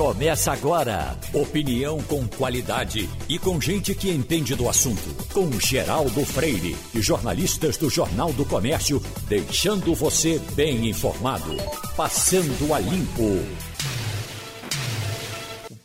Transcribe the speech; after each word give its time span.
Começa 0.00 0.50
agora. 0.50 1.14
Opinião 1.34 2.02
com 2.04 2.26
qualidade 2.26 3.06
e 3.28 3.38
com 3.38 3.60
gente 3.60 3.94
que 3.94 4.10
entende 4.10 4.54
do 4.54 4.66
assunto. 4.66 5.14
Com 5.30 5.52
Geraldo 5.60 6.24
Freire 6.24 6.74
e 6.94 7.02
jornalistas 7.02 7.76
do 7.76 7.90
Jornal 7.90 8.32
do 8.32 8.46
Comércio, 8.46 8.98
deixando 9.28 9.94
você 9.94 10.38
bem 10.54 10.88
informado. 10.88 11.54
Passando 11.94 12.72
a 12.72 12.78
Limpo. 12.78 13.44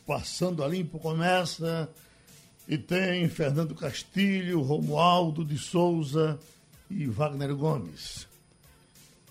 Passando 0.08 0.64
a 0.64 0.68
Limpo 0.70 0.98
começa 0.98 1.90
e 2.70 2.78
tem 2.78 3.28
Fernando 3.28 3.76
Castilho, 3.76 4.62
Romualdo 4.62 5.44
de 5.44 5.58
Souza 5.58 6.40
e 6.90 7.06
Wagner 7.06 7.54
Gomes. 7.54 8.26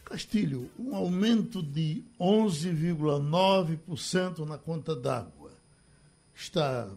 Castilho, 0.05 0.71
um 0.79 0.95
aumento 0.95 1.63
de 1.63 2.05
11,9% 2.21 4.47
na 4.47 4.59
conta 4.59 4.95
d'água. 4.95 5.51
Está 6.35 6.91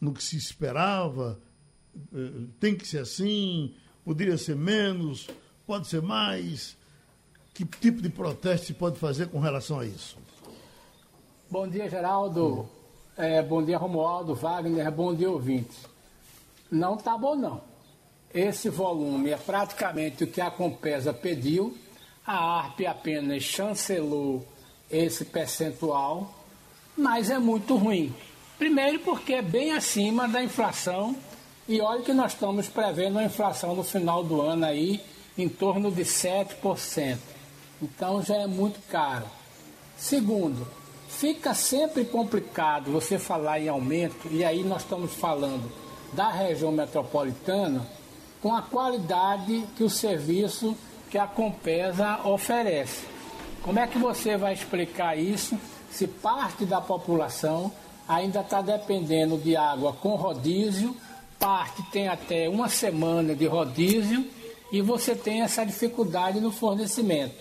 no 0.00 0.12
que 0.12 0.22
se 0.22 0.36
esperava? 0.36 1.40
Eh, 2.12 2.44
tem 2.60 2.76
que 2.76 2.86
ser 2.86 2.98
assim? 2.98 3.74
Poderia 4.04 4.36
ser 4.36 4.54
menos? 4.54 5.30
Pode 5.66 5.88
ser 5.88 6.02
mais? 6.02 6.76
Que 7.54 7.64
tipo 7.64 8.02
de 8.02 8.10
protesto 8.10 8.66
se 8.66 8.74
pode 8.74 8.98
fazer 8.98 9.28
com 9.28 9.40
relação 9.40 9.80
a 9.80 9.86
isso? 9.86 10.18
Bom 11.48 11.66
dia, 11.66 11.88
Geraldo. 11.88 12.68
É, 13.16 13.42
bom 13.42 13.64
dia, 13.64 13.78
Romualdo, 13.78 14.34
Wagner. 14.34 14.90
Bom 14.90 15.14
dia, 15.14 15.30
ouvintes. 15.30 15.86
Não 16.70 16.96
está 16.96 17.16
bom, 17.16 17.36
não. 17.36 17.62
Esse 18.32 18.68
volume 18.68 19.30
é 19.30 19.36
praticamente 19.36 20.24
o 20.24 20.26
que 20.26 20.40
a 20.40 20.50
Compesa 20.50 21.14
pediu 21.14 21.76
a 22.26 22.58
ARP 22.58 22.86
apenas 22.86 23.42
chancelou 23.42 24.46
esse 24.90 25.24
percentual, 25.24 26.32
mas 26.96 27.30
é 27.30 27.38
muito 27.38 27.76
ruim. 27.76 28.14
Primeiro, 28.58 29.00
porque 29.00 29.34
é 29.34 29.42
bem 29.42 29.72
acima 29.72 30.28
da 30.28 30.42
inflação, 30.42 31.16
e 31.68 31.80
olha 31.80 32.02
que 32.02 32.12
nós 32.12 32.32
estamos 32.32 32.68
prevendo 32.68 33.12
uma 33.12 33.24
inflação 33.24 33.74
no 33.74 33.82
final 33.82 34.22
do 34.22 34.40
ano 34.40 34.64
aí 34.64 35.00
em 35.36 35.48
torno 35.48 35.90
de 35.90 36.02
7%. 36.02 37.18
Então 37.82 38.22
já 38.22 38.36
é 38.36 38.46
muito 38.46 38.78
caro. 38.88 39.26
Segundo, 39.96 40.66
fica 41.08 41.54
sempre 41.54 42.04
complicado 42.04 42.92
você 42.92 43.18
falar 43.18 43.60
em 43.60 43.68
aumento, 43.68 44.28
e 44.30 44.44
aí 44.44 44.62
nós 44.62 44.82
estamos 44.82 45.12
falando 45.12 45.70
da 46.12 46.30
região 46.30 46.70
metropolitana, 46.70 47.86
com 48.40 48.54
a 48.54 48.62
qualidade 48.62 49.64
que 49.76 49.82
o 49.82 49.90
serviço 49.90 50.76
que 51.10 51.18
a 51.18 51.26
Compesa 51.26 52.20
oferece. 52.24 53.04
Como 53.62 53.78
é 53.78 53.86
que 53.86 53.98
você 53.98 54.36
vai 54.36 54.52
explicar 54.52 55.16
isso 55.16 55.58
se 55.90 56.06
parte 56.06 56.64
da 56.64 56.80
população 56.80 57.72
ainda 58.08 58.40
está 58.40 58.60
dependendo 58.60 59.38
de 59.38 59.56
água 59.56 59.92
com 59.92 60.16
rodízio, 60.16 60.94
parte 61.38 61.82
tem 61.90 62.08
até 62.08 62.48
uma 62.48 62.68
semana 62.68 63.34
de 63.34 63.46
rodízio 63.46 64.28
e 64.72 64.82
você 64.82 65.14
tem 65.14 65.42
essa 65.42 65.64
dificuldade 65.64 66.40
no 66.40 66.50
fornecimento? 66.50 67.36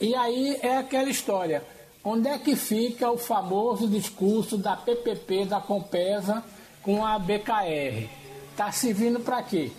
E 0.00 0.14
aí 0.14 0.58
é 0.62 0.78
aquela 0.78 1.08
história. 1.08 1.64
Onde 2.02 2.28
é 2.28 2.38
que 2.38 2.56
fica 2.56 3.10
o 3.10 3.18
famoso 3.18 3.86
discurso 3.86 4.56
da 4.56 4.74
PPP 4.74 5.44
da 5.44 5.60
Compesa 5.60 6.42
com 6.82 7.04
a 7.04 7.18
BKR? 7.18 8.08
Está 8.50 8.72
servindo 8.72 9.20
para 9.20 9.42
quê? 9.42 9.70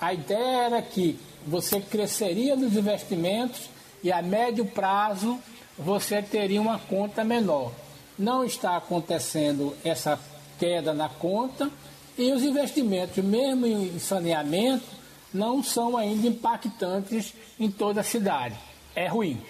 A 0.00 0.14
ideia 0.14 0.64
era 0.64 0.82
que 0.82 1.18
você 1.46 1.80
cresceria 1.80 2.56
nos 2.56 2.76
investimentos 2.76 3.68
e 4.02 4.10
a 4.12 4.22
médio 4.22 4.64
prazo 4.64 5.38
você 5.78 6.22
teria 6.22 6.60
uma 6.60 6.78
conta 6.78 7.24
menor. 7.24 7.72
Não 8.18 8.44
está 8.44 8.76
acontecendo 8.76 9.74
essa 9.84 10.18
queda 10.58 10.92
na 10.92 11.08
conta 11.08 11.70
e 12.18 12.32
os 12.32 12.42
investimentos, 12.42 13.22
mesmo 13.24 13.66
em 13.66 13.98
saneamento, 13.98 14.86
não 15.32 15.62
são 15.62 15.96
ainda 15.96 16.26
impactantes 16.26 17.34
em 17.58 17.70
toda 17.70 18.00
a 18.00 18.04
cidade. 18.04 18.56
É 18.94 19.06
ruim. 19.08 19.40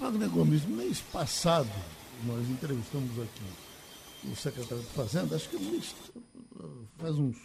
Wagner 0.00 0.30
Gomes, 0.30 0.64
mês 0.64 1.00
passado, 1.00 1.68
nós 2.24 2.48
entrevistamos 2.48 3.18
aqui 3.20 4.30
o 4.30 4.34
secretário 4.36 4.82
de 4.82 4.90
Fazenda, 4.90 5.36
acho 5.36 5.48
que 5.50 5.82
faz 6.98 7.18
uns 7.18 7.36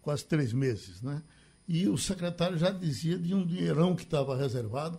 quase 0.00 0.24
três 0.24 0.52
meses, 0.52 1.02
né? 1.02 1.22
E 1.66 1.88
o 1.88 1.96
secretário 1.96 2.58
já 2.58 2.70
dizia 2.70 3.18
de 3.18 3.34
um 3.34 3.44
dinheirão 3.44 3.96
que 3.96 4.02
estava 4.02 4.36
reservado, 4.36 4.98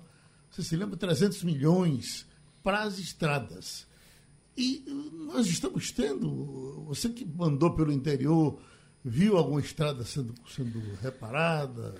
você 0.49 0.63
se 0.63 0.75
lembra, 0.75 0.97
300 0.97 1.43
milhões 1.43 2.25
para 2.63 2.83
as 2.83 2.97
estradas. 2.97 3.85
E 4.57 4.83
nós 5.27 5.47
estamos 5.47 5.91
tendo, 5.91 6.85
você 6.87 7.09
que 7.09 7.25
mandou 7.25 7.75
pelo 7.75 7.91
interior, 7.91 8.59
viu 9.03 9.37
alguma 9.37 9.59
estrada 9.59 10.03
sendo, 10.03 10.33
sendo 10.47 10.81
reparada? 11.01 11.95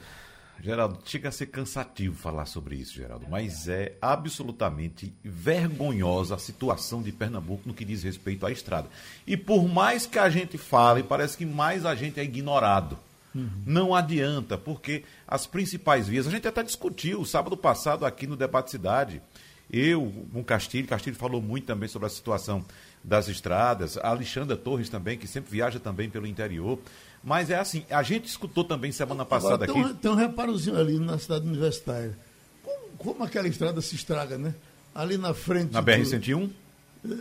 Geraldo, 0.62 1.00
chega 1.06 1.30
a 1.30 1.32
ser 1.32 1.47
cansativo 1.47 2.16
falar 2.16 2.46
sobre 2.46 2.78
isso, 2.78 2.94
Geraldo, 2.94 3.28
mas 3.30 3.68
é 3.68 3.97
absolutamente 4.02 5.14
vergonhosa 5.24 6.36
a 6.36 6.40
situação 6.40 7.03
de 7.03 7.12
Pernambuco 7.12 7.68
no 7.68 7.74
que 7.74 7.84
diz 7.84 8.03
respeito 8.03 8.46
à 8.46 8.52
estrada. 8.52 8.90
E 9.28 9.36
por 9.36 9.68
mais 9.68 10.06
que 10.06 10.18
a 10.18 10.30
gente 10.30 10.58
fale, 10.58 11.03
parece 11.03 11.38
que 11.38 11.46
mais 11.46 11.86
a 11.86 11.94
gente 11.94 12.20
é 12.20 12.24
ignorado. 12.24 12.97
Uhum. 13.35 13.50
Não 13.66 13.94
adianta, 13.94 14.57
porque 14.57 15.03
as 15.28 15.46
principais 15.46 16.07
vias, 16.07 16.25
a 16.25 16.31
gente 16.31 16.47
até 16.47 16.63
discutiu 16.63 17.25
sábado 17.25 17.57
passado 17.57 18.06
aqui 18.06 18.25
no 18.25 18.38
Debate 18.38 18.72
Cidade. 18.72 19.22
Eu, 19.69 20.13
com 20.31 20.44
Castilho, 20.44 20.88
Castilho 20.88 21.16
falou 21.18 21.41
muito 21.41 21.66
também 21.66 21.90
sobre 21.90 22.06
a 22.06 22.09
situação 22.09 22.63
das 23.03 23.28
estradas, 23.28 23.97
a 23.97 24.09
Alexandra 24.09 24.56
Torres 24.56 24.90
também, 24.90 25.18
que 25.18 25.28
sempre 25.28 25.51
viaja 25.51 25.79
também 25.79 26.09
pelo 26.09 26.25
interior. 26.25 26.79
Mas 27.22 27.50
é 27.50 27.59
assim, 27.59 27.84
a 27.90 28.01
gente 28.03 28.25
escutou 28.25 28.63
também 28.63 28.91
semana 28.91 29.25
passada 29.25 29.66
Agora, 29.66 29.73
tem 29.73 29.84
aqui. 29.84 29.94
tem 29.96 30.12
um 30.12 30.16
reparozinho 30.16 30.78
ali 30.78 30.97
na 30.97 31.17
cidade 31.17 31.46
universitária. 31.46 32.17
Como, 32.63 32.90
como 32.97 33.23
aquela 33.23 33.47
estrada 33.47 33.81
se 33.81 33.96
estraga, 33.96 34.38
né? 34.38 34.56
Ali 34.94 35.17
na 35.17 35.34
frente. 35.34 35.73
Na 35.73 35.84
BR-101? 35.84 36.50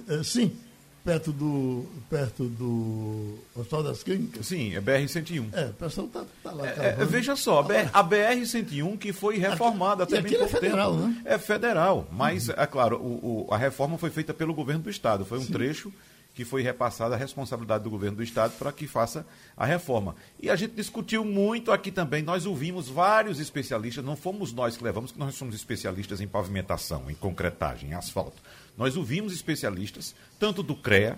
É, 0.08 0.14
é, 0.14 0.22
sim 0.22 0.56
perto 1.04 1.31
do, 1.32 1.84
perto 2.09 2.44
do 2.44 3.38
Hospital 3.54 3.82
das 3.82 4.03
Clínicas? 4.03 4.47
Sim, 4.47 4.75
é 4.75 4.81
BR-101. 4.81 5.48
É, 5.53 5.66
o 5.66 5.75
pessoal 5.75 6.06
está 6.06 6.25
tá 6.42 6.50
lá. 6.50 6.66
É, 6.66 6.97
é 6.98 7.04
veja 7.04 7.37
só, 7.37 7.60
a 7.92 8.04
BR-101 8.04 8.98
que 8.98 9.12
foi 9.12 9.37
reformada 9.37 10.04
até 10.04 10.20
bem 10.20 10.34
é 10.34 10.48
federal, 10.48 10.93
tempo. 10.93 11.06
né? 11.06 11.22
É 11.25 11.38
federal, 11.38 12.09
mas, 12.10 12.48
uhum. 12.48 12.54
é 12.56 12.66
claro, 12.66 12.97
o, 12.97 13.47
o, 13.48 13.54
a 13.54 13.59
reforma 13.59 13.98
foi 13.98 14.10
feita 14.10 14.32
pelo 14.32 14.54
governo 14.54 14.82
do 14.82 14.91
Estado. 14.91 15.25
Foi 15.25 15.38
um 15.38 15.44
Sim. 15.44 15.53
trecho 15.53 15.93
que 16.34 16.44
foi 16.44 16.62
repassada 16.62 17.14
a 17.14 17.18
responsabilidade 17.18 17.84
do 17.84 17.90
governo 17.90 18.16
do 18.16 18.22
Estado 18.22 18.52
para 18.58 18.72
que 18.72 18.88
faça 18.88 19.24
a 19.56 19.64
reforma. 19.64 20.16
E 20.40 20.50
a 20.50 20.56
gente 20.56 20.74
discutiu 20.74 21.24
muito 21.24 21.70
aqui 21.70 21.92
também, 21.92 22.22
nós 22.22 22.44
ouvimos 22.44 22.88
vários 22.88 23.38
especialistas, 23.38 24.04
não 24.04 24.16
fomos 24.16 24.52
nós 24.52 24.76
que 24.76 24.82
levamos, 24.82 25.12
que 25.12 25.18
nós 25.18 25.36
somos 25.36 25.54
especialistas 25.54 26.20
em 26.20 26.26
pavimentação, 26.26 27.08
em 27.08 27.14
concretagem, 27.14 27.90
em 27.90 27.94
asfalto. 27.94 28.42
Nós 28.76 28.96
ouvimos 28.96 29.32
especialistas, 29.32 30.14
tanto 30.38 30.62
do 30.62 30.74
CREA 30.74 31.16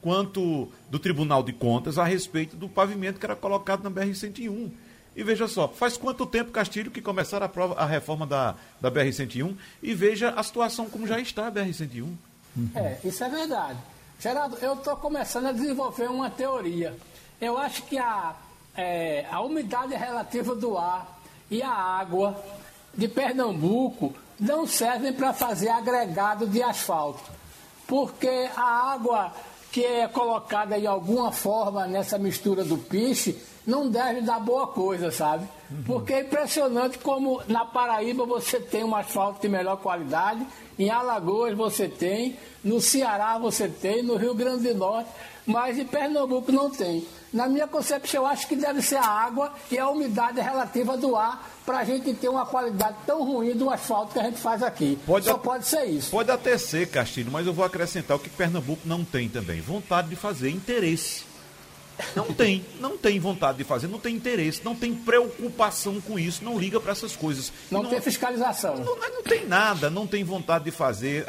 quanto 0.00 0.68
do 0.90 0.98
Tribunal 0.98 1.42
de 1.42 1.52
Contas, 1.52 1.98
a 1.98 2.04
respeito 2.04 2.56
do 2.56 2.68
pavimento 2.68 3.18
que 3.18 3.26
era 3.26 3.36
colocado 3.36 3.82
na 3.82 3.90
BR-101. 3.90 4.70
E 5.16 5.22
veja 5.22 5.46
só, 5.46 5.68
faz 5.68 5.96
quanto 5.96 6.26
tempo, 6.26 6.50
Castilho, 6.50 6.90
que 6.90 7.00
começaram 7.00 7.46
a, 7.46 7.48
prova, 7.48 7.74
a 7.74 7.86
reforma 7.86 8.26
da, 8.26 8.56
da 8.80 8.90
BR-101 8.90 9.56
e 9.82 9.94
veja 9.94 10.30
a 10.30 10.42
situação 10.42 10.90
como 10.90 11.06
já 11.06 11.20
está 11.20 11.46
a 11.46 11.52
BR-101. 11.52 12.02
Uhum. 12.02 12.70
É, 12.74 12.98
isso 13.04 13.22
é 13.22 13.28
verdade. 13.28 13.78
Geraldo, 14.24 14.56
eu 14.62 14.72
estou 14.72 14.96
começando 14.96 15.48
a 15.48 15.52
desenvolver 15.52 16.08
uma 16.08 16.30
teoria. 16.30 16.96
Eu 17.38 17.58
acho 17.58 17.82
que 17.82 17.98
a, 17.98 18.34
é, 18.74 19.26
a 19.30 19.42
umidade 19.42 19.94
relativa 19.94 20.54
do 20.54 20.78
ar 20.78 21.20
e 21.50 21.62
a 21.62 21.70
água 21.70 22.34
de 22.94 23.06
Pernambuco 23.06 24.14
não 24.40 24.66
servem 24.66 25.12
para 25.12 25.34
fazer 25.34 25.68
agregado 25.68 26.46
de 26.46 26.62
asfalto, 26.62 27.22
porque 27.86 28.48
a 28.56 28.94
água 28.94 29.30
que 29.70 29.84
é 29.84 30.08
colocada 30.08 30.80
de 30.80 30.86
alguma 30.86 31.30
forma 31.30 31.86
nessa 31.86 32.16
mistura 32.16 32.64
do 32.64 32.78
piche 32.78 33.38
não 33.66 33.90
deve 33.90 34.22
dar 34.22 34.40
boa 34.40 34.68
coisa, 34.68 35.10
sabe? 35.10 35.46
Uhum. 35.70 35.82
Porque 35.84 36.14
é 36.14 36.20
impressionante 36.22 36.96
como 36.96 37.42
na 37.46 37.66
Paraíba 37.66 38.24
você 38.24 38.58
tem 38.58 38.84
um 38.84 38.96
asfalto 38.96 39.42
de 39.42 39.48
melhor 39.50 39.76
qualidade, 39.76 40.46
em 40.78 40.90
Alagoas 40.90 41.56
você 41.56 41.88
tem, 41.88 42.36
no 42.62 42.80
Ceará 42.80 43.38
você 43.38 43.68
tem, 43.68 44.02
no 44.02 44.16
Rio 44.16 44.34
Grande 44.34 44.68
do 44.68 44.74
Norte, 44.74 45.10
mas 45.46 45.78
em 45.78 45.84
Pernambuco 45.84 46.50
não 46.50 46.70
tem. 46.70 47.06
Na 47.32 47.48
minha 47.48 47.66
concepção, 47.66 48.22
eu 48.22 48.26
acho 48.26 48.46
que 48.46 48.54
deve 48.54 48.80
ser 48.80 48.96
a 48.96 49.06
água 49.06 49.52
e 49.70 49.78
a 49.78 49.88
umidade 49.88 50.40
relativa 50.40 50.96
do 50.96 51.16
ar 51.16 51.50
para 51.66 51.78
a 51.78 51.84
gente 51.84 52.14
ter 52.14 52.28
uma 52.28 52.46
qualidade 52.46 52.96
tão 53.04 53.24
ruim 53.24 53.52
do 53.54 53.68
asfalto 53.70 54.12
que 54.12 54.20
a 54.20 54.22
gente 54.22 54.38
faz 54.38 54.62
aqui. 54.62 54.98
Pode 55.04 55.26
Só 55.26 55.36
pode 55.36 55.66
ser 55.66 55.84
isso. 55.86 56.10
Pode 56.10 56.30
até 56.30 56.56
ser, 56.56 56.88
Castilho, 56.88 57.32
mas 57.32 57.46
eu 57.46 57.52
vou 57.52 57.64
acrescentar 57.64 58.16
o 58.16 58.20
que 58.20 58.30
Pernambuco 58.30 58.82
não 58.84 59.04
tem 59.04 59.28
também: 59.28 59.60
vontade 59.60 60.08
de 60.08 60.16
fazer, 60.16 60.50
interesse. 60.50 61.33
Não 62.16 62.32
tem, 62.32 62.64
não 62.80 62.96
tem 62.96 63.18
vontade 63.20 63.58
de 63.58 63.64
fazer, 63.64 63.86
não 63.86 63.98
tem 63.98 64.16
interesse, 64.16 64.60
não 64.64 64.74
tem 64.74 64.94
preocupação 64.94 66.00
com 66.00 66.18
isso, 66.18 66.44
não 66.44 66.58
liga 66.58 66.80
para 66.80 66.92
essas 66.92 67.14
coisas. 67.14 67.52
Não, 67.70 67.82
não, 67.82 67.90
tem 67.90 68.00
fiscalização. 68.00 68.76
Não, 68.76 68.96
não, 68.96 69.22
tem 69.22 69.46
nada, 69.46 69.88
não 69.88 70.06
tem 70.06 70.24
vontade 70.24 70.64
de 70.64 70.70
fazer. 70.70 71.24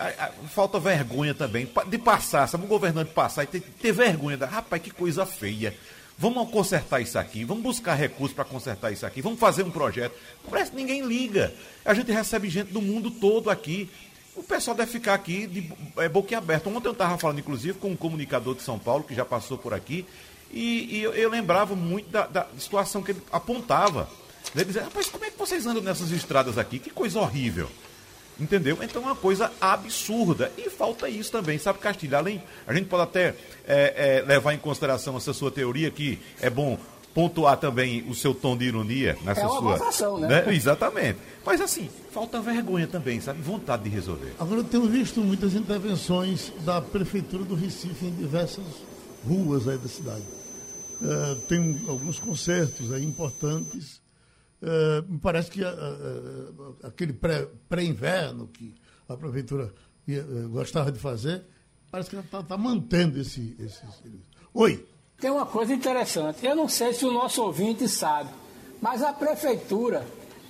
Falta 0.50 0.80
vergonha 0.80 1.34
também 1.34 1.70
de 1.88 1.98
passar, 1.98 2.48
sabe? 2.48 2.66
O 2.66 2.68
governante 2.68 3.12
passar 3.12 3.44
e 3.44 3.48
ter, 3.48 3.62
ter 3.62 3.92
vergonha. 3.92 4.38
Da, 4.38 4.48
Rapaz, 4.48 4.82
que 4.82 4.92
coisa 4.92 5.26
feia. 5.26 5.76
Vamos 6.18 6.50
consertar 6.50 7.02
isso 7.02 7.20
aqui, 7.20 7.44
vamos 7.44 7.62
buscar 7.62 7.94
recursos 7.94 8.34
para 8.34 8.46
consertar 8.46 8.90
isso 8.92 9.06
aqui, 9.06 9.22
vamos 9.22 9.38
fazer 9.38 9.64
um 9.64 9.72
projeto. 9.72 10.16
Parece 10.50 10.72
que 10.72 10.78
ninguém 10.78 11.06
liga. 11.06 11.54
A 11.84 11.94
gente 11.94 12.10
recebe 12.10 12.50
gente 12.50 12.72
do 12.72 12.82
mundo 12.82 13.12
todo 13.12 13.50
aqui. 13.50 13.90
O 14.34 14.42
pessoal 14.42 14.76
deve 14.76 14.92
ficar 14.92 15.14
aqui 15.14 15.46
de 15.46 15.72
é, 15.98 16.08
boquiaberto. 16.08 16.70
Ontem 16.70 16.88
eu 16.88 16.94
estava 16.94 17.18
falando, 17.18 17.40
inclusive, 17.40 17.78
com 17.78 17.90
um 17.90 17.96
comunicador 17.96 18.56
de 18.56 18.62
São 18.62 18.80
Paulo 18.80 19.04
que 19.04 19.14
já 19.14 19.26
passou 19.26 19.58
por 19.58 19.74
aqui, 19.74 20.06
e, 20.56 20.96
e 20.96 21.04
eu, 21.04 21.14
eu, 21.14 21.30
lembrava 21.30 21.76
muito 21.76 22.10
da, 22.10 22.26
da, 22.26 22.48
situação 22.58 23.04
que 23.04 23.12
ele 23.12 23.22
apontava. 23.30 24.10
Ele 24.56 24.64
dizia, 24.64 24.84
rapaz, 24.84 25.10
como 25.10 25.26
é 25.26 25.30
que 25.30 25.38
vocês 25.38 25.66
andam 25.66 25.84
nessas 25.84 26.12
estradas 26.12 26.58
aqui? 26.58 26.80
Que 26.80 26.90
coisa 26.90 27.20
horrível. 27.20 27.70
Entendeu? 28.40 28.78
Então 28.82 29.02
é 29.02 29.06
uma 29.06 29.16
coisa 29.16 29.52
absurda. 29.60 30.52
E 30.58 30.70
falta 30.70 31.10
isso 31.10 31.32
também, 31.32 31.58
sabe, 31.58 31.80
Castilho? 31.80 32.18
Além, 32.18 32.42
a 32.66 32.74
gente 32.74 32.88
pode 32.88 33.04
até 33.04 33.36
é, 33.68 34.22
é, 34.22 34.26
levar 34.26 34.54
em 34.54 34.58
consideração 34.58 35.18
essa 35.18 35.34
sua 35.34 35.52
teoria, 35.52 35.92
que 35.92 36.20
é 36.42 36.50
bom 36.50 36.78
pontuar 37.14 37.58
também 37.58 38.06
o 38.10 38.14
seu 38.14 38.36
tom 38.36 38.58
de 38.58 38.66
ironia 38.66 39.18
nessa 39.24 39.42
é 39.42 39.46
uma 39.46 39.60
sua. 39.60 39.78
Gozação, 39.78 40.20
né? 40.20 40.44
né? 40.46 40.54
Exatamente. 40.54 41.20
Mas 41.46 41.62
assim, 41.62 41.90
falta 42.12 42.42
vergonha 42.42 42.88
também, 42.88 43.22
sabe? 43.22 43.42
Vontade 43.42 43.84
de 43.84 43.90
resolver. 43.90 44.34
Agora 44.38 44.60
eu 44.60 44.66
tenho 44.66 44.86
visto 44.88 45.22
muitas 45.22 45.54
intervenções 45.54 46.52
da 46.66 46.82
Prefeitura 46.82 47.44
do 47.44 47.56
Recife 47.56 48.06
em 48.06 48.16
diversas 48.16 48.66
ruas 49.26 49.68
aí 49.68 49.78
da 49.78 49.88
cidade. 49.88 50.24
Uh, 51.02 51.36
tem 51.48 51.82
alguns 51.88 52.20
concertos 52.20 52.92
aí 52.92 53.04
importantes. 53.04 54.02
Uh, 54.62 55.12
me 55.12 55.20
parece 55.20 55.52
que 55.52 55.62
uh, 55.62 56.78
aquele 56.84 57.14
pré-inverno 57.14 58.48
pré 58.48 58.54
que 58.54 58.74
a 59.08 59.18
prefeitura 59.18 59.74
ia, 60.08 60.24
gostava 60.50 60.92
de 60.92 61.00
fazer, 61.00 61.44
parece 61.92 62.10
que 62.10 62.16
está 62.16 62.42
tá 62.42 62.58
mantendo 62.58 63.20
esse, 63.20 63.56
esse. 63.60 63.82
Oi. 64.54 64.86
Tem 65.20 65.32
uma 65.32 65.46
coisa 65.46 65.74
interessante. 65.74 66.46
Eu 66.46 66.56
não 66.56 66.68
sei 66.68 66.94
se 66.94 67.06
o 67.06 67.12
nosso 67.12 67.42
ouvinte 67.44 67.88
sabe, 67.88 68.30
mas 68.82 69.02
a 69.02 69.14
prefeitura 69.14 70.06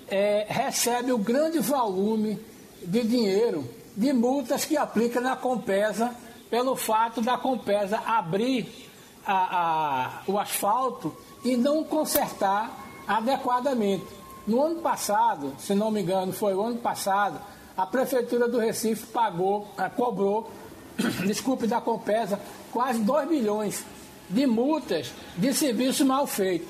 é, 0.07 0.45
recebe 0.47 1.11
o 1.11 1.17
grande 1.17 1.59
volume 1.59 2.39
de 2.83 3.03
dinheiro 3.03 3.67
de 3.95 4.11
multas 4.11 4.65
que 4.65 4.75
aplica 4.75 5.21
na 5.21 5.35
Compesa 5.35 6.15
pelo 6.49 6.75
fato 6.75 7.21
da 7.21 7.37
Compesa 7.37 7.97
abrir 7.99 8.67
a, 9.25 9.33
a, 9.33 10.11
o 10.27 10.37
asfalto 10.37 11.15
e 11.43 11.55
não 11.57 11.83
consertar 11.83 12.71
adequadamente. 13.07 14.05
No 14.47 14.63
ano 14.63 14.81
passado, 14.81 15.53
se 15.57 15.73
não 15.73 15.89
me 15.89 16.01
engano, 16.01 16.31
foi 16.31 16.53
o 16.53 16.61
ano 16.61 16.77
passado, 16.77 17.39
a 17.75 17.85
Prefeitura 17.85 18.47
do 18.47 18.59
Recife 18.59 19.07
pagou, 19.07 19.67
eh, 19.77 19.89
cobrou, 19.89 20.49
desculpe, 21.25 21.67
da 21.67 21.81
Compesa, 21.81 22.39
quase 22.71 22.99
2 22.99 23.27
milhões 23.27 23.83
de 24.29 24.45
multas 24.45 25.11
de 25.35 25.53
serviço 25.53 26.05
mal 26.05 26.25
feito. 26.27 26.67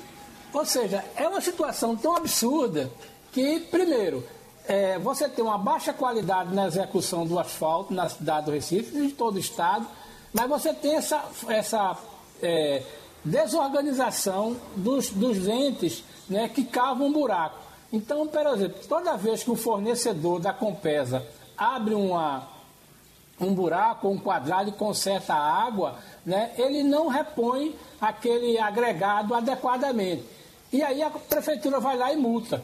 Ou 0.52 0.64
seja, 0.64 1.04
é 1.16 1.28
uma 1.28 1.40
situação 1.40 1.94
tão 1.94 2.16
absurda 2.16 2.90
que, 3.32 3.60
primeiro, 3.60 4.24
é, 4.66 4.98
você 4.98 5.28
tem 5.28 5.44
uma 5.44 5.58
baixa 5.58 5.92
qualidade 5.92 6.54
na 6.54 6.66
execução 6.66 7.26
do 7.26 7.38
asfalto 7.38 7.92
na 7.92 8.08
cidade 8.08 8.46
do 8.46 8.52
Recife, 8.52 8.96
em 8.98 9.10
todo 9.10 9.36
o 9.36 9.38
estado, 9.38 9.86
mas 10.32 10.48
você 10.48 10.72
tem 10.72 10.96
essa, 10.96 11.24
essa 11.48 11.96
é, 12.42 12.82
desorganização 13.24 14.56
dos, 14.76 15.10
dos 15.10 15.46
entes 15.48 16.04
né, 16.28 16.48
que 16.48 16.64
cavam 16.64 17.08
um 17.08 17.12
buraco. 17.12 17.58
Então, 17.92 18.26
por 18.26 18.46
exemplo, 18.46 18.80
toda 18.88 19.16
vez 19.16 19.42
que 19.42 19.50
o 19.50 19.56
fornecedor 19.56 20.40
da 20.40 20.52
Compesa 20.52 21.26
abre 21.56 21.94
uma, 21.94 22.48
um 23.40 23.54
buraco, 23.54 24.08
um 24.08 24.18
quadrado 24.18 24.70
e 24.70 24.72
conserta 24.72 25.34
a 25.34 25.64
água, 25.66 25.98
né, 26.24 26.52
ele 26.56 26.82
não 26.82 27.08
repõe 27.08 27.74
aquele 28.00 28.58
agregado 28.58 29.34
adequadamente. 29.34 30.24
E 30.72 30.82
aí 30.82 31.02
a 31.02 31.10
prefeitura 31.10 31.80
vai 31.80 31.96
lá 31.96 32.12
e 32.12 32.16
multa. 32.16 32.62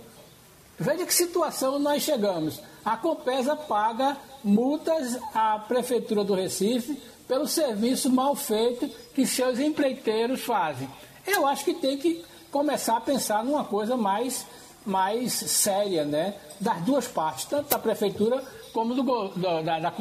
Veja 0.78 1.06
que 1.06 1.14
situação 1.14 1.78
nós 1.78 2.02
chegamos. 2.02 2.60
A 2.84 2.96
Compesa 2.96 3.54
paga 3.54 4.16
multas 4.42 5.18
à 5.32 5.58
prefeitura 5.60 6.24
do 6.24 6.34
Recife 6.34 7.00
pelo 7.32 7.48
serviço 7.48 8.12
mal 8.12 8.36
feito 8.36 8.86
que 9.14 9.26
seus 9.26 9.58
empreiteiros 9.58 10.42
fazem. 10.42 10.86
Eu 11.26 11.46
acho 11.46 11.64
que 11.64 11.72
tem 11.72 11.96
que 11.96 12.22
começar 12.50 12.98
a 12.98 13.00
pensar 13.00 13.42
numa 13.42 13.64
coisa 13.64 13.96
mais, 13.96 14.44
mais 14.84 15.32
séria, 15.32 16.04
né? 16.04 16.34
Das 16.60 16.82
duas 16.82 17.08
partes, 17.08 17.46
tanto 17.46 17.70
da 17.70 17.78
prefeitura 17.78 18.44
como 18.74 18.94
do, 18.94 19.02
do 19.02 19.62
da, 19.62 19.62
da. 19.62 19.94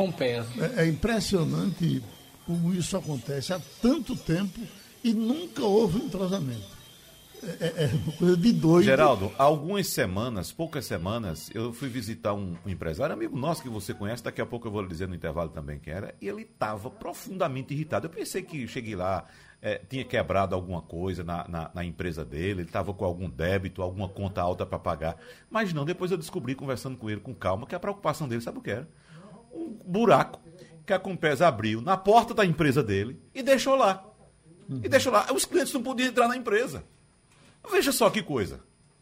É, 0.76 0.84
é 0.84 0.88
impressionante 0.90 2.04
como 2.46 2.74
isso 2.74 2.98
acontece 2.98 3.54
há 3.54 3.62
tanto 3.82 4.14
tempo 4.14 4.60
e 5.02 5.14
nunca 5.14 5.64
houve 5.64 6.02
um 6.02 6.06
entrosamento. 6.08 6.81
É, 7.44 7.86
é, 7.86 7.90
uma 7.94 8.14
coisa 8.14 8.38
de 8.38 8.54
doido. 8.54 8.86
Geraldo, 8.86 9.32
há 9.38 9.44
algumas 9.44 9.88
semanas, 9.88 10.52
poucas 10.52 10.86
semanas, 10.86 11.50
eu 11.54 11.74
fui 11.74 11.90
visitar 11.90 12.34
um, 12.34 12.56
um, 12.66 12.70
empresário, 12.70 13.14
amigo 13.14 13.36
nosso 13.36 13.64
que 13.64 13.70
você 13.70 13.94
conhece, 13.94 14.24
daqui 14.24 14.42
a 14.42 14.46
pouco 14.46 14.68
eu 14.68 14.72
vou 14.72 14.82
lhe 14.82 14.88
dizer 14.88 15.08
no 15.08 15.16
intervalo 15.16 15.50
também 15.50 15.80
quem 15.80 15.92
era, 15.92 16.14
e 16.22 16.28
ele 16.28 16.44
estava 16.44 16.90
profundamente 16.90 17.74
irritado. 17.74 18.06
Eu 18.06 18.12
pensei 18.12 18.44
que 18.44 18.68
cheguei 18.68 18.96
lá, 18.96 19.26
é, 19.60 19.82
tinha 19.90 20.06
quebrado 20.06 20.54
alguma 20.54 20.84
coisa 20.84 21.24
na, 21.24 21.48
na, 21.48 21.72
na 21.74 21.84
empresa 21.84 22.24
dele, 22.24 22.62
ele 22.62 22.70
estava 22.70 22.94
com 22.94 23.06
algum 23.06 23.30
débito, 23.30 23.82
alguma 23.82 24.08
conta 24.08 24.40
alta 24.42 24.66
para 24.66 24.78
pagar. 24.78 25.18
Mas 25.50 25.74
não, 25.74 25.84
depois 25.84 26.12
eu 26.12 26.18
descobri, 26.18 26.54
conversando 26.54 26.96
com 26.96 27.10
ele 27.10 27.22
com 27.22 27.34
calma, 27.34 27.66
que 27.66 27.74
a 27.74 27.80
preocupação 27.80 28.28
dele, 28.28 28.42
sabe 28.42 28.60
o 28.60 28.62
que 28.62 28.72
era? 28.72 28.88
Um 29.52 29.78
buraco 29.86 30.40
que 30.86 30.94
a 30.94 31.00
Compesa 31.00 31.48
abriu 31.48 31.82
na 31.82 31.98
porta 31.98 32.34
da 32.34 32.46
empresa 32.46 32.84
dele 32.84 33.20
e 33.34 33.42
deixou 33.42 33.76
lá. 33.76 34.06
Uhum. 34.70 34.82
E 34.84 34.90
deixou 34.90 35.12
lá. 35.12 35.28
Os 35.34 35.46
clientes 35.46 35.74
não 35.74 35.84
podiam 35.84 36.10
entrar 36.10 36.28
na 36.28 36.38
empresa. 36.38 36.84
Veja 37.70 37.92
só 37.92 38.10
que 38.10 38.22
coisa. 38.22 38.60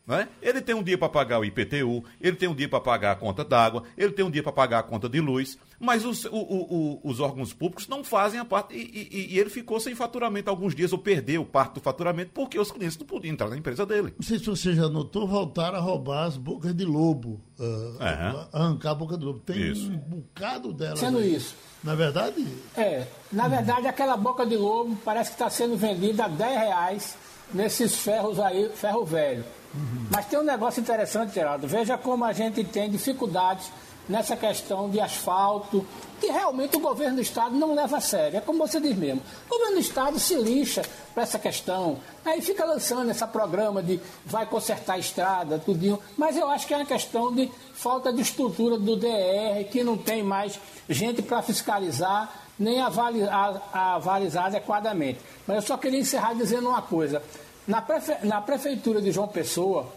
Né? 0.09 0.27
Ele 0.41 0.59
tem 0.59 0.73
um 0.73 0.81
dia 0.81 0.97
para 0.97 1.07
pagar 1.07 1.37
o 1.37 1.45
IPTU, 1.45 2.03
ele 2.19 2.35
tem 2.35 2.49
um 2.49 2.55
dia 2.55 2.67
para 2.67 2.79
pagar 2.79 3.11
a 3.11 3.15
conta 3.15 3.45
d'água, 3.45 3.83
ele 3.95 4.11
tem 4.11 4.25
um 4.25 4.31
dia 4.31 4.41
para 4.41 4.51
pagar 4.51 4.79
a 4.79 4.83
conta 4.83 5.07
de 5.07 5.21
luz, 5.21 5.55
mas 5.79 6.03
os, 6.03 6.25
o, 6.25 6.31
o, 6.31 6.99
os 7.03 7.19
órgãos 7.19 7.53
públicos 7.53 7.87
não 7.87 8.03
fazem 8.03 8.39
a 8.39 8.43
parte. 8.43 8.73
E, 8.73 9.07
e, 9.11 9.35
e, 9.35 9.39
ele 9.39 9.51
ficou 9.51 9.79
sem 9.79 9.93
faturamento 9.93 10.49
alguns 10.49 10.73
dias, 10.73 10.91
ou 10.91 10.97
perdeu 10.97 11.45
parte 11.45 11.75
do 11.75 11.79
faturamento, 11.79 12.31
porque 12.33 12.57
os 12.57 12.71
clientes 12.71 12.97
não 12.97 13.05
podiam 13.05 13.33
entrar 13.33 13.49
na 13.49 13.57
empresa 13.57 13.85
dele. 13.85 14.15
Não 14.17 14.25
sei 14.25 14.39
se 14.39 14.47
você 14.47 14.73
já 14.73 14.89
notou, 14.89 15.27
voltaram 15.27 15.77
a 15.77 15.79
roubar 15.79 16.23
as 16.23 16.35
bocas 16.35 16.73
de 16.73 16.85
lobo, 16.85 17.39
uh, 17.59 18.03
é. 18.03 18.47
arrancar 18.51 18.89
a 18.89 18.95
boca 18.95 19.15
de 19.15 19.23
lobo. 19.23 19.41
Tem 19.41 19.61
isso. 19.61 19.91
um 19.91 19.97
bocado 19.97 20.73
delas. 20.73 20.97
Sendo 20.97 21.19
aí. 21.19 21.35
isso. 21.35 21.55
Na 21.83 21.93
verdade? 21.93 22.47
É, 22.75 23.05
na 23.31 23.47
verdade, 23.47 23.85
aquela 23.85 24.17
boca 24.17 24.43
de 24.43 24.57
lobo 24.57 24.97
parece 25.05 25.29
que 25.29 25.35
está 25.35 25.51
sendo 25.51 25.77
vendida 25.77 26.25
a 26.25 26.27
10 26.27 26.59
reais 26.59 27.28
nesses 27.53 27.95
ferros 27.95 28.39
aí, 28.39 28.69
ferro 28.75 29.05
velho. 29.05 29.43
Uhum. 29.73 30.07
Mas 30.11 30.25
tem 30.25 30.39
um 30.39 30.43
negócio 30.43 30.81
interessante, 30.81 31.33
Geraldo. 31.33 31.67
Veja 31.67 31.97
como 31.97 32.25
a 32.25 32.33
gente 32.33 32.63
tem 32.63 32.89
dificuldades 32.89 33.71
nessa 34.09 34.35
questão 34.35 34.89
de 34.89 34.99
asfalto, 34.99 35.85
que 36.19 36.27
realmente 36.27 36.75
o 36.75 36.79
governo 36.79 37.17
do 37.17 37.21
Estado 37.21 37.55
não 37.55 37.75
leva 37.75 37.97
a 37.97 38.01
sério. 38.01 38.37
É 38.37 38.41
como 38.41 38.67
você 38.67 38.79
diz 38.81 38.97
mesmo. 38.97 39.21
O 39.45 39.49
governo 39.49 39.75
do 39.75 39.81
Estado 39.81 40.19
se 40.19 40.33
lixa 40.35 40.81
para 41.13 41.23
essa 41.23 41.37
questão. 41.37 41.99
Aí 42.25 42.41
fica 42.41 42.65
lançando 42.65 43.11
esse 43.11 43.25
programa 43.27 43.83
de 43.83 43.99
vai 44.25 44.47
consertar 44.47 44.93
a 44.93 44.99
estrada, 44.99 45.59
tudinho. 45.59 45.99
Mas 46.17 46.35
eu 46.35 46.49
acho 46.49 46.65
que 46.65 46.73
é 46.73 46.77
uma 46.77 46.85
questão 46.85 47.33
de 47.33 47.51
falta 47.73 48.11
de 48.11 48.21
estrutura 48.21 48.79
do 48.79 48.95
DR, 48.95 49.63
que 49.71 49.83
não 49.83 49.95
tem 49.95 50.23
mais 50.23 50.59
gente 50.89 51.21
para 51.21 51.43
fiscalizar 51.43 52.48
nem 52.59 52.81
avalizar, 52.81 53.61
avalizar 53.71 54.45
adequadamente. 54.47 55.19
Mas 55.47 55.55
eu 55.57 55.61
só 55.61 55.77
queria 55.77 55.99
encerrar 55.99 56.33
dizendo 56.33 56.69
uma 56.69 56.81
coisa. 56.81 57.23
Na, 57.65 57.81
prefe... 57.81 58.15
na 58.25 58.41
Prefeitura 58.41 59.01
de 59.01 59.11
João 59.11 59.27
Pessoa, 59.27 59.87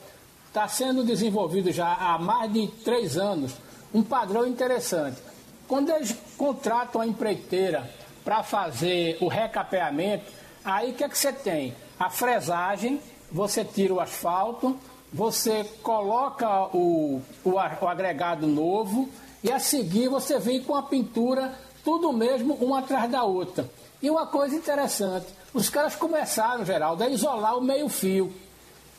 está 0.46 0.68
sendo 0.68 1.02
desenvolvido 1.02 1.72
já 1.72 1.92
há 1.92 2.18
mais 2.18 2.52
de 2.52 2.68
três 2.84 3.16
anos 3.16 3.54
um 3.92 4.02
padrão 4.02 4.46
interessante. 4.46 5.16
Quando 5.66 5.90
eles 5.90 6.14
contratam 6.36 7.00
a 7.00 7.06
empreiteira 7.06 7.90
para 8.24 8.42
fazer 8.42 9.16
o 9.20 9.28
recapeamento, 9.28 10.30
aí 10.64 10.92
o 10.92 10.94
que, 10.94 11.04
é 11.04 11.08
que 11.08 11.18
você 11.18 11.32
tem? 11.32 11.74
A 11.98 12.10
fresagem, 12.10 13.00
você 13.30 13.64
tira 13.64 13.94
o 13.94 14.00
asfalto, 14.00 14.78
você 15.12 15.64
coloca 15.82 16.68
o, 16.76 17.20
o, 17.44 17.50
o 17.52 17.88
agregado 17.88 18.46
novo 18.46 19.08
e 19.42 19.50
a 19.50 19.58
seguir 19.58 20.08
você 20.08 20.38
vem 20.38 20.62
com 20.62 20.74
a 20.74 20.82
pintura 20.82 21.58
tudo 21.84 22.12
mesmo, 22.12 22.54
uma 22.54 22.80
atrás 22.80 23.10
da 23.10 23.24
outra. 23.24 23.68
E 24.00 24.10
uma 24.10 24.26
coisa 24.26 24.56
interessante, 24.56 25.26
os 25.54 25.68
caras 25.68 25.94
começaram, 25.94 26.64
Geraldo, 26.64 27.04
a 27.04 27.08
isolar 27.08 27.56
o 27.56 27.62
meio-fio. 27.62 28.32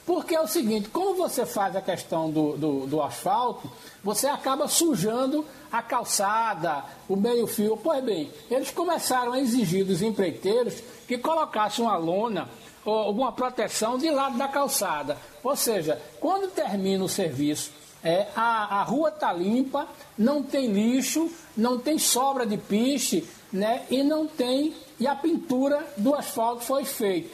Porque 0.06 0.36
é 0.36 0.42
o 0.42 0.48
seguinte, 0.48 0.90
como 0.90 1.16
você 1.16 1.46
faz 1.46 1.76
a 1.76 1.82
questão 1.82 2.30
do, 2.30 2.58
do, 2.58 2.88
do 2.88 3.02
asfalto, 3.02 3.72
você 4.04 4.28
acaba 4.28 4.68
sujando 4.68 5.46
a 5.72 5.82
calçada, 5.82 6.84
o 7.08 7.16
meio-fio. 7.16 7.78
Pois 7.82 8.04
bem, 8.04 8.30
eles 8.52 8.70
começaram 8.70 9.32
a 9.32 9.40
exigir 9.40 9.86
dos 9.86 10.02
empreiteiros 10.02 10.76
que 11.08 11.18
colocassem 11.18 11.86
uma 11.86 11.96
lona 11.96 12.50
alguma 12.86 13.32
proteção 13.32 13.98
de 13.98 14.10
lado 14.10 14.38
da 14.38 14.48
calçada. 14.48 15.18
Ou 15.44 15.56
seja, 15.56 16.02
quando 16.20 16.52
termina 16.52 17.04
o 17.04 17.10
serviço, 17.10 17.72
é, 18.04 18.28
a, 18.36 18.80
a 18.80 18.84
rua 18.84 19.10
está 19.10 19.32
limpa, 19.32 19.88
não 20.18 20.44
tem 20.44 20.68
lixo, 20.68 21.32
não 21.56 21.80
tem 21.80 21.98
sobra 21.98 22.46
de 22.46 22.58
piche, 22.58 23.26
né? 23.52 23.86
E 23.90 24.04
não 24.04 24.28
tem. 24.28 24.74
E 25.00 25.08
a 25.08 25.16
pintura 25.16 25.86
do 25.98 26.14
asfalto 26.14 26.64
foi 26.64 26.84
feita. 26.84 27.30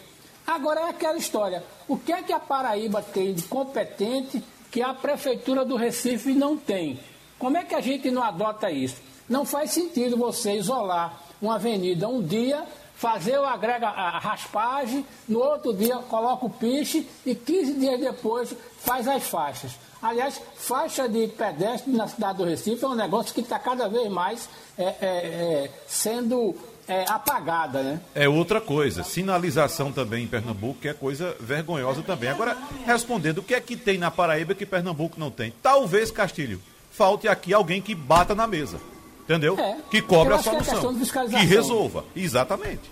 Agora 0.46 0.82
é 0.82 0.90
aquela 0.90 1.18
história. 1.18 1.64
O 1.88 1.98
que 1.98 2.12
é 2.12 2.22
que 2.22 2.34
a 2.34 2.40
Paraíba 2.40 3.02
tem 3.02 3.34
de 3.34 3.44
competente 3.44 4.44
que 4.72 4.82
a 4.82 4.94
Prefeitura 4.94 5.66
do 5.66 5.76
Recife 5.76 6.34
não 6.34 6.56
tem? 6.56 7.00
Como 7.38 7.58
é 7.58 7.64
que 7.64 7.76
a 7.76 7.82
gente 7.82 8.12
não 8.12 8.24
adota 8.24 8.72
isso? 8.72 8.98
Não 9.28 9.46
faz 9.46 9.72
sentido 9.72 10.18
você 10.18 10.54
isolar 10.54 11.20
uma 11.42 11.56
avenida 11.56 12.08
um 12.08 12.22
dia 12.22 12.66
fazer 13.00 13.40
o 13.40 13.46
agrega 13.46 13.88
a 13.88 14.20
raspagem, 14.20 15.06
no 15.26 15.40
outro 15.40 15.74
dia 15.74 16.00
coloca 16.00 16.46
o 16.46 16.50
piche 16.50 17.08
e 17.26 17.34
15 17.34 17.74
dias 17.76 17.98
depois 17.98 18.54
faz 18.80 19.08
as 19.08 19.24
faixas. 19.24 19.72
Aliás, 20.02 20.42
faixa 20.56 21.10
de 21.10 21.28
pedestre 21.28 21.92
na 21.92 22.08
cidade 22.08 22.38
do 22.38 22.46
Recife 22.46 22.84
é 22.84 22.88
um 22.88 22.96
negócio 22.96 23.34
que 23.34 23.42
está 23.42 23.60
cada 23.60 23.90
vez 23.90 24.10
mais 24.10 24.50
é, 24.78 24.84
é, 24.84 24.94
é, 25.02 25.72
sendo 25.88 26.56
é, 26.88 27.04
apagada, 27.08 27.84
né? 27.84 28.02
É 28.16 28.28
outra 28.28 28.62
coisa. 28.62 29.04
Sinalização 29.04 29.92
também 29.92 30.24
em 30.24 30.28
Pernambuco, 30.28 30.80
que 30.80 30.88
é 30.88 30.94
coisa 30.94 31.36
vergonhosa 31.40 32.02
também. 32.02 32.30
Agora, 32.30 32.58
respondendo, 32.86 33.40
o 33.40 33.44
que 33.44 33.54
é 33.54 33.60
que 33.60 33.76
tem 33.76 33.98
na 33.98 34.10
Paraíba 34.10 34.56
que 34.56 34.66
Pernambuco 34.66 35.20
não 35.20 35.30
tem? 35.30 35.54
Talvez, 35.62 36.10
Castilho, 36.12 36.62
falte 36.90 37.28
aqui 37.28 37.54
alguém 37.54 37.82
que 37.82 37.94
bata 37.94 38.34
na 38.34 38.48
mesa. 38.48 38.80
Entendeu? 39.24 39.60
É, 39.60 39.78
que 39.92 40.02
cobre 40.02 40.34
a 40.34 40.38
é 40.38 40.42
solução. 40.42 40.96
Que, 40.96 41.30
que 41.30 41.46
resolva. 41.46 42.04
Exatamente. 42.16 42.90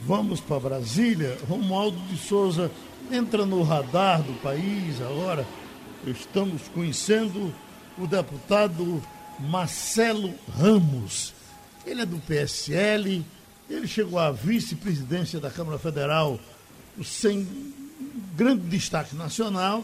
Vamos 0.00 0.40
para 0.40 0.58
Brasília. 0.58 1.36
Romualdo 1.46 1.98
de 2.06 2.16
Souza 2.16 2.70
entra 3.12 3.44
no 3.44 3.62
radar 3.62 4.22
do 4.22 4.32
país 4.40 5.00
agora. 5.02 5.46
Estamos 6.06 6.62
conhecendo 6.68 7.52
o 7.98 8.06
deputado 8.06 9.02
Marcelo 9.38 10.34
Ramos. 10.48 11.34
Ele 11.84 12.02
é 12.02 12.06
do 12.06 12.18
PSL, 12.18 13.24
ele 13.68 13.86
chegou 13.86 14.18
à 14.18 14.30
vice-presidência 14.30 15.38
da 15.38 15.50
Câmara 15.50 15.78
Federal 15.78 16.40
sem 17.04 17.46
grande 18.34 18.62
destaque 18.68 19.14
nacional, 19.14 19.80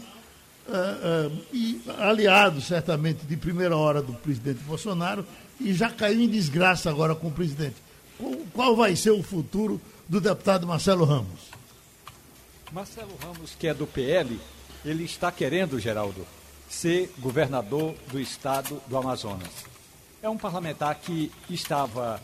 uh, 0.68 1.28
uh, 1.28 1.42
e 1.52 1.82
aliado 1.98 2.60
certamente 2.60 3.24
de 3.26 3.36
primeira 3.36 3.76
hora 3.76 4.02
do 4.02 4.12
presidente 4.14 4.60
Bolsonaro, 4.64 5.26
e 5.60 5.72
já 5.72 5.90
caiu 5.90 6.20
em 6.20 6.28
desgraça 6.28 6.90
agora 6.90 7.14
com 7.14 7.28
o 7.28 7.32
presidente. 7.32 7.76
Qual 8.52 8.74
vai 8.74 8.96
ser 8.96 9.10
o 9.10 9.22
futuro 9.22 9.80
do 10.08 10.20
deputado 10.20 10.66
Marcelo 10.66 11.04
Ramos? 11.04 11.50
Marcelo 12.72 13.16
Ramos, 13.22 13.54
que 13.58 13.66
é 13.66 13.74
do 13.74 13.86
PL, 13.86 14.38
ele 14.86 15.04
está 15.04 15.30
querendo, 15.30 15.78
Geraldo, 15.78 16.26
ser 16.68 17.12
governador 17.18 17.94
do 18.10 18.18
estado 18.18 18.80
do 18.86 18.96
Amazonas. 18.96 19.50
É 20.22 20.28
um 20.28 20.38
parlamentar 20.38 20.94
que 20.94 21.30
estava, 21.50 22.20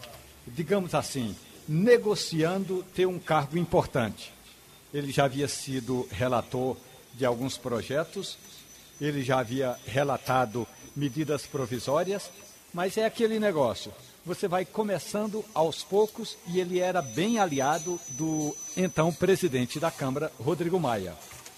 digamos 0.47 0.95
assim, 0.95 1.37
negociando 1.69 2.85
ter 2.95 3.07
um 3.07 3.19
cargo 3.19 3.59
importante. 3.59 4.33
Ele 4.95 5.13
já 5.13 5.25
havia 5.25 5.49
sido 5.49 6.09
relator 6.11 6.77
de 7.15 7.27
alguns 7.27 7.59
projetos, 7.59 8.39
ele 9.01 9.23
já 9.23 9.41
havia 9.41 9.77
relatado 9.87 10.67
medidas 10.97 11.45
provisórias 11.45 12.31
mas 12.73 12.97
é 12.97 13.05
aquele 13.05 13.39
negócio. 13.39 13.93
Você 14.25 14.47
vai 14.49 14.65
começando 14.65 15.45
aos 15.53 15.83
poucos 15.83 16.37
e 16.47 16.61
ele 16.61 16.79
era 16.79 17.03
bem 17.03 17.39
aliado 17.39 18.01
do 18.11 18.57
então 18.77 19.13
presidente 19.13 19.81
da 19.81 19.91
Câmara, 19.91 20.33
Rodrigo 20.39 20.79
Maia. 20.79 21.15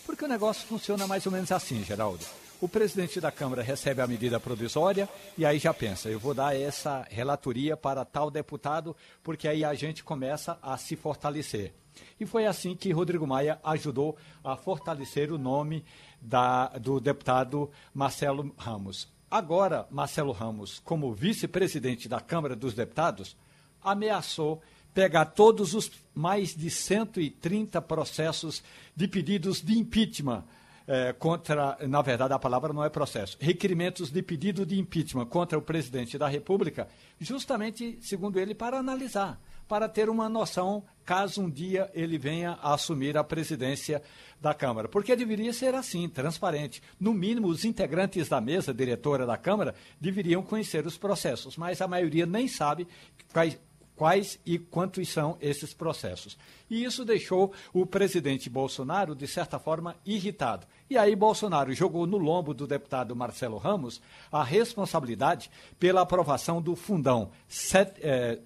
Porque 0.07 0.25
o 0.25 0.29
negócio 0.29 0.67
funciona 0.67 1.07
mais 1.07 1.27
ou 1.27 1.33
menos 1.33 1.51
assim, 1.51 1.83
Geraldo. 1.83 2.25
O 2.61 2.69
presidente 2.69 3.21
da 3.21 3.31
Câmara 3.31 3.63
recebe 3.63 4.01
a 4.01 4.07
medida 4.07 4.41
provisória 4.41 5.09
e 5.37 5.45
aí 5.45 5.59
já 5.59 5.75
pensa, 5.75 6.09
eu 6.09 6.19
vou 6.19 6.33
dar 6.33 6.57
essa 6.57 7.07
relatoria 7.11 7.77
para 7.77 8.05
tal 8.05 8.31
deputado, 8.31 8.97
porque 9.23 9.49
aí 9.49 9.65
a 9.65 9.75
gente 9.75 10.03
começa 10.03 10.59
a 10.63 10.77
se 10.79 10.97
fortalecer. 10.97 11.75
E 12.19 12.25
foi 12.25 12.47
assim 12.47 12.75
que 12.75 12.93
Rodrigo 12.93 13.27
Maia 13.27 13.59
ajudou 13.63 14.17
a 14.43 14.57
fortalecer 14.57 15.33
o 15.33 15.39
nome 15.39 15.85
da, 16.21 16.69
do 16.69 17.01
deputado 17.01 17.71
Marcelo 17.93 18.55
Ramos. 18.57 19.13
Agora, 19.31 19.87
Marcelo 19.91 20.33
Ramos, 20.33 20.81
como 20.85 21.13
vice-presidente 21.13 22.09
da 22.09 22.21
Câmara 22.21 22.55
dos 22.55 22.73
Deputados, 22.73 23.37
ameaçou 23.83 24.63
pegar 24.95 25.27
todos 25.27 25.75
os 25.75 25.91
mais 26.15 26.55
de 26.55 26.71
130 26.71 27.83
processos 27.83 28.63
de 28.95 29.09
pedidos 29.09 29.61
de 29.61 29.77
impeachment 29.77 30.45
é, 30.87 31.13
contra, 31.13 31.77
na 31.89 32.01
verdade 32.03 32.33
a 32.33 32.39
palavra 32.39 32.73
não 32.73 32.85
é 32.85 32.89
processo, 32.89 33.37
requerimentos 33.41 34.11
de 34.11 34.23
pedido 34.23 34.65
de 34.65 34.79
impeachment 34.79 35.27
contra 35.27 35.59
o 35.59 35.63
presidente 35.63 36.17
da 36.17 36.29
República, 36.29 36.87
justamente, 37.19 37.99
segundo 38.01 38.39
ele, 38.39 38.55
para 38.55 38.79
analisar 38.79 39.41
para 39.69 39.89
ter 39.89 40.09
uma 40.09 40.29
noção 40.29 40.85
caso 41.05 41.43
um 41.43 41.51
dia 41.51 41.91
ele 41.95 42.17
venha 42.17 42.53
a 42.63 42.75
assumir 42.75 43.17
a 43.17 43.25
presidência 43.25 44.03
da 44.41 44.55
Câmara. 44.55 44.89
Porque 44.89 45.15
deveria 45.17 45.53
ser 45.53 45.75
assim, 45.75 46.09
transparente. 46.09 46.83
No 46.99 47.13
mínimo, 47.13 47.49
os 47.49 47.65
integrantes 47.65 48.29
da 48.29 48.41
mesa 48.41 48.73
diretora 48.73 49.27
da 49.27 49.37
Câmara 49.37 49.75
deveriam 50.01 50.43
conhecer 50.43 50.87
os 50.87 50.97
processos, 50.97 51.57
mas 51.57 51.81
a 51.81 51.89
maioria 51.89 52.27
nem 52.27 52.49
sabe 52.49 52.87
quais, 53.33 53.59
quais 53.97 54.39
e 54.45 54.59
quantos 54.59 55.09
são 55.09 55.37
esses 55.41 55.73
processos. 55.73 56.37
E 56.69 56.85
isso 56.85 57.05
deixou 57.05 57.53
o 57.73 57.87
presidente 57.87 58.51
Bolsonaro, 58.51 59.15
de 59.15 59.27
certa 59.27 59.59
forma, 59.59 59.97
irritado. 60.05 60.67
E 60.91 60.99
aí 60.99 61.15
Bolsonaro 61.15 61.73
jogou 61.73 62.07
no 62.07 62.19
lombo 62.19 62.53
do 62.53 62.67
deputado 62.67 63.15
Marcelo 63.15 63.59
Ramos 63.59 64.01
a 64.33 64.43
responsabilidade 64.43 65.51
pela 65.79 66.01
aprovação 66.01 66.61
do 66.61 66.75
fundão. 66.75 67.31
Eh, 67.75 68.39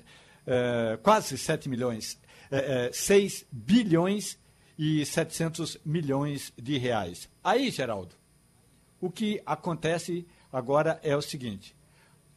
é, 0.51 0.99
quase 1.03 1.37
7 1.37 1.69
milhões, 1.69 2.19
é, 2.51 2.87
é, 2.87 2.93
6 2.93 3.45
bilhões 3.53 4.39
e 4.79 5.05
700 5.05 5.77
milhões 5.85 6.55
de 6.57 6.79
reais. 6.79 7.29
Aí, 7.45 7.71
Geraldo, 7.71 8.15
o 8.99 9.11
que 9.11 9.43
acontece 9.45 10.27
agora 10.51 10.99
é 11.03 11.15
o 11.15 11.21
seguinte: 11.21 11.77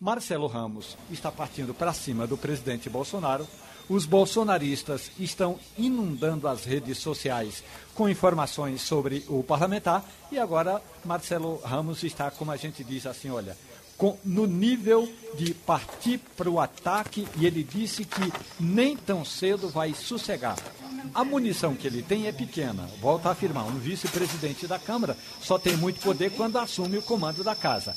Marcelo 0.01 0.48
Ramos 0.48 0.98
está 1.12 1.31
partindo 1.31 1.75
para 1.75 1.93
cima 1.93 2.25
do 2.25 2.36
presidente 2.36 2.89
Bolsonaro. 2.89 3.48
Os 3.88 4.03
bolsonaristas 4.03 5.12
estão 5.20 5.60
inundando 5.77 6.48
as 6.48 6.65
redes 6.65 6.98
sociais 6.98 7.63
com 7.93 8.10
informações 8.10 8.81
sobre 8.81 9.24
o 9.29 9.43
parlamentar 9.43 10.03
e 10.31 10.39
agora 10.39 10.81
Marcelo 11.05 11.62
Ramos 11.63 12.01
está, 12.01 12.31
como 12.31 12.50
a 12.50 12.58
gente 12.58 12.84
diz 12.84 13.05
assim, 13.05 13.29
olha, 13.29 13.55
com, 13.96 14.17
no 14.25 14.48
nível 14.48 15.08
de 15.36 15.53
partir 15.53 16.17
para 16.36 16.50
o 16.50 16.60
ataque 16.60 17.27
e 17.38 17.46
ele 17.46 17.63
disse 17.63 18.03
que 18.03 18.34
nem 18.60 18.98
tão 18.98 19.24
cedo 19.24 19.70
vai 19.70 19.93
sossegar. 19.93 20.58
A 21.13 21.24
munição 21.24 21.75
que 21.75 21.86
ele 21.86 22.01
tem 22.01 22.25
é 22.25 22.31
pequena. 22.31 22.89
Volto 23.00 23.27
a 23.27 23.34
afirmar, 23.34 23.65
um 23.65 23.77
vice-presidente 23.77 24.65
da 24.65 24.79
Câmara 24.79 25.15
só 25.41 25.60
tem 25.60 25.77
muito 25.77 26.00
poder 26.00 26.31
quando 26.31 26.58
assume 26.58 26.98
o 26.98 27.03
comando 27.03 27.43
da 27.43 27.53
casa. 27.55 27.96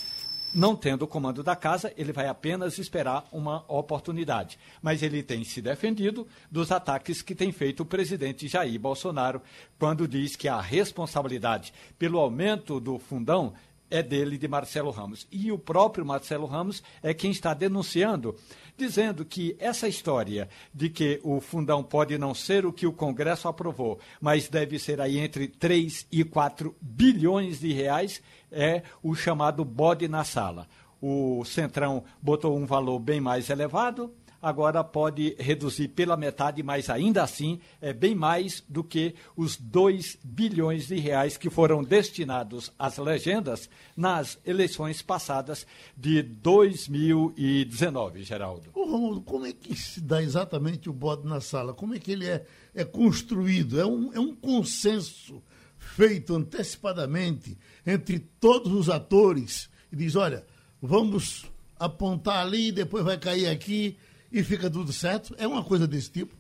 Não 0.55 0.77
tendo 0.77 1.03
o 1.03 1.09
comando 1.09 1.43
da 1.43 1.57
casa, 1.57 1.93
ele 1.97 2.13
vai 2.13 2.29
apenas 2.29 2.79
esperar 2.79 3.27
uma 3.33 3.65
oportunidade. 3.67 4.57
Mas 4.81 5.03
ele 5.03 5.21
tem 5.21 5.43
se 5.43 5.61
defendido 5.61 6.29
dos 6.49 6.71
ataques 6.71 7.21
que 7.21 7.35
tem 7.35 7.51
feito 7.51 7.81
o 7.81 7.87
presidente 7.87 8.47
Jair 8.47 8.79
Bolsonaro, 8.79 9.43
quando 9.81 10.07
diz 10.07 10.37
que 10.37 10.47
a 10.47 10.61
responsabilidade 10.61 11.75
pelo 11.99 12.21
aumento 12.21 12.79
do 12.79 13.01
fundão 13.01 13.53
é 13.91 14.03
dele, 14.03 14.39
de 14.39 14.49
Marcelo 14.49 14.91
Ramos. 14.91 15.27
E 15.31 15.53
o 15.53 15.59
próprio 15.59 16.05
Marcelo 16.05 16.47
Ramos 16.47 16.83
é 17.03 17.13
quem 17.13 17.31
está 17.31 17.55
denunciando, 17.55 18.35
dizendo 18.77 19.25
que 19.25 19.57
essa 19.59 19.87
história 19.87 20.49
de 20.73 20.89
que 20.89 21.21
o 21.23 21.41
fundão 21.41 21.83
pode 21.83 22.17
não 22.19 22.35
ser 22.35 22.67
o 22.67 22.73
que 22.73 22.87
o 22.87 22.93
Congresso 22.93 23.47
aprovou, 23.47 23.99
mas 24.21 24.49
deve 24.49 24.79
ser 24.79 25.01
aí 25.01 25.19
entre 25.19 25.47
3 25.47 26.07
e 26.11 26.25
4 26.25 26.75
bilhões 26.81 27.61
de 27.61 27.73
reais, 27.73 28.21
é 28.55 28.83
o 29.03 29.15
chamado 29.15 29.65
bode 29.65 30.09
na 30.09 30.25
sala. 30.25 30.67
O 31.01 31.45
Centrão 31.45 32.05
botou 32.23 32.57
um 32.57 32.65
valor 32.65 32.99
bem 32.99 33.21
mais 33.21 33.51
elevado, 33.51 34.11
agora 34.45 34.85
pode 34.85 35.35
reduzir 35.39 35.89
pela 35.89 36.19
metade, 36.19 36.63
mas 36.63 36.91
ainda 36.91 37.23
assim 37.23 37.59
é 37.81 37.95
bem 37.95 38.15
mais 38.15 38.63
do 38.69 38.85
que 38.85 39.15
os 39.35 39.57
2 39.57 40.19
bilhões 40.23 40.87
de 40.87 40.97
reais 40.97 41.39
que 41.39 41.49
foram 41.49 41.83
destinados 41.83 42.71
às 42.79 42.99
legendas 42.99 43.71
nas 43.97 44.39
eleições 44.45 45.01
passadas 45.01 45.67
de 45.97 46.23
2019, 46.23 48.23
Geraldo. 48.23 48.69
Ô, 48.75 48.85
Romulo, 48.85 49.23
como 49.23 49.47
é 49.47 49.53
que 49.53 49.75
se 49.75 50.03
dá 50.03 50.23
exatamente 50.23 50.91
o 50.91 50.93
bode 50.93 51.27
na 51.27 51.41
sala? 51.41 51.73
Como 51.73 51.95
é 51.95 51.99
que 51.99 52.13
ele 52.13 52.27
é, 52.27 52.45
é 52.75 52.85
construído? 52.85 53.81
É 53.81 53.87
um, 53.87 54.13
é 54.13 54.21
um 54.21 54.35
consenso 54.35 55.43
feito 55.85 56.35
antecipadamente 56.35 57.57
entre 57.87 58.19
todos 58.19 58.73
os 58.73 58.89
atores 58.89 59.69
e 59.93 59.97
diz, 59.97 60.17
olha, 60.17 60.45
vamos 60.81 61.45
apontar 61.79 62.45
ali, 62.45 62.73
depois 62.73 63.05
vai 63.05 63.19
cair 63.19 63.49
aqui, 63.49 63.97
e 64.33 64.43
fica 64.43 64.69
tudo 64.69 64.93
certo? 64.93 65.35
É 65.39 65.47
uma 65.47 65.63
coisa 65.63 65.87
desse 65.87 66.11
tipo? 66.11 66.35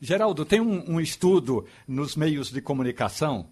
Geraldo, 0.00 0.44
tem 0.44 0.60
um, 0.60 0.92
um 0.92 1.00
estudo 1.00 1.66
nos 1.86 2.16
meios 2.16 2.50
de 2.50 2.60
comunicação 2.60 3.50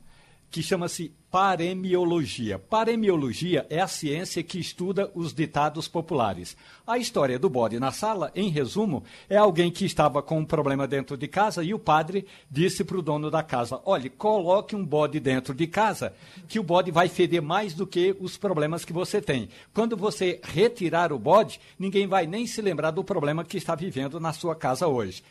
que 0.53 0.63
chama-se 0.63 1.15
paremiologia. 1.31 2.59
Paremiologia 2.59 3.67
é 3.71 3.81
a 3.81 3.89
ciência 3.89 4.43
que 4.43 4.61
estuda 4.61 5.11
os 5.15 5.33
ditados 5.33 5.89
populares. 5.89 6.55
A 6.87 6.99
história 6.99 7.39
do 7.39 7.49
bode 7.49 7.81
na 7.81 7.91
sala, 7.91 8.31
em 8.35 8.51
resumo, 8.51 9.03
é 9.31 9.39
alguém 9.39 9.71
que 9.71 9.87
estava 9.87 10.23
com 10.23 10.41
um 10.41 10.45
problema 10.45 10.87
dentro 10.87 11.17
de 11.17 11.27
casa 11.27 11.65
e 11.65 11.73
o 11.73 11.79
padre 11.79 12.27
disse 12.51 12.85
para 12.85 12.99
o 12.99 13.03
dono 13.03 13.31
da 13.31 13.43
casa: 13.43 13.81
olhe, 13.87 14.11
coloque 14.11 14.77
um 14.77 14.85
bode 14.85 15.19
dentro 15.19 15.55
de 15.55 15.67
casa, 15.67 16.13
que 16.47 16.61
o 16.61 16.63
bode 16.63 16.91
vai 16.91 17.09
feder 17.09 17.41
mais 17.41 17.73
do 17.73 17.87
que 17.87 18.15
os 18.21 18.37
problemas 18.37 18.85
que 18.85 18.93
você 18.93 19.23
tem. 19.23 19.49
Quando 19.73 19.97
você 19.97 20.39
retirar 20.45 21.15
o 21.15 21.19
bode, 21.19 21.59
ninguém 21.79 22.07
vai 22.07 22.27
nem 22.27 22.47
se 22.47 22.61
lembrar 22.61 22.91
do 22.91 23.03
problema 23.03 23.43
que 23.43 23.57
está 23.57 23.75
vivendo 23.75 24.21
na 24.21 24.35
sua 24.35 24.55
casa 24.55 24.87
hoje. 24.87 25.23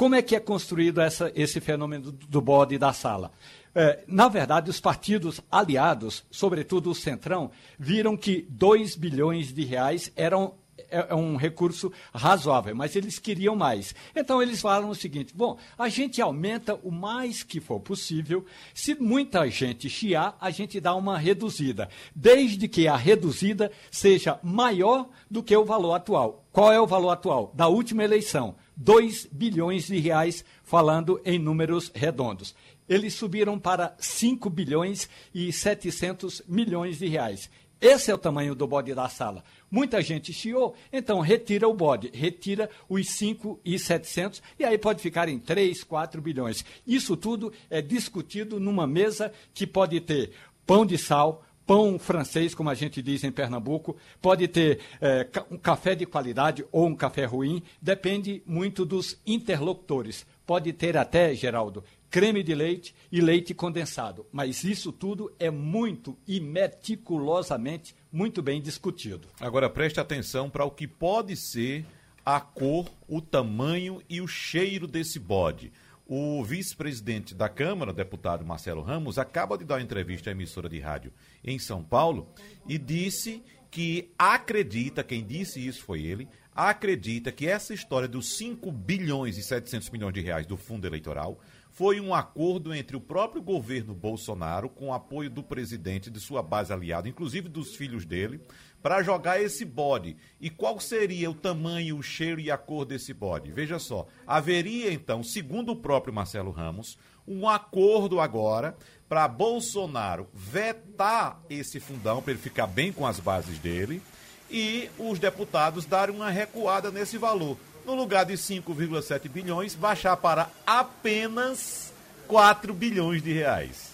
Como 0.00 0.14
é 0.14 0.22
que 0.22 0.34
é 0.34 0.40
construído 0.40 0.98
essa, 1.02 1.30
esse 1.34 1.60
fenômeno 1.60 2.10
do 2.10 2.40
bode 2.40 2.78
da 2.78 2.90
sala? 2.90 3.30
É, 3.74 4.02
na 4.06 4.28
verdade, 4.28 4.70
os 4.70 4.80
partidos 4.80 5.42
aliados, 5.52 6.24
sobretudo 6.30 6.90
o 6.90 6.94
Centrão, 6.94 7.50
viram 7.78 8.16
que 8.16 8.46
2 8.48 8.96
bilhões 8.96 9.52
de 9.52 9.62
reais 9.62 10.10
eram 10.16 10.54
é, 10.90 11.08
é 11.10 11.14
um 11.14 11.36
recurso 11.36 11.92
razoável, 12.14 12.74
mas 12.74 12.96
eles 12.96 13.18
queriam 13.18 13.54
mais. 13.54 13.94
Então 14.16 14.42
eles 14.42 14.62
falaram 14.62 14.88
o 14.88 14.94
seguinte: 14.94 15.34
bom, 15.36 15.58
a 15.76 15.90
gente 15.90 16.22
aumenta 16.22 16.74
o 16.82 16.90
mais 16.90 17.42
que 17.42 17.60
for 17.60 17.78
possível. 17.78 18.46
Se 18.72 18.94
muita 18.94 19.50
gente 19.50 19.90
chiar, 19.90 20.34
a 20.40 20.50
gente 20.50 20.80
dá 20.80 20.94
uma 20.94 21.18
reduzida, 21.18 21.90
desde 22.16 22.66
que 22.68 22.88
a 22.88 22.96
reduzida 22.96 23.70
seja 23.90 24.40
maior 24.42 25.10
do 25.30 25.42
que 25.42 25.54
o 25.54 25.64
valor 25.64 25.92
atual. 25.92 26.46
Qual 26.50 26.72
é 26.72 26.80
o 26.80 26.86
valor 26.86 27.10
atual? 27.10 27.52
Da 27.54 27.68
última 27.68 28.02
eleição, 28.02 28.56
2 28.80 29.28
bilhões 29.30 29.86
de 29.86 29.98
reais, 29.98 30.44
falando 30.62 31.20
em 31.24 31.38
números 31.38 31.92
redondos 31.94 32.54
eles 32.90 33.14
subiram 33.14 33.56
para 33.56 33.94
5 34.00 34.50
bilhões 34.50 35.08
e 35.32 35.52
700 35.52 36.42
milhões 36.48 36.98
de 36.98 37.06
reais. 37.06 37.48
Esse 37.80 38.10
é 38.10 38.14
o 38.14 38.18
tamanho 38.18 38.52
do 38.52 38.66
bode 38.66 38.92
da 38.92 39.08
sala. 39.08 39.44
Muita 39.70 40.02
gente 40.02 40.32
chiou, 40.32 40.74
então 40.92 41.20
retira 41.20 41.68
o 41.68 41.72
bode, 41.72 42.10
retira 42.12 42.68
os 42.88 43.08
5 43.10 43.60
e 43.64 43.78
700 43.78 44.42
e 44.58 44.64
aí 44.64 44.76
pode 44.76 45.00
ficar 45.00 45.28
em 45.28 45.38
3, 45.38 45.84
4 45.84 46.20
bilhões. 46.20 46.64
Isso 46.84 47.16
tudo 47.16 47.52
é 47.70 47.80
discutido 47.80 48.58
numa 48.58 48.88
mesa 48.88 49.32
que 49.54 49.68
pode 49.68 50.00
ter 50.00 50.32
pão 50.66 50.84
de 50.84 50.98
sal, 50.98 51.44
pão 51.70 52.00
francês, 52.00 52.52
como 52.52 52.68
a 52.68 52.74
gente 52.74 53.00
diz 53.00 53.22
em 53.22 53.30
Pernambuco, 53.30 53.96
pode 54.20 54.48
ter 54.48 54.80
é, 55.00 55.24
um 55.48 55.56
café 55.56 55.94
de 55.94 56.04
qualidade 56.04 56.66
ou 56.72 56.88
um 56.88 56.96
café 56.96 57.24
ruim, 57.24 57.62
depende 57.80 58.42
muito 58.44 58.84
dos 58.84 59.20
interlocutores. 59.24 60.26
Pode 60.44 60.72
ter 60.72 60.96
até, 60.96 61.32
Geraldo, 61.32 61.84
creme 62.10 62.42
de 62.42 62.56
leite 62.56 62.92
e 63.12 63.20
leite 63.20 63.54
condensado. 63.54 64.26
Mas 64.32 64.64
isso 64.64 64.90
tudo 64.90 65.32
é 65.38 65.48
muito 65.48 66.18
e 66.26 66.40
meticulosamente 66.40 67.94
muito 68.10 68.42
bem 68.42 68.60
discutido. 68.60 69.28
Agora 69.40 69.70
preste 69.70 70.00
atenção 70.00 70.50
para 70.50 70.64
o 70.64 70.72
que 70.72 70.88
pode 70.88 71.36
ser 71.36 71.86
a 72.26 72.40
cor, 72.40 72.86
o 73.06 73.20
tamanho 73.20 74.02
e 74.08 74.20
o 74.20 74.26
cheiro 74.26 74.88
desse 74.88 75.20
bode. 75.20 75.72
O 76.12 76.42
vice-presidente 76.42 77.36
da 77.36 77.48
Câmara, 77.48 77.92
deputado 77.92 78.44
Marcelo 78.44 78.82
Ramos, 78.82 79.16
acaba 79.16 79.56
de 79.56 79.64
dar 79.64 79.80
entrevista 79.80 80.28
à 80.28 80.32
emissora 80.32 80.68
de 80.68 80.80
rádio 80.80 81.12
em 81.44 81.56
São 81.56 81.84
Paulo 81.84 82.34
e 82.66 82.76
disse 82.76 83.44
que 83.70 84.10
acredita, 84.18 85.04
quem 85.04 85.24
disse 85.24 85.64
isso 85.64 85.84
foi 85.84 86.02
ele, 86.02 86.28
acredita 86.52 87.30
que 87.30 87.46
essa 87.46 87.72
história 87.72 88.08
dos 88.08 88.36
5 88.36 88.72
bilhões 88.72 89.38
e 89.38 89.42
700 89.44 89.88
milhões 89.90 90.12
de 90.12 90.20
reais 90.20 90.46
do 90.46 90.56
fundo 90.56 90.84
eleitoral 90.84 91.38
foi 91.70 92.00
um 92.00 92.12
acordo 92.12 92.74
entre 92.74 92.96
o 92.96 93.00
próprio 93.00 93.40
governo 93.40 93.94
Bolsonaro, 93.94 94.68
com 94.68 94.88
o 94.88 94.92
apoio 94.92 95.30
do 95.30 95.44
presidente, 95.44 96.10
de 96.10 96.18
sua 96.18 96.42
base 96.42 96.72
aliada, 96.72 97.08
inclusive 97.08 97.48
dos 97.48 97.76
filhos 97.76 98.04
dele, 98.04 98.40
para 98.82 99.02
jogar 99.02 99.40
esse 99.40 99.64
bode. 99.64 100.16
E 100.40 100.48
qual 100.48 100.80
seria 100.80 101.30
o 101.30 101.34
tamanho, 101.34 101.98
o 101.98 102.02
cheiro 102.02 102.40
e 102.40 102.50
a 102.50 102.58
cor 102.58 102.84
desse 102.84 103.12
bode? 103.12 103.52
Veja 103.52 103.78
só, 103.78 104.06
haveria 104.26 104.92
então, 104.92 105.22
segundo 105.22 105.72
o 105.72 105.76
próprio 105.76 106.14
Marcelo 106.14 106.50
Ramos, 106.50 106.98
um 107.26 107.48
acordo 107.48 108.20
agora 108.20 108.76
para 109.08 109.28
Bolsonaro 109.28 110.28
vetar 110.32 111.40
esse 111.50 111.80
fundão, 111.80 112.22
para 112.22 112.32
ele 112.32 112.40
ficar 112.40 112.66
bem 112.66 112.92
com 112.92 113.06
as 113.06 113.20
bases 113.20 113.58
dele, 113.58 114.02
e 114.50 114.90
os 114.98 115.18
deputados 115.18 115.84
darem 115.84 116.14
uma 116.14 116.30
recuada 116.30 116.90
nesse 116.90 117.16
valor 117.16 117.56
no 117.84 117.94
lugar 117.94 118.24
de 118.24 118.34
5,7 118.34 119.28
bilhões, 119.28 119.74
baixar 119.74 120.16
para 120.16 120.50
apenas 120.66 121.92
4 122.26 122.72
bilhões 122.74 123.22
de 123.22 123.32
reais. 123.32 123.89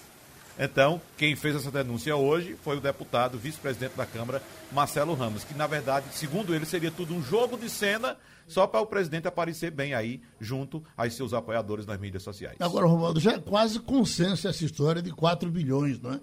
Então, 0.58 1.00
quem 1.18 1.36
fez 1.36 1.54
essa 1.54 1.70
denúncia 1.70 2.16
hoje 2.16 2.56
foi 2.62 2.78
o 2.78 2.80
deputado, 2.80 3.36
vice-presidente 3.36 3.94
da 3.94 4.06
Câmara, 4.06 4.42
Marcelo 4.72 5.14
Ramos, 5.14 5.44
que 5.44 5.54
na 5.54 5.66
verdade, 5.66 6.06
segundo 6.12 6.54
ele, 6.54 6.64
seria 6.64 6.90
tudo 6.90 7.14
um 7.14 7.22
jogo 7.22 7.58
de 7.58 7.68
cena 7.68 8.16
só 8.48 8.66
para 8.66 8.80
o 8.80 8.86
presidente 8.86 9.28
aparecer 9.28 9.70
bem 9.70 9.92
aí 9.92 10.20
junto 10.40 10.82
aos 10.96 11.14
seus 11.14 11.34
apoiadores 11.34 11.84
nas 11.84 11.98
mídias 11.98 12.22
sociais. 12.22 12.56
Agora, 12.60 12.86
Romualdo, 12.86 13.20
já 13.20 13.32
é 13.32 13.38
quase 13.38 13.80
consenso 13.80 14.48
essa 14.48 14.64
história 14.64 15.02
de 15.02 15.10
4 15.10 15.50
bilhões, 15.50 16.00
não 16.00 16.14
é? 16.14 16.20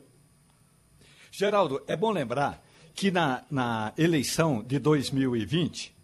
Geraldo, 1.32 1.82
é 1.88 1.96
bom 1.96 2.12
lembrar 2.12 2.63
que 2.93 3.12
na, 3.12 3.43
na 3.50 3.93
eleição 3.98 4.63
de 4.63 4.80
2020, 4.80 5.96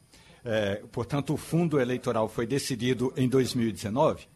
é, 0.44 0.84
portanto, 0.92 1.34
o 1.34 1.38
fundo 1.38 1.80
eleitoral 1.80 2.28
foi 2.28 2.46
decidido 2.46 3.13
em 3.15 3.28
2019, 3.30 4.28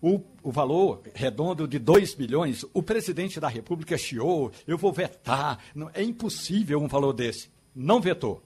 o, 0.00 0.20
o, 0.42 0.52
valor 0.52 1.02
redondo 1.14 1.66
de 1.66 1.78
2 1.78 2.14
bilhões, 2.14 2.64
o 2.72 2.82
presidente 2.82 3.40
da 3.40 3.48
República 3.48 3.98
chiou, 3.98 4.52
eu 4.66 4.78
vou 4.78 4.92
vetar, 4.92 5.58
não, 5.74 5.90
é 5.92 6.02
impossível 6.02 6.80
um 6.80 6.88
valor 6.88 7.12
desse. 7.12 7.50
Não 7.74 8.00
vetou. 8.00 8.42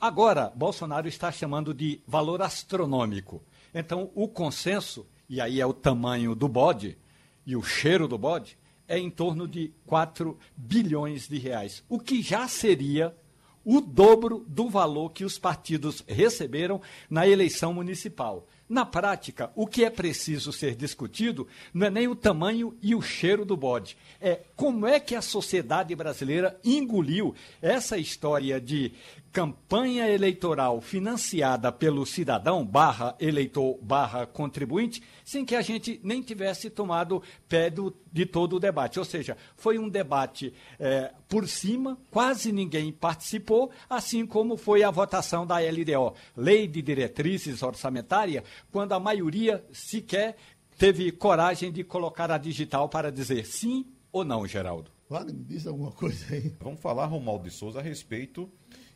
Agora, 0.00 0.52
Bolsonaro 0.54 1.06
está 1.06 1.30
chamando 1.30 1.72
de 1.72 2.00
valor 2.06 2.42
astronômico. 2.42 3.42
Então, 3.74 4.10
o 4.14 4.28
consenso, 4.28 5.06
e 5.28 5.40
aí 5.40 5.60
é 5.60 5.66
o 5.66 5.72
tamanho 5.72 6.34
do 6.34 6.48
bode 6.48 6.98
e 7.46 7.56
o 7.56 7.62
cheiro 7.62 8.06
do 8.06 8.18
bode, 8.18 8.58
é 8.86 8.98
em 8.98 9.10
torno 9.10 9.48
de 9.48 9.72
4 9.86 10.36
bilhões 10.56 11.28
de 11.28 11.38
reais, 11.38 11.82
o 11.88 11.98
que 11.98 12.20
já 12.20 12.46
seria 12.46 13.16
o 13.64 13.80
dobro 13.80 14.44
do 14.48 14.68
valor 14.68 15.10
que 15.10 15.24
os 15.24 15.38
partidos 15.38 16.04
receberam 16.06 16.80
na 17.08 17.26
eleição 17.26 17.72
municipal. 17.72 18.46
Na 18.72 18.86
prática, 18.86 19.52
o 19.54 19.66
que 19.66 19.84
é 19.84 19.90
preciso 19.90 20.50
ser 20.50 20.74
discutido 20.74 21.46
não 21.74 21.88
é 21.88 21.90
nem 21.90 22.08
o 22.08 22.16
tamanho 22.16 22.74
e 22.80 22.94
o 22.94 23.02
cheiro 23.02 23.44
do 23.44 23.54
bode, 23.54 23.98
é 24.18 24.44
como 24.56 24.86
é 24.86 24.98
que 24.98 25.14
a 25.14 25.20
sociedade 25.20 25.94
brasileira 25.94 26.58
engoliu 26.64 27.34
essa 27.60 27.98
história 27.98 28.58
de 28.58 28.94
campanha 29.32 30.08
eleitoral 30.08 30.80
financiada 30.82 31.72
pelo 31.72 32.04
cidadão 32.04 32.64
barra 32.66 33.16
eleitor 33.18 33.78
barra 33.82 34.26
contribuinte, 34.26 35.02
sem 35.24 35.44
que 35.44 35.56
a 35.56 35.62
gente 35.62 35.98
nem 36.04 36.20
tivesse 36.20 36.68
tomado 36.68 37.22
pé 37.48 37.70
do, 37.70 37.96
de 38.12 38.26
todo 38.26 38.56
o 38.56 38.60
debate. 38.60 38.98
Ou 38.98 39.04
seja, 39.04 39.36
foi 39.56 39.78
um 39.78 39.88
debate 39.88 40.52
é, 40.78 41.12
por 41.28 41.48
cima, 41.48 41.98
quase 42.10 42.52
ninguém 42.52 42.92
participou, 42.92 43.70
assim 43.88 44.26
como 44.26 44.56
foi 44.56 44.82
a 44.82 44.90
votação 44.90 45.46
da 45.46 45.58
LDO, 45.58 46.14
Lei 46.36 46.68
de 46.68 46.82
Diretrizes 46.82 47.62
Orçamentária, 47.62 48.44
quando 48.70 48.92
a 48.92 49.00
maioria 49.00 49.64
sequer 49.72 50.36
teve 50.76 51.10
coragem 51.10 51.72
de 51.72 51.82
colocar 51.82 52.30
a 52.30 52.36
digital 52.36 52.88
para 52.88 53.10
dizer 53.10 53.46
sim 53.46 53.86
ou 54.12 54.24
não, 54.24 54.46
Geraldo. 54.46 54.90
Wagner, 55.08 55.42
diz 55.46 55.66
alguma 55.66 55.90
coisa 55.90 56.34
aí. 56.34 56.54
Vamos 56.60 56.80
falar, 56.80 57.06
Romualdo 57.06 57.44
de 57.44 57.50
Souza, 57.50 57.78
a 57.78 57.82
respeito 57.82 58.50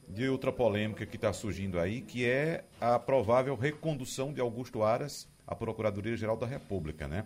de 0.08 0.28
outra 0.28 0.52
polêmica 0.52 1.04
que 1.04 1.16
está 1.16 1.32
surgindo 1.32 1.78
aí, 1.78 2.00
que 2.00 2.24
é 2.24 2.64
a 2.80 2.98
provável 2.98 3.56
recondução 3.56 4.32
de 4.32 4.40
Augusto 4.40 4.82
Aras 4.82 5.28
à 5.46 5.54
Procuradoria-Geral 5.54 6.36
da 6.36 6.46
República, 6.46 7.08
né? 7.08 7.24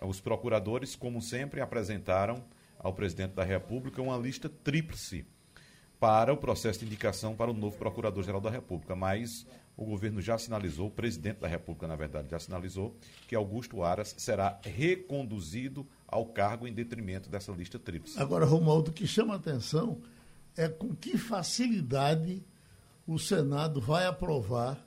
Os 0.00 0.20
procuradores, 0.20 0.94
como 0.94 1.20
sempre, 1.20 1.60
apresentaram 1.60 2.44
ao 2.78 2.92
presidente 2.92 3.32
da 3.32 3.42
República 3.42 4.00
uma 4.00 4.16
lista 4.16 4.48
tríplice 4.48 5.26
para 5.98 6.32
o 6.32 6.36
processo 6.36 6.80
de 6.80 6.86
indicação 6.86 7.34
para 7.34 7.50
o 7.50 7.54
novo 7.54 7.76
Procurador-Geral 7.76 8.40
da 8.40 8.50
República, 8.50 8.94
mas 8.94 9.44
o 9.76 9.84
governo 9.84 10.20
já 10.20 10.38
sinalizou, 10.38 10.88
o 10.88 10.90
presidente 10.90 11.38
da 11.38 11.48
República, 11.48 11.86
na 11.88 11.96
verdade, 11.96 12.30
já 12.30 12.38
sinalizou 12.38 12.96
que 13.26 13.34
Augusto 13.34 13.82
Aras 13.82 14.14
será 14.18 14.60
reconduzido 14.62 15.86
ao 16.06 16.26
cargo 16.26 16.66
em 16.66 16.72
detrimento 16.72 17.28
dessa 17.28 17.52
lista 17.52 17.78
tríplice. 17.78 18.20
Agora, 18.20 18.44
Romualdo, 18.44 18.90
o 18.90 18.94
que 18.94 19.06
chama 19.06 19.34
a 19.34 19.36
atenção 19.36 20.00
é 20.58 20.68
com 20.68 20.92
que 20.92 21.16
facilidade 21.16 22.44
o 23.06 23.16
Senado 23.16 23.80
vai 23.80 24.06
aprovar, 24.06 24.84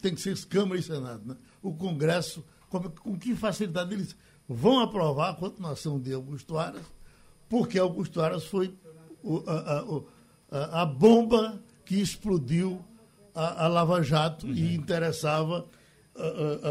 tem 0.00 0.14
que 0.14 0.20
ser 0.20 0.38
Câmara 0.46 0.78
e 0.78 0.82
Senado, 0.84 1.26
né? 1.26 1.36
o 1.60 1.74
Congresso, 1.74 2.44
com, 2.70 2.80
com 2.80 3.18
que 3.18 3.34
facilidade 3.34 3.92
eles 3.92 4.16
vão 4.48 4.78
aprovar 4.78 5.30
a 5.30 5.34
continuação 5.34 6.00
de 6.00 6.12
Augusto 6.12 6.56
Aras, 6.56 6.86
porque 7.48 7.76
Augusto 7.76 8.20
Aras 8.20 8.44
foi 8.44 8.72
o, 9.20 9.42
a, 9.48 9.84
a, 10.50 10.82
a, 10.82 10.86
bomba 10.86 11.60
que 11.84 12.00
explodiu 12.00 12.82
a, 13.34 13.64
a 13.64 13.68
Lava 13.68 14.00
Jato 14.00 14.46
uhum. 14.46 14.54
e 14.54 14.76
interessava 14.76 15.66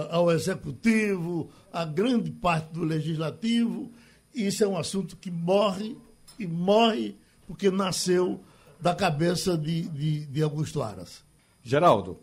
ao 0.09 0.31
executivo, 0.31 1.49
a 1.73 1.83
grande 1.83 2.31
parte 2.31 2.71
do 2.71 2.86
legislativo. 2.86 3.91
Isso 4.33 4.63
é 4.63 4.67
um 4.67 4.77
assunto 4.77 5.17
que 5.17 5.29
morre 5.29 5.97
e 6.39 6.47
morre 6.47 7.17
porque 7.47 7.69
nasceu 7.69 8.41
da 8.79 8.95
cabeça 8.95 9.58
de, 9.58 9.84
de, 9.89 10.25
de 10.25 10.43
Augusto 10.43 10.82
Aras. 10.82 11.23
Geraldo, 11.62 12.19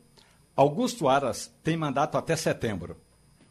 Augusto 0.54 1.08
Aras 1.08 1.50
tem 1.62 1.76
mandato 1.76 2.18
até 2.18 2.36
setembro. 2.36 2.96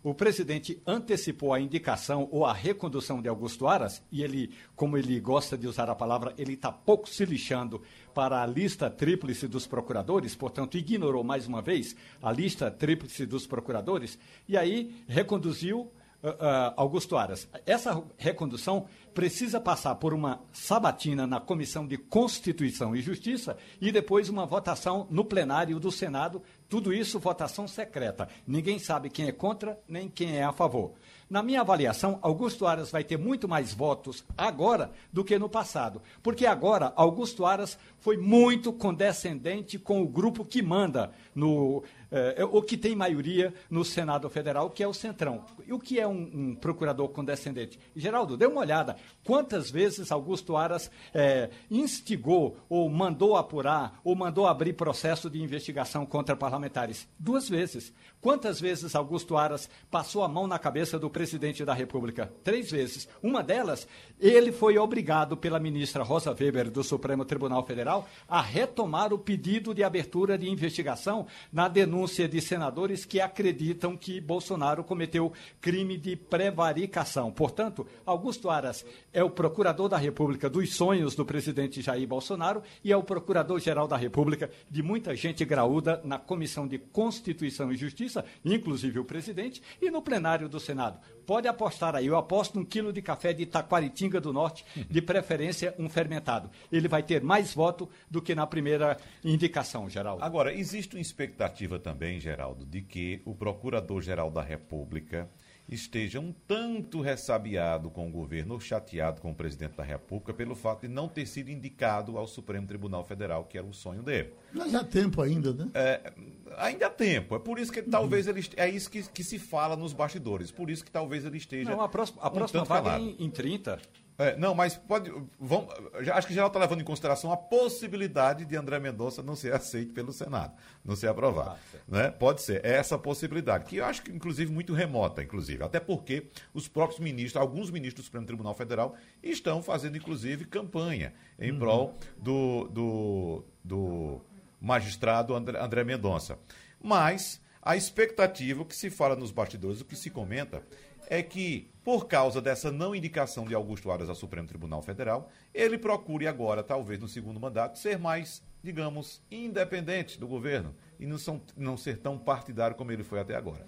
O 0.02 0.14
presidente 0.14 0.82
antecipou 0.88 1.54
a 1.54 1.60
indicação 1.60 2.30
ou 2.32 2.46
a 2.46 2.54
recondução 2.54 3.22
de 3.22 3.28
Augusto 3.28 3.68
Aras, 3.68 4.02
e 4.10 4.24
ele, 4.24 4.54
como 4.74 4.98
ele 4.98 5.20
gosta 5.20 5.58
de 5.58 5.68
usar 5.68 5.90
a 5.90 5.96
palavra, 5.96 6.34
ele 6.38 6.54
está 6.54 6.72
pouco 6.72 7.10
se 7.10 7.26
lixando 7.26 7.82
para 8.14 8.42
a 8.42 8.46
lista 8.46 8.90
tríplice 8.90 9.46
dos 9.46 9.68
procuradores, 9.68 10.36
portanto, 10.36 10.78
ignorou 10.78 11.22
mais 11.22 11.48
uma 11.48 11.62
vez 11.62 11.98
a 12.22 12.32
lista 12.32 12.72
tríplice 12.72 13.26
dos 13.26 13.46
procuradores, 13.46 14.18
e 14.48 14.58
aí 14.58 15.04
reconduziu 15.08 15.92
Uh, 16.22 16.32
uh, 16.32 16.74
Augusto 16.76 17.16
Aras. 17.16 17.48
Essa 17.66 18.04
recondução 18.18 18.88
precisa 19.14 19.60
passar 19.60 19.96
por 19.96 20.14
uma 20.14 20.42
sabatina 20.52 21.26
na 21.26 21.40
Comissão 21.40 21.86
de 21.86 21.98
Constituição 21.98 22.96
e 22.96 23.02
Justiça 23.02 23.58
e 23.82 23.92
depois 23.92 24.30
uma 24.30 24.46
votação 24.46 25.08
no 25.10 25.26
plenário 25.26 25.80
do 25.80 25.92
Senado. 25.92 26.42
Tudo 26.68 26.94
isso 26.94 27.20
votação 27.20 27.68
secreta. 27.68 28.30
Ninguém 28.48 28.80
sabe 28.80 29.10
quem 29.10 29.28
é 29.28 29.32
contra 29.32 29.80
nem 29.88 30.08
quem 30.08 30.38
é 30.38 30.44
a 30.44 30.54
favor. 30.54 30.94
Na 31.30 31.44
minha 31.44 31.62
avaliação, 31.62 32.18
Augusto 32.24 32.66
Aras 32.66 32.90
vai 32.90 33.04
ter 33.04 33.18
muito 33.18 33.48
mais 33.48 33.72
votos 33.72 34.26
agora 34.36 34.92
do 35.14 35.24
que 35.24 35.38
no 35.38 35.48
passado, 35.48 36.02
porque 36.24 36.46
agora 36.48 36.92
Augusto 36.96 37.46
Aras 37.46 37.78
foi 38.00 38.18
muito 38.18 38.74
condescendente 38.74 39.78
com 39.78 40.02
o 40.02 40.08
grupo 40.08 40.44
que 40.44 40.64
manda 40.64 41.12
no 41.36 41.84
é, 42.12 42.44
o 42.44 42.62
que 42.62 42.76
tem 42.76 42.96
maioria 42.96 43.54
no 43.70 43.86
Senado 43.86 44.28
Federal, 44.30 44.70
que 44.72 44.82
é 44.82 44.88
o 44.88 44.94
Centrão. 44.94 45.46
E 45.68 45.72
o 45.72 45.80
que 45.80 46.00
é 46.00 46.08
um, 46.08 46.30
um 46.34 46.56
procurador 46.56 47.08
condescendente? 47.10 47.80
Geraldo, 47.96 48.36
dê 48.36 48.48
uma 48.48 48.62
olhada. 48.62 48.96
Quantas 49.24 49.70
vezes 49.70 50.12
Augusto 50.12 50.58
Aras 50.58 50.90
é, 51.14 51.50
instigou, 51.70 52.58
ou 52.68 52.90
mandou 52.90 53.36
apurar, 53.36 54.00
ou 54.04 54.16
mandou 54.16 54.48
abrir 54.48 54.74
processo 54.74 55.30
de 55.30 55.42
investigação 55.42 56.06
contra 56.06 56.36
parlamentares? 56.36 57.08
Duas 57.18 57.48
vezes. 57.48 57.94
Quantas 58.20 58.60
vezes 58.60 58.96
Augusto 58.96 59.38
Aras 59.38 59.70
passou 59.92 60.24
a 60.24 60.28
mão 60.28 60.48
na 60.48 60.58
cabeça 60.58 60.98
do 60.98 61.10
presidente 61.10 61.64
da 61.64 61.74
República? 61.74 62.34
Três 62.44 62.72
vezes. 62.72 63.08
Uma 63.22 63.44
delas, 63.44 63.88
ele 64.20 64.52
foi 64.52 64.78
obrigado 64.78 65.38
pela 65.38 65.60
ministra 65.60 66.04
Rosa 66.04 66.32
Weber 66.32 66.72
do 66.72 66.84
Supremo 66.84 67.24
Tribunal 67.24 67.66
Federal 67.66 68.08
a 68.28 68.42
retomar 68.42 69.14
o 69.14 69.20
pedido 69.20 69.74
de 69.74 69.84
abertura 69.84 70.38
de 70.38 70.50
investigação 70.50 71.28
na 71.52 71.68
denúncia 71.68 72.10
denúncia 72.10 72.28
de 72.28 72.42
senadores 72.42 73.04
que 73.04 73.20
acreditam 73.20 73.98
que 73.98 74.22
Bolsonaro 74.22 74.84
cometeu 74.84 75.34
crime 75.60 75.98
de 75.98 76.16
prevaricação. 76.16 77.32
Portanto, 77.32 77.86
Augusto 78.06 78.50
Aras 78.50 78.86
é 79.14 79.24
o 79.24 79.30
procurador 79.30 79.90
da 79.90 79.98
República 79.98 80.50
dos 80.50 80.74
sonhos 80.74 81.16
do 81.16 81.26
presidente 81.26 81.82
Jair 81.82 82.08
Bolsonaro 82.08 82.62
e 82.84 82.92
é 82.92 82.98
o 82.98 83.04
procurador-geral 83.04 83.88
da 83.88 83.98
República 83.98 84.50
de 84.70 84.84
muita 84.84 85.16
gente 85.16 85.44
graúda 85.46 86.02
na 86.04 86.18
Comissão 86.18 86.68
de 86.68 86.78
Constituição 86.78 87.72
e 87.72 87.78
Justiça, 87.78 88.26
inclusive 88.44 89.00
o 89.00 89.06
presidente, 89.06 89.62
e 89.82 89.90
no 89.90 90.02
plenário 90.02 90.50
do 90.50 90.60
Senado. 90.60 91.00
Pode 91.26 91.48
apostar 91.48 91.96
aí, 91.96 92.08
eu 92.08 92.18
aposto 92.18 92.60
um 92.60 92.66
quilo 92.66 92.92
de 92.92 93.04
café 93.04 93.34
de 93.34 93.46
Taquaritinga 93.46 94.20
do 94.20 94.34
Norte, 94.34 94.66
de 94.90 95.02
preferência 95.02 95.76
um 95.78 95.88
fermentado. 95.88 96.50
Ele 96.72 96.88
vai 96.88 97.04
ter 97.04 97.22
mais 97.22 97.54
voto 97.54 97.88
do 98.10 98.22
que 98.22 98.34
na 98.34 98.48
primeira 98.48 98.98
indicação, 99.24 99.88
Geraldo. 99.88 100.24
Agora, 100.24 100.54
existe 100.54 100.96
uma 100.96 101.02
expectativa 101.02 101.78
também, 101.78 102.20
Geraldo, 102.20 102.66
de 102.66 102.82
que 102.82 103.22
o 103.26 103.36
Procurador-Geral 103.36 104.32
da 104.32 104.42
República 104.42 105.30
esteja 105.70 106.20
um 106.20 106.34
tanto 106.48 107.02
ressabiado 107.02 107.90
com 107.90 108.08
o 108.08 108.12
governo, 108.12 108.56
ou 108.56 108.60
chateado 108.60 109.22
com 109.22 109.32
o 109.32 109.36
presidente 109.36 109.78
da 109.78 109.84
República, 109.84 110.34
pelo 110.34 110.56
fato 110.56 110.82
de 110.82 110.88
não 110.88 111.08
ter 111.08 111.26
sido 111.26 111.50
indicado 111.50 112.18
ao 112.18 112.28
Supremo 112.28 112.66
Tribunal 112.66 113.04
Federal, 113.04 113.46
que 113.46 113.58
era 113.58 113.66
o 113.66 113.74
sonho 113.74 114.02
dele. 114.02 114.34
Mas 114.52 114.74
há 114.74 114.84
tempo 114.84 115.22
ainda, 115.22 115.54
né? 115.54 115.70
É, 115.74 116.12
ainda 116.58 116.88
há 116.88 116.90
tempo. 116.90 117.36
É 117.36 117.40
por 117.40 117.60
isso 117.60 117.72
que 117.72 117.82
talvez 117.82 118.28
ele 118.28 118.44
é 118.58 118.70
isso 118.70 118.90
que, 118.90 119.04
que, 119.04 119.24
se 119.24 119.38
fala 119.38 119.76
nos 119.76 119.94
bastidores. 119.94 120.52
Por 120.52 120.70
isso 120.70 120.84
que 120.84 120.92
talvez 120.92 121.24
ele 121.24 121.38
esteja. 121.38 121.70
Não, 121.70 121.82
a 121.82 121.90
próxima, 121.90 122.22
a 122.22 122.30
próxima 122.30 122.64
um 122.64 122.66
vaga 122.66 122.98
é 122.98 123.00
em, 123.00 123.16
em 123.20 123.30
30. 123.30 123.80
É, 124.20 124.36
não, 124.36 124.54
mas 124.54 124.76
pode. 124.76 125.10
Vamos, 125.40 125.74
acho 126.14 126.28
que 126.28 126.34
geral 126.34 126.48
está 126.48 126.60
levando 126.60 126.82
em 126.82 126.84
consideração 126.84 127.32
a 127.32 127.38
possibilidade 127.38 128.44
de 128.44 128.54
André 128.58 128.78
Mendonça 128.78 129.24
não 129.24 129.34
ser 129.34 129.54
aceito 129.54 129.94
pelo 129.94 130.12
Senado, 130.12 130.52
não 130.84 130.94
ser 130.94 131.08
aprovado. 131.08 131.52
Ah, 131.74 131.78
né? 131.88 132.12
Pode 132.12 132.42
ser, 132.42 132.64
é 132.66 132.74
essa 132.74 132.98
possibilidade, 132.98 133.64
que 133.64 133.78
eu 133.78 133.86
acho 133.86 134.02
que, 134.02 134.12
inclusive, 134.12 134.52
muito 134.52 134.74
remota, 134.74 135.24
inclusive. 135.24 135.64
Até 135.64 135.80
porque 135.80 136.28
os 136.54 136.68
próprios 136.68 137.00
ministros, 137.00 137.42
alguns 137.42 137.72
ministros 137.72 138.04
do 138.04 138.06
Supremo 138.08 138.28
Tribunal 138.28 138.54
Federal, 138.54 138.94
estão 139.24 139.64
fazendo, 139.64 139.96
inclusive, 139.96 140.44
campanha 140.44 141.14
em 141.40 141.54
uhum. 141.54 141.60
prol 141.60 141.96
do, 142.18 142.68
do, 142.68 143.46
do 143.64 144.22
magistrado 144.60 145.34
André, 145.34 145.58
André 145.58 145.86
Mendonça. 145.86 146.38
Mas 146.84 147.42
a 147.62 147.78
expectativa, 147.78 148.62
o 148.64 148.66
que 148.66 148.76
se 148.76 148.90
fala 148.90 149.16
nos 149.16 149.32
bastidores, 149.32 149.80
o 149.80 149.86
que 149.86 149.96
se 149.96 150.10
comenta, 150.10 150.62
é 151.10 151.24
que, 151.24 151.72
por 151.84 152.08
causa 152.08 152.40
dessa 152.40 152.72
não 152.72 152.96
indicação 152.96 153.46
de 153.46 153.56
Augusto 153.56 153.90
Aras 153.90 154.08
ao 154.08 154.16
Supremo 154.16 154.48
Tribunal 154.48 154.84
Federal, 154.84 155.32
ele 155.52 155.76
procure 155.76 156.28
agora, 156.28 156.64
talvez 156.64 157.00
no 157.00 157.08
segundo 157.08 157.40
mandato, 157.40 157.80
ser 157.80 157.98
mais, 157.98 158.44
digamos, 158.64 159.20
independente 159.32 160.20
do 160.20 160.28
governo 160.28 160.76
e 161.00 161.08
não, 161.08 161.18
são, 161.18 161.42
não 161.58 161.76
ser 161.76 161.98
tão 161.98 162.18
partidário 162.18 162.76
como 162.76 162.92
ele 162.92 163.04
foi 163.04 163.20
até 163.20 163.36
agora. 163.36 163.66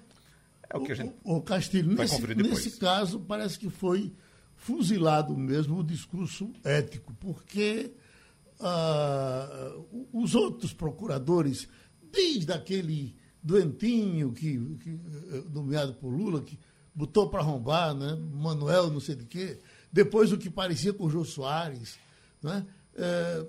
É 0.70 0.78
o 0.78 0.84
que 0.84 0.92
a 0.92 0.96
gente. 0.96 1.16
O, 1.24 1.38
o 1.38 1.42
Castilho, 1.42 1.96
vai 1.96 2.06
nesse, 2.06 2.36
nesse 2.36 2.80
caso, 2.80 3.20
parece 3.20 3.58
que 3.58 3.72
foi 3.72 4.14
fuzilado 4.56 5.36
mesmo 5.36 5.80
o 5.80 5.84
discurso 5.84 6.54
ético, 6.64 7.12
porque 7.20 7.92
uh, 8.60 10.08
os 10.14 10.36
outros 10.36 10.72
procuradores, 10.72 11.68
desde 12.12 12.54
aquele 12.54 13.16
doentinho 13.42 14.32
que, 14.32 14.60
que 14.78 14.92
eh, 14.92 15.44
nomeado 15.52 15.96
por 15.96 16.10
Lula, 16.10 16.42
que 16.42 16.60
botou 16.94 17.30
para 17.30 17.42
arrombar, 17.42 17.94
né? 17.94 18.18
Manuel, 18.34 18.90
não 18.90 19.00
sei 19.00 19.16
de 19.16 19.26
quê. 19.26 19.60
Depois 19.92 20.32
o 20.32 20.38
que 20.38 20.50
parecia 20.50 20.94
com 20.94 21.06
o 21.06 21.10
Jô 21.10 21.24
Soares. 21.24 21.98
Né? 22.42 22.66
É, 22.96 23.46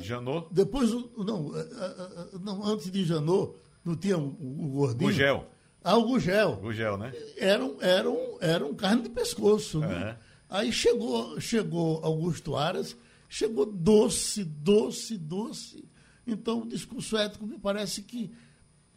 Janot? 0.00 0.48
Depois, 0.50 0.90
não, 0.90 1.56
é, 1.56 1.60
é, 1.60 1.64
é, 1.64 2.38
não, 2.40 2.64
antes 2.64 2.90
de 2.90 3.04
Janot, 3.04 3.54
não 3.84 3.96
tinha 3.96 4.16
o, 4.16 4.26
o 4.26 4.68
gordinho? 4.68 5.10
Gugel. 5.10 5.46
Ah, 5.82 5.96
o 5.96 6.04
Gugel. 6.04 6.56
Gugel, 6.56 6.98
né? 6.98 7.12
Eram, 7.36 7.76
eram, 7.80 8.38
eram 8.40 8.74
carne 8.74 9.02
de 9.02 9.08
pescoço, 9.08 9.80
né? 9.80 10.18
Aí 10.48 10.72
chegou, 10.72 11.38
chegou 11.40 12.02
Augusto 12.02 12.56
Aras, 12.56 12.96
chegou 13.28 13.66
doce, 13.66 14.44
doce, 14.44 15.16
doce. 15.18 15.84
Então, 16.26 16.62
o 16.62 16.68
discurso 16.68 17.16
ético 17.16 17.46
me 17.46 17.58
parece 17.58 18.02
que 18.02 18.30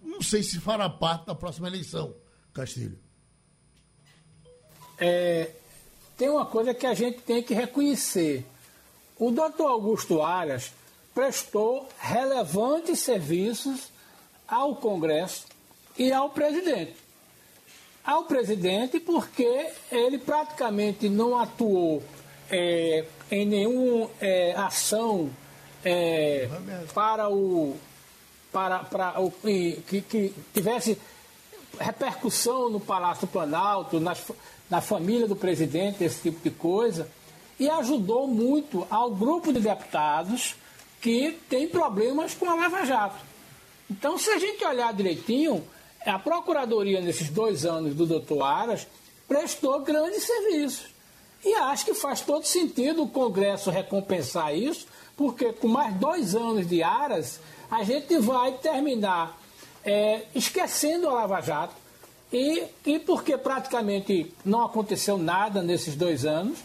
não 0.01 0.21
sei 0.21 0.43
se 0.43 0.59
fará 0.59 0.89
parte 0.89 1.27
da 1.27 1.35
próxima 1.35 1.67
eleição, 1.67 2.15
Castilho 2.53 2.97
é, 5.01 5.49
tem 6.15 6.29
uma 6.29 6.45
coisa 6.45 6.75
que 6.75 6.85
a 6.85 6.93
gente 6.93 7.19
tem 7.21 7.41
que 7.41 7.55
reconhecer. 7.55 8.45
O 9.17 9.31
doutor 9.31 9.71
Augusto 9.71 10.21
Aras 10.21 10.71
prestou 11.15 11.89
relevantes 11.99 12.99
serviços 12.99 13.89
ao 14.47 14.75
Congresso 14.75 15.45
e 15.97 16.13
ao 16.13 16.29
presidente. 16.29 16.95
Ao 18.03 18.25
presidente, 18.25 18.99
porque 18.99 19.71
ele 19.91 20.19
praticamente 20.19 21.09
não 21.09 21.37
atuou 21.37 22.03
é, 22.49 23.05
em 23.31 23.45
nenhuma 23.45 24.09
é, 24.19 24.53
ação 24.53 25.31
é, 25.83 26.47
para 26.93 27.29
o 27.29 27.75
para, 28.51 28.79
para 28.79 29.21
o, 29.21 29.31
que, 29.31 30.03
que 30.09 30.33
tivesse 30.53 30.99
repercussão 31.79 32.69
no 32.69 32.81
Palácio 32.81 33.25
Planalto, 33.27 33.97
nas, 33.99 34.21
na 34.71 34.79
família 34.79 35.27
do 35.27 35.35
presidente, 35.35 36.01
esse 36.01 36.21
tipo 36.21 36.41
de 36.41 36.49
coisa, 36.49 37.09
e 37.59 37.69
ajudou 37.69 38.25
muito 38.25 38.87
ao 38.89 39.11
grupo 39.11 39.51
de 39.51 39.59
deputados 39.59 40.55
que 41.01 41.37
tem 41.49 41.67
problemas 41.67 42.33
com 42.33 42.49
a 42.49 42.55
Lava 42.55 42.85
Jato. 42.85 43.17
Então, 43.89 44.17
se 44.17 44.29
a 44.29 44.39
gente 44.39 44.63
olhar 44.63 44.93
direitinho, 44.93 45.61
a 46.05 46.17
Procuradoria, 46.17 47.01
nesses 47.01 47.29
dois 47.29 47.65
anos 47.65 47.93
do 47.93 48.05
doutor 48.05 48.43
Aras, 48.43 48.87
prestou 49.27 49.81
grandes 49.81 50.23
serviços. 50.23 50.85
E 51.43 51.53
acho 51.55 51.85
que 51.85 51.93
faz 51.93 52.21
todo 52.21 52.45
sentido 52.45 53.03
o 53.03 53.09
Congresso 53.09 53.69
recompensar 53.69 54.55
isso, 54.55 54.87
porque 55.17 55.51
com 55.51 55.67
mais 55.67 55.93
dois 55.95 56.33
anos 56.33 56.65
de 56.65 56.81
Aras, 56.81 57.41
a 57.69 57.83
gente 57.83 58.17
vai 58.19 58.53
terminar 58.53 59.37
é, 59.83 60.23
esquecendo 60.33 61.09
a 61.09 61.13
Lava 61.13 61.41
Jato, 61.41 61.80
e, 62.31 62.63
e 62.85 62.99
porque 62.99 63.37
praticamente 63.37 64.33
não 64.45 64.63
aconteceu 64.63 65.17
nada 65.17 65.61
nesses 65.61 65.95
dois 65.95 66.25
anos, 66.25 66.59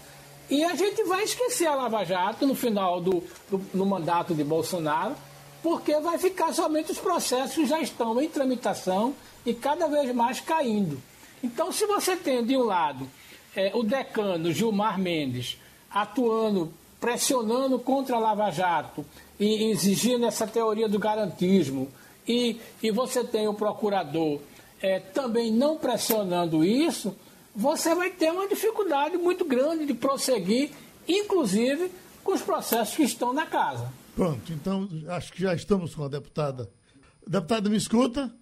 e 0.48 0.64
a 0.64 0.76
gente 0.76 1.02
vai 1.04 1.24
esquecer 1.24 1.66
a 1.66 1.74
Lava 1.74 2.04
Jato 2.04 2.46
no 2.46 2.54
final 2.54 3.00
do, 3.00 3.22
do 3.50 3.60
no 3.74 3.84
mandato 3.84 4.34
de 4.34 4.44
Bolsonaro, 4.44 5.16
porque 5.62 5.98
vai 5.98 6.18
ficar 6.18 6.52
somente 6.52 6.92
os 6.92 6.98
processos 6.98 7.54
que 7.54 7.66
já 7.66 7.80
estão 7.80 8.20
em 8.22 8.28
tramitação 8.28 9.14
e 9.44 9.52
cada 9.52 9.88
vez 9.88 10.14
mais 10.14 10.38
caindo. 10.38 11.02
Então, 11.42 11.72
se 11.72 11.84
você 11.86 12.14
tem, 12.16 12.44
de 12.44 12.56
um 12.56 12.62
lado, 12.62 13.08
é, 13.54 13.72
o 13.74 13.82
decano 13.82 14.52
Gilmar 14.52 14.98
Mendes 15.00 15.58
atuando, 15.90 16.72
pressionando 17.00 17.78
contra 17.80 18.16
a 18.16 18.20
Lava 18.20 18.50
Jato 18.50 19.04
e 19.40 19.70
exigindo 19.70 20.26
essa 20.26 20.46
teoria 20.46 20.88
do 20.88 20.98
garantismo, 20.98 21.88
e, 22.28 22.60
e 22.82 22.90
você 22.90 23.24
tem 23.24 23.48
o 23.48 23.54
procurador 23.54 24.40
é, 24.80 25.00
também 25.00 25.52
não 25.52 25.78
pressionando 25.78 26.64
isso, 26.64 27.16
você 27.54 27.94
vai 27.94 28.10
ter 28.10 28.30
uma 28.30 28.46
dificuldade 28.48 29.16
muito 29.16 29.44
grande 29.44 29.86
de 29.86 29.94
prosseguir, 29.94 30.70
inclusive 31.08 31.90
com 32.22 32.32
os 32.32 32.42
processos 32.42 32.94
que 32.94 33.02
estão 33.02 33.32
na 33.32 33.46
casa. 33.46 33.90
Pronto, 34.14 34.52
então 34.52 34.88
acho 35.08 35.32
que 35.32 35.42
já 35.42 35.54
estamos 35.54 35.94
com 35.94 36.04
a 36.04 36.08
deputada. 36.08 36.70
Deputada, 37.26 37.68
me 37.68 37.76
escuta? 37.76 38.34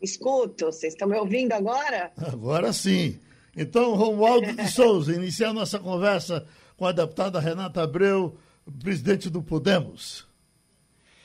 Escuto, 0.00 0.66
vocês 0.66 0.92
estão 0.92 1.08
me 1.08 1.16
ouvindo 1.16 1.52
agora? 1.52 2.12
Agora 2.16 2.72
sim. 2.72 3.18
Então, 3.56 3.94
Romualdo 3.94 4.52
de 4.54 4.70
Souza, 4.70 5.14
iniciar 5.14 5.52
nossa 5.52 5.78
conversa 5.78 6.46
com 6.76 6.84
a 6.84 6.92
deputada 6.92 7.40
Renata 7.40 7.82
Abreu, 7.82 8.36
presidente 8.82 9.30
do 9.30 9.42
Podemos. 9.42 10.26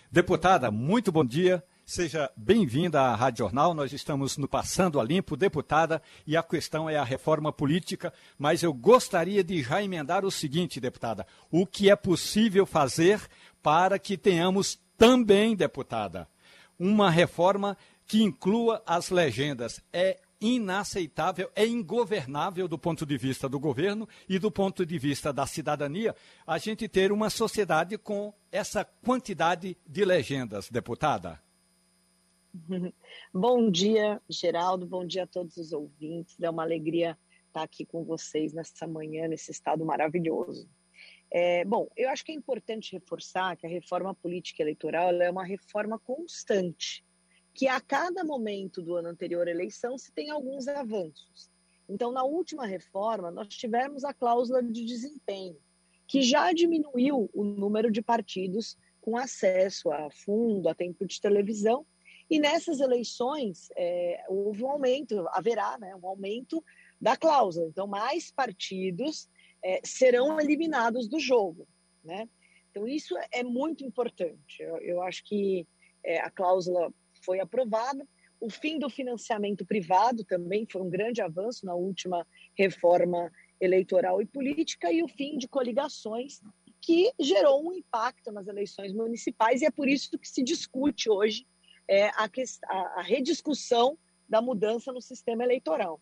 Deputada, 0.09 0.71
muito 0.71 1.11
bom 1.11 1.25
dia. 1.25 1.63
Seja 1.91 2.31
bem-vinda 2.37 3.01
à 3.01 3.15
Rádio 3.15 3.39
Jornal. 3.39 3.73
Nós 3.73 3.91
estamos 3.91 4.37
no 4.37 4.47
Passando 4.47 4.97
a 4.97 5.03
Limpo, 5.03 5.35
deputada, 5.35 6.01
e 6.25 6.37
a 6.37 6.41
questão 6.41 6.89
é 6.89 6.95
a 6.95 7.03
reforma 7.03 7.51
política. 7.51 8.13
Mas 8.39 8.63
eu 8.63 8.73
gostaria 8.73 9.43
de 9.43 9.61
já 9.61 9.83
emendar 9.83 10.23
o 10.23 10.31
seguinte, 10.31 10.79
deputada: 10.79 11.27
o 11.51 11.65
que 11.65 11.89
é 11.89 11.95
possível 11.97 12.65
fazer 12.65 13.19
para 13.61 13.99
que 13.99 14.17
tenhamos 14.17 14.79
também, 14.97 15.53
deputada, 15.53 16.29
uma 16.79 17.11
reforma 17.11 17.77
que 18.07 18.23
inclua 18.23 18.81
as 18.85 19.09
legendas. 19.09 19.81
É 19.91 20.17
inaceitável, 20.39 21.51
é 21.53 21.67
ingovernável 21.67 22.69
do 22.69 22.77
ponto 22.77 23.05
de 23.05 23.17
vista 23.17 23.49
do 23.49 23.59
governo 23.59 24.07
e 24.29 24.39
do 24.39 24.49
ponto 24.49 24.85
de 24.85 24.97
vista 24.97 25.33
da 25.33 25.45
cidadania 25.45 26.15
a 26.47 26.57
gente 26.57 26.87
ter 26.87 27.11
uma 27.11 27.29
sociedade 27.29 27.97
com 27.97 28.33
essa 28.49 28.85
quantidade 28.85 29.75
de 29.85 30.05
legendas, 30.05 30.69
deputada. 30.69 31.37
Bom 33.33 33.71
dia, 33.71 34.21
Geraldo, 34.29 34.85
bom 34.85 35.05
dia 35.05 35.23
a 35.23 35.27
todos 35.27 35.55
os 35.57 35.71
ouvintes. 35.71 36.35
É 36.41 36.49
uma 36.49 36.63
alegria 36.63 37.17
estar 37.47 37.63
aqui 37.63 37.85
com 37.85 38.03
vocês 38.03 38.53
nessa 38.53 38.87
manhã, 38.87 39.27
nesse 39.27 39.51
estado 39.51 39.85
maravilhoso. 39.85 40.69
É, 41.31 41.63
bom, 41.63 41.87
eu 41.95 42.09
acho 42.09 42.25
que 42.25 42.31
é 42.31 42.35
importante 42.35 42.91
reforçar 42.91 43.55
que 43.55 43.65
a 43.65 43.69
reforma 43.69 44.13
política 44.13 44.61
eleitoral 44.61 45.13
é 45.21 45.31
uma 45.31 45.45
reforma 45.45 45.97
constante 45.99 47.05
que 47.53 47.67
a 47.67 47.79
cada 47.79 48.23
momento 48.23 48.81
do 48.81 48.95
ano 48.95 49.09
anterior 49.09 49.47
à 49.47 49.51
eleição 49.51 49.97
se 49.97 50.11
tem 50.11 50.29
alguns 50.29 50.67
avanços. 50.67 51.49
Então, 51.87 52.11
na 52.11 52.23
última 52.23 52.65
reforma, 52.65 53.31
nós 53.31 53.47
tivemos 53.49 54.03
a 54.03 54.13
cláusula 54.13 54.63
de 54.63 54.85
desempenho, 54.85 55.57
que 56.07 56.21
já 56.21 56.51
diminuiu 56.53 57.29
o 57.33 57.43
número 57.43 57.91
de 57.91 58.01
partidos 58.01 58.77
com 59.01 59.17
acesso 59.17 59.91
a 59.91 60.09
fundo, 60.09 60.69
a 60.69 60.75
tempo 60.75 61.05
de 61.05 61.19
televisão, 61.19 61.85
e 62.31 62.39
nessas 62.39 62.79
eleições 62.79 63.67
é, 63.75 64.23
houve 64.29 64.63
um 64.63 64.69
aumento, 64.69 65.27
haverá 65.33 65.77
né, 65.77 65.93
um 66.01 66.07
aumento 66.07 66.63
da 66.99 67.17
cláusula. 67.17 67.67
Então, 67.67 67.85
mais 67.85 68.31
partidos 68.31 69.27
é, 69.61 69.81
serão 69.83 70.39
eliminados 70.39 71.09
do 71.09 71.19
jogo. 71.19 71.67
Né? 72.01 72.29
Então, 72.69 72.87
isso 72.87 73.15
é 73.33 73.43
muito 73.43 73.83
importante. 73.83 74.63
Eu, 74.63 74.77
eu 74.77 75.01
acho 75.01 75.25
que 75.25 75.67
é, 76.05 76.21
a 76.21 76.31
cláusula 76.31 76.93
foi 77.21 77.41
aprovada. 77.41 78.07
O 78.39 78.49
fim 78.49 78.79
do 78.79 78.89
financiamento 78.89 79.65
privado 79.65 80.23
também 80.23 80.65
foi 80.71 80.81
um 80.81 80.89
grande 80.89 81.21
avanço 81.21 81.65
na 81.65 81.75
última 81.75 82.25
reforma 82.57 83.29
eleitoral 83.59 84.21
e 84.21 84.25
política, 84.25 84.89
e 84.89 85.03
o 85.03 85.07
fim 85.09 85.37
de 85.37 85.49
coligações, 85.49 86.39
que 86.81 87.11
gerou 87.19 87.67
um 87.67 87.73
impacto 87.73 88.31
nas 88.31 88.47
eleições 88.47 88.93
municipais, 88.93 89.61
e 89.61 89.65
é 89.65 89.69
por 89.69 89.87
isso 89.87 90.17
que 90.17 90.27
se 90.27 90.41
discute 90.41 91.09
hoje 91.09 91.45
é, 91.87 92.07
a, 92.09 92.29
a 92.95 93.01
rediscussão 93.01 93.97
da 94.27 94.41
mudança 94.41 94.91
no 94.91 95.01
sistema 95.01 95.43
eleitoral. 95.43 95.99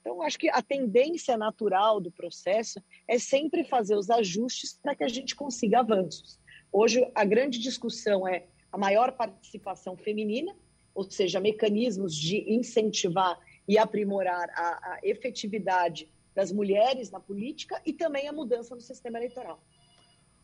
Então, 0.00 0.22
acho 0.22 0.38
que 0.38 0.48
a 0.48 0.62
tendência 0.62 1.36
natural 1.36 2.00
do 2.00 2.10
processo 2.10 2.82
é 3.06 3.18
sempre 3.18 3.64
fazer 3.64 3.94
os 3.96 4.08
ajustes 4.08 4.78
para 4.82 4.94
que 4.94 5.04
a 5.04 5.08
gente 5.08 5.34
consiga 5.34 5.80
avanços. 5.80 6.38
Hoje, 6.72 7.10
a 7.14 7.24
grande 7.24 7.58
discussão 7.58 8.26
é 8.26 8.46
a 8.72 8.78
maior 8.78 9.12
participação 9.12 9.96
feminina, 9.96 10.56
ou 10.94 11.04
seja, 11.10 11.40
mecanismos 11.40 12.14
de 12.14 12.52
incentivar 12.52 13.38
e 13.68 13.76
aprimorar 13.76 14.48
a, 14.50 14.94
a 14.94 14.98
efetividade 15.02 16.10
das 16.34 16.50
mulheres 16.50 17.10
na 17.10 17.20
política 17.20 17.80
e 17.84 17.92
também 17.92 18.28
a 18.28 18.32
mudança 18.32 18.74
no 18.74 18.80
sistema 18.80 19.18
eleitoral. 19.18 19.62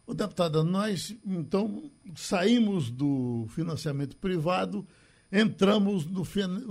O 0.06 0.14
deputada, 0.14 0.62
nós 0.62 1.16
então 1.26 1.90
saímos 2.14 2.90
do 2.90 3.46
financiamento 3.48 4.16
privado, 4.16 4.86
entramos 5.32 6.06
no, 6.06 6.22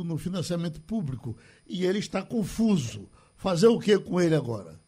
no 0.04 0.18
financiamento 0.18 0.82
público 0.82 1.38
e 1.68 1.86
ele 1.86 2.00
está 2.00 2.24
confuso. 2.24 3.10
Fazer 3.36 3.68
o 3.68 3.80
que 3.80 4.00
com 4.00 4.22
ele 4.22 4.34
agora? 4.34 4.80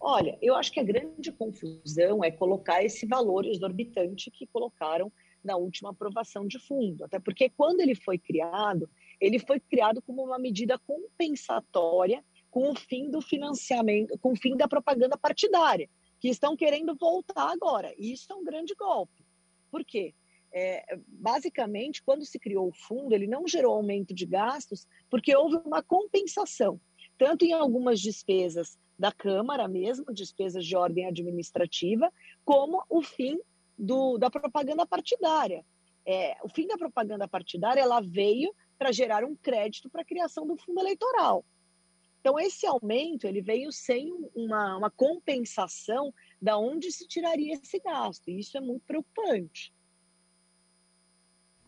Olha, 0.00 0.36
eu 0.42 0.56
acho 0.56 0.72
que 0.72 0.80
a 0.80 0.82
grande 0.82 1.30
confusão 1.30 2.24
é 2.24 2.30
colocar 2.32 2.82
esse 2.82 3.06
valor 3.06 3.46
exorbitante 3.46 4.32
que 4.32 4.48
colocaram 4.48 5.12
na 5.44 5.56
última 5.56 5.90
aprovação 5.90 6.44
de 6.44 6.58
fundo. 6.58 7.04
Até 7.04 7.20
porque 7.20 7.48
quando 7.48 7.80
ele 7.80 7.94
foi 7.94 8.18
criado, 8.18 8.90
ele 9.20 9.38
foi 9.38 9.60
criado 9.60 10.02
como 10.02 10.24
uma 10.24 10.40
medida 10.40 10.76
compensatória 10.80 12.24
com 12.50 12.70
o 12.70 12.74
fim 12.74 13.08
do 13.10 13.20
financiamento, 13.20 14.18
com 14.18 14.32
o 14.32 14.36
fim 14.36 14.56
da 14.56 14.66
propaganda 14.66 15.16
partidária, 15.16 15.88
que 16.22 16.28
estão 16.28 16.56
querendo 16.56 16.94
voltar 16.94 17.50
agora. 17.50 17.92
E 17.98 18.12
isso 18.12 18.32
é 18.32 18.36
um 18.36 18.44
grande 18.44 18.76
golpe. 18.76 19.26
Por 19.72 19.84
quê? 19.84 20.14
É, 20.52 20.96
basicamente, 21.08 22.00
quando 22.00 22.24
se 22.24 22.38
criou 22.38 22.68
o 22.68 22.72
fundo, 22.72 23.12
ele 23.12 23.26
não 23.26 23.48
gerou 23.48 23.74
aumento 23.74 24.14
de 24.14 24.24
gastos, 24.24 24.86
porque 25.10 25.34
houve 25.34 25.56
uma 25.66 25.82
compensação, 25.82 26.80
tanto 27.18 27.44
em 27.44 27.52
algumas 27.52 27.98
despesas 28.00 28.78
da 28.96 29.10
Câmara 29.10 29.66
mesmo, 29.66 30.14
despesas 30.14 30.64
de 30.64 30.76
ordem 30.76 31.06
administrativa, 31.06 32.08
como 32.44 32.84
o 32.88 33.02
fim 33.02 33.40
do, 33.76 34.16
da 34.16 34.30
propaganda 34.30 34.86
partidária. 34.86 35.66
É, 36.06 36.36
o 36.44 36.48
fim 36.48 36.68
da 36.68 36.78
propaganda 36.78 37.26
partidária 37.26 37.80
ela 37.80 38.00
veio 38.00 38.54
para 38.78 38.92
gerar 38.92 39.24
um 39.24 39.34
crédito 39.34 39.90
para 39.90 40.02
a 40.02 40.04
criação 40.04 40.46
do 40.46 40.56
fundo 40.56 40.78
eleitoral. 40.78 41.44
Então, 42.22 42.38
esse 42.38 42.64
aumento 42.64 43.26
ele 43.26 43.42
veio 43.42 43.72
sem 43.72 44.14
uma, 44.32 44.76
uma 44.76 44.90
compensação 44.90 46.14
da 46.40 46.56
onde 46.56 46.92
se 46.92 47.04
tiraria 47.08 47.54
esse 47.54 47.80
gasto. 47.80 48.30
E 48.30 48.38
isso 48.38 48.56
é 48.56 48.60
muito 48.60 48.84
preocupante. 48.86 49.74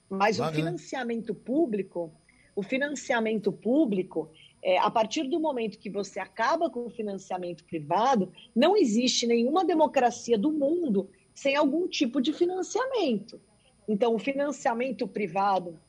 Mas 0.09 0.39
o 0.39 0.49
financiamento 0.53 1.35
público, 1.35 2.15
o 2.55 2.63
financiamento 2.63 3.53
público, 3.53 4.31
é, 4.63 4.79
a 4.79 4.89
partir 4.89 5.25
do 5.25 5.41
momento 5.41 5.77
que 5.77 5.91
você 5.91 6.21
acaba 6.21 6.71
com 6.71 6.87
o 6.87 6.91
financiamento 6.91 7.65
privado, 7.65 8.33
não 8.55 8.77
existe 8.77 9.27
nenhuma 9.27 9.65
democracia 9.65 10.39
do 10.39 10.53
mundo 10.53 11.11
sem 11.35 11.57
algum 11.57 11.89
tipo 11.89 12.21
de 12.21 12.33
financiamento. 12.33 13.41
Então, 13.89 14.15
o 14.15 14.21
financiamento 14.21 15.09
privado 15.09 15.81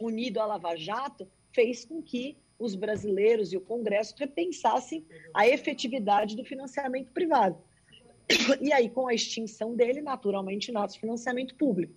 unido 0.00 0.40
à 0.40 0.46
Lava 0.46 0.74
Jato 0.74 1.28
fez 1.52 1.84
com 1.84 2.00
que 2.00 2.38
os 2.60 2.76
brasileiros 2.76 3.52
e 3.52 3.56
o 3.56 3.60
Congresso 3.60 4.14
repensassem 4.18 5.04
a 5.34 5.48
efetividade 5.48 6.36
do 6.36 6.44
financiamento 6.44 7.10
privado. 7.10 7.56
E 8.60 8.72
aí, 8.72 8.88
com 8.88 9.08
a 9.08 9.14
extinção 9.14 9.74
dele, 9.74 10.00
naturalmente, 10.00 10.70
nasce 10.70 10.98
o 10.98 11.00
financiamento 11.00 11.54
público. 11.56 11.94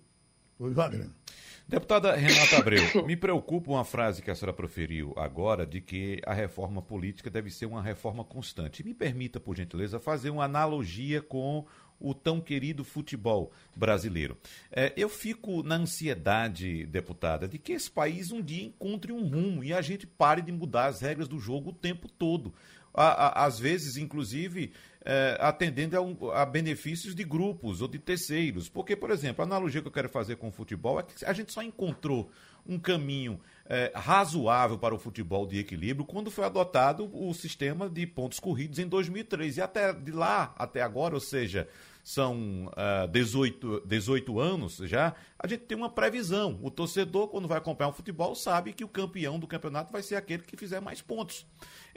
Deputada 1.66 2.14
Renata 2.14 2.58
Abreu, 2.58 2.82
me 3.06 3.16
preocupa 3.16 3.70
uma 3.70 3.84
frase 3.84 4.20
que 4.20 4.30
a 4.30 4.34
senhora 4.34 4.52
proferiu 4.52 5.14
agora 5.16 5.64
de 5.64 5.80
que 5.80 6.20
a 6.26 6.34
reforma 6.34 6.82
política 6.82 7.30
deve 7.30 7.50
ser 7.50 7.66
uma 7.66 7.82
reforma 7.82 8.22
constante. 8.22 8.84
Me 8.84 8.92
permita, 8.92 9.40
por 9.40 9.56
gentileza, 9.56 9.98
fazer 9.98 10.30
uma 10.30 10.44
analogia 10.44 11.22
com 11.22 11.64
o 12.00 12.14
tão 12.14 12.40
querido 12.40 12.84
futebol 12.84 13.52
brasileiro. 13.74 14.36
É, 14.70 14.92
eu 14.96 15.08
fico 15.08 15.62
na 15.62 15.76
ansiedade, 15.76 16.86
deputada, 16.86 17.48
de 17.48 17.58
que 17.58 17.72
esse 17.72 17.90
país 17.90 18.30
um 18.30 18.42
dia 18.42 18.64
encontre 18.64 19.12
um 19.12 19.26
rumo 19.26 19.64
e 19.64 19.72
a 19.72 19.80
gente 19.80 20.06
pare 20.06 20.42
de 20.42 20.52
mudar 20.52 20.86
as 20.86 21.00
regras 21.00 21.28
do 21.28 21.38
jogo 21.38 21.70
o 21.70 21.74
tempo 21.74 22.08
todo. 22.08 22.52
às 22.94 23.58
vezes, 23.58 23.96
inclusive, 23.96 24.72
é, 25.04 25.36
atendendo 25.40 25.96
a, 25.96 26.00
um, 26.00 26.30
a, 26.30 26.46
benefícios 26.46 27.14
de 27.14 27.24
grupos 27.24 27.82
ou 27.82 27.88
de 27.88 27.98
terceiros. 27.98 28.68
Porque, 28.68 28.96
por 28.96 29.10
exemplo, 29.10 29.42
a 29.42 29.46
analogia 29.46 29.82
que 29.82 29.88
eu 29.88 29.92
quero 29.92 30.08
fazer 30.08 30.36
com 30.36 30.48
o 30.48 30.52
futebol 30.52 30.98
é 30.98 31.02
que 31.02 31.24
a 31.24 31.32
gente 31.32 31.52
só 31.52 31.62
encontrou 31.62 32.30
um 32.66 32.78
caminho 32.78 33.40
é, 33.66 33.92
razoável 33.94 34.78
para 34.78 34.94
o 34.94 34.98
futebol 34.98 35.46
de 35.46 35.58
equilíbrio 35.58 36.04
quando 36.04 36.30
foi 36.30 36.44
adotado 36.44 37.10
o 37.12 37.32
sistema 37.32 37.88
de 37.88 38.06
pontos 38.06 38.38
corridos 38.38 38.78
em 38.78 38.86
2003. 38.86 39.56
E 39.56 39.62
até 39.62 39.92
de 39.92 40.12
lá 40.12 40.54
até 40.58 40.82
agora, 40.82 41.14
ou 41.14 41.20
seja, 41.20 41.68
são 42.04 42.66
uh, 42.66 43.08
18, 43.08 43.82
18 43.86 44.38
anos 44.38 44.76
já, 44.76 45.14
a 45.38 45.46
gente 45.46 45.62
tem 45.62 45.76
uma 45.76 45.88
previsão. 45.88 46.60
O 46.62 46.70
torcedor, 46.70 47.28
quando 47.28 47.48
vai 47.48 47.56
acompanhar 47.56 47.88
um 47.88 47.94
futebol, 47.94 48.34
sabe 48.34 48.74
que 48.74 48.84
o 48.84 48.88
campeão 48.88 49.38
do 49.38 49.46
campeonato 49.46 49.90
vai 49.90 50.02
ser 50.02 50.16
aquele 50.16 50.42
que 50.42 50.54
fizer 50.54 50.80
mais 50.80 51.00
pontos. 51.00 51.46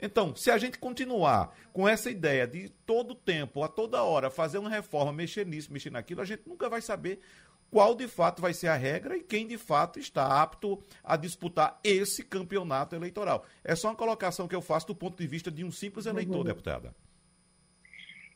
Então, 0.00 0.34
se 0.34 0.50
a 0.50 0.56
gente 0.56 0.78
continuar 0.78 1.54
com 1.74 1.86
essa 1.86 2.10
ideia 2.10 2.46
de 2.46 2.70
todo 2.86 3.14
tempo, 3.14 3.62
a 3.62 3.68
toda 3.68 4.02
hora, 4.02 4.30
fazer 4.30 4.56
uma 4.56 4.70
reforma, 4.70 5.12
mexer 5.12 5.44
nisso, 5.44 5.70
mexer 5.70 5.90
naquilo, 5.90 6.22
a 6.22 6.24
gente 6.24 6.42
nunca 6.46 6.70
vai 6.70 6.80
saber 6.80 7.20
qual 7.70 7.94
de 7.94 8.08
fato 8.08 8.40
vai 8.40 8.54
ser 8.54 8.68
a 8.68 8.76
regra 8.76 9.16
e 9.16 9.22
quem 9.22 9.46
de 9.46 9.58
fato 9.58 9.98
está 9.98 10.40
apto 10.40 10.82
a 11.02 11.16
disputar 11.16 11.78
esse 11.84 12.24
campeonato 12.24 12.94
eleitoral. 12.96 13.44
É 13.62 13.74
só 13.74 13.88
uma 13.88 13.96
colocação 13.96 14.48
que 14.48 14.54
eu 14.54 14.62
faço 14.62 14.86
do 14.86 14.94
ponto 14.94 15.16
de 15.16 15.26
vista 15.26 15.50
de 15.50 15.64
um 15.64 15.70
simples 15.70 16.06
eleitor, 16.06 16.38
uhum. 16.38 16.44
deputada. 16.44 16.94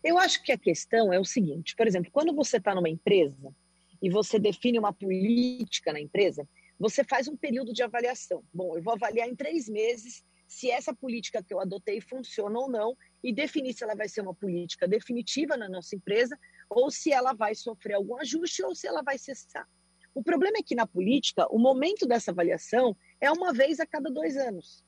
Eu 0.02 0.18
acho 0.18 0.42
que 0.42 0.52
a 0.52 0.58
questão 0.58 1.12
é 1.12 1.18
o 1.18 1.24
seguinte: 1.24 1.74
por 1.76 1.86
exemplo, 1.86 2.10
quando 2.10 2.34
você 2.34 2.56
está 2.56 2.74
numa 2.74 2.88
empresa 2.88 3.54
e 4.02 4.10
você 4.10 4.38
define 4.38 4.78
uma 4.78 4.92
política 4.92 5.92
na 5.92 6.00
empresa, 6.00 6.46
você 6.78 7.04
faz 7.04 7.28
um 7.28 7.36
período 7.36 7.72
de 7.72 7.82
avaliação. 7.82 8.42
Bom, 8.52 8.76
eu 8.76 8.82
vou 8.82 8.94
avaliar 8.94 9.28
em 9.28 9.36
três 9.36 9.68
meses 9.68 10.24
se 10.48 10.70
essa 10.70 10.92
política 10.94 11.42
que 11.42 11.54
eu 11.54 11.60
adotei 11.60 12.00
funciona 12.00 12.58
ou 12.58 12.70
não 12.70 12.94
e 13.24 13.32
definir 13.32 13.72
se 13.72 13.84
ela 13.84 13.94
vai 13.94 14.08
ser 14.08 14.20
uma 14.20 14.34
política 14.34 14.86
definitiva 14.86 15.56
na 15.56 15.68
nossa 15.68 15.96
empresa 15.96 16.38
ou 16.74 16.90
se 16.90 17.12
ela 17.12 17.32
vai 17.32 17.54
sofrer 17.54 17.94
algum 17.94 18.16
ajuste 18.18 18.62
ou 18.62 18.74
se 18.74 18.86
ela 18.86 19.02
vai 19.02 19.18
cessar. 19.18 19.68
O 20.14 20.22
problema 20.22 20.58
é 20.58 20.62
que 20.62 20.74
na 20.74 20.86
política, 20.86 21.46
o 21.50 21.58
momento 21.58 22.06
dessa 22.06 22.30
avaliação 22.30 22.96
é 23.20 23.30
uma 23.30 23.52
vez 23.52 23.80
a 23.80 23.86
cada 23.86 24.10
dois 24.10 24.36
anos. 24.36 24.84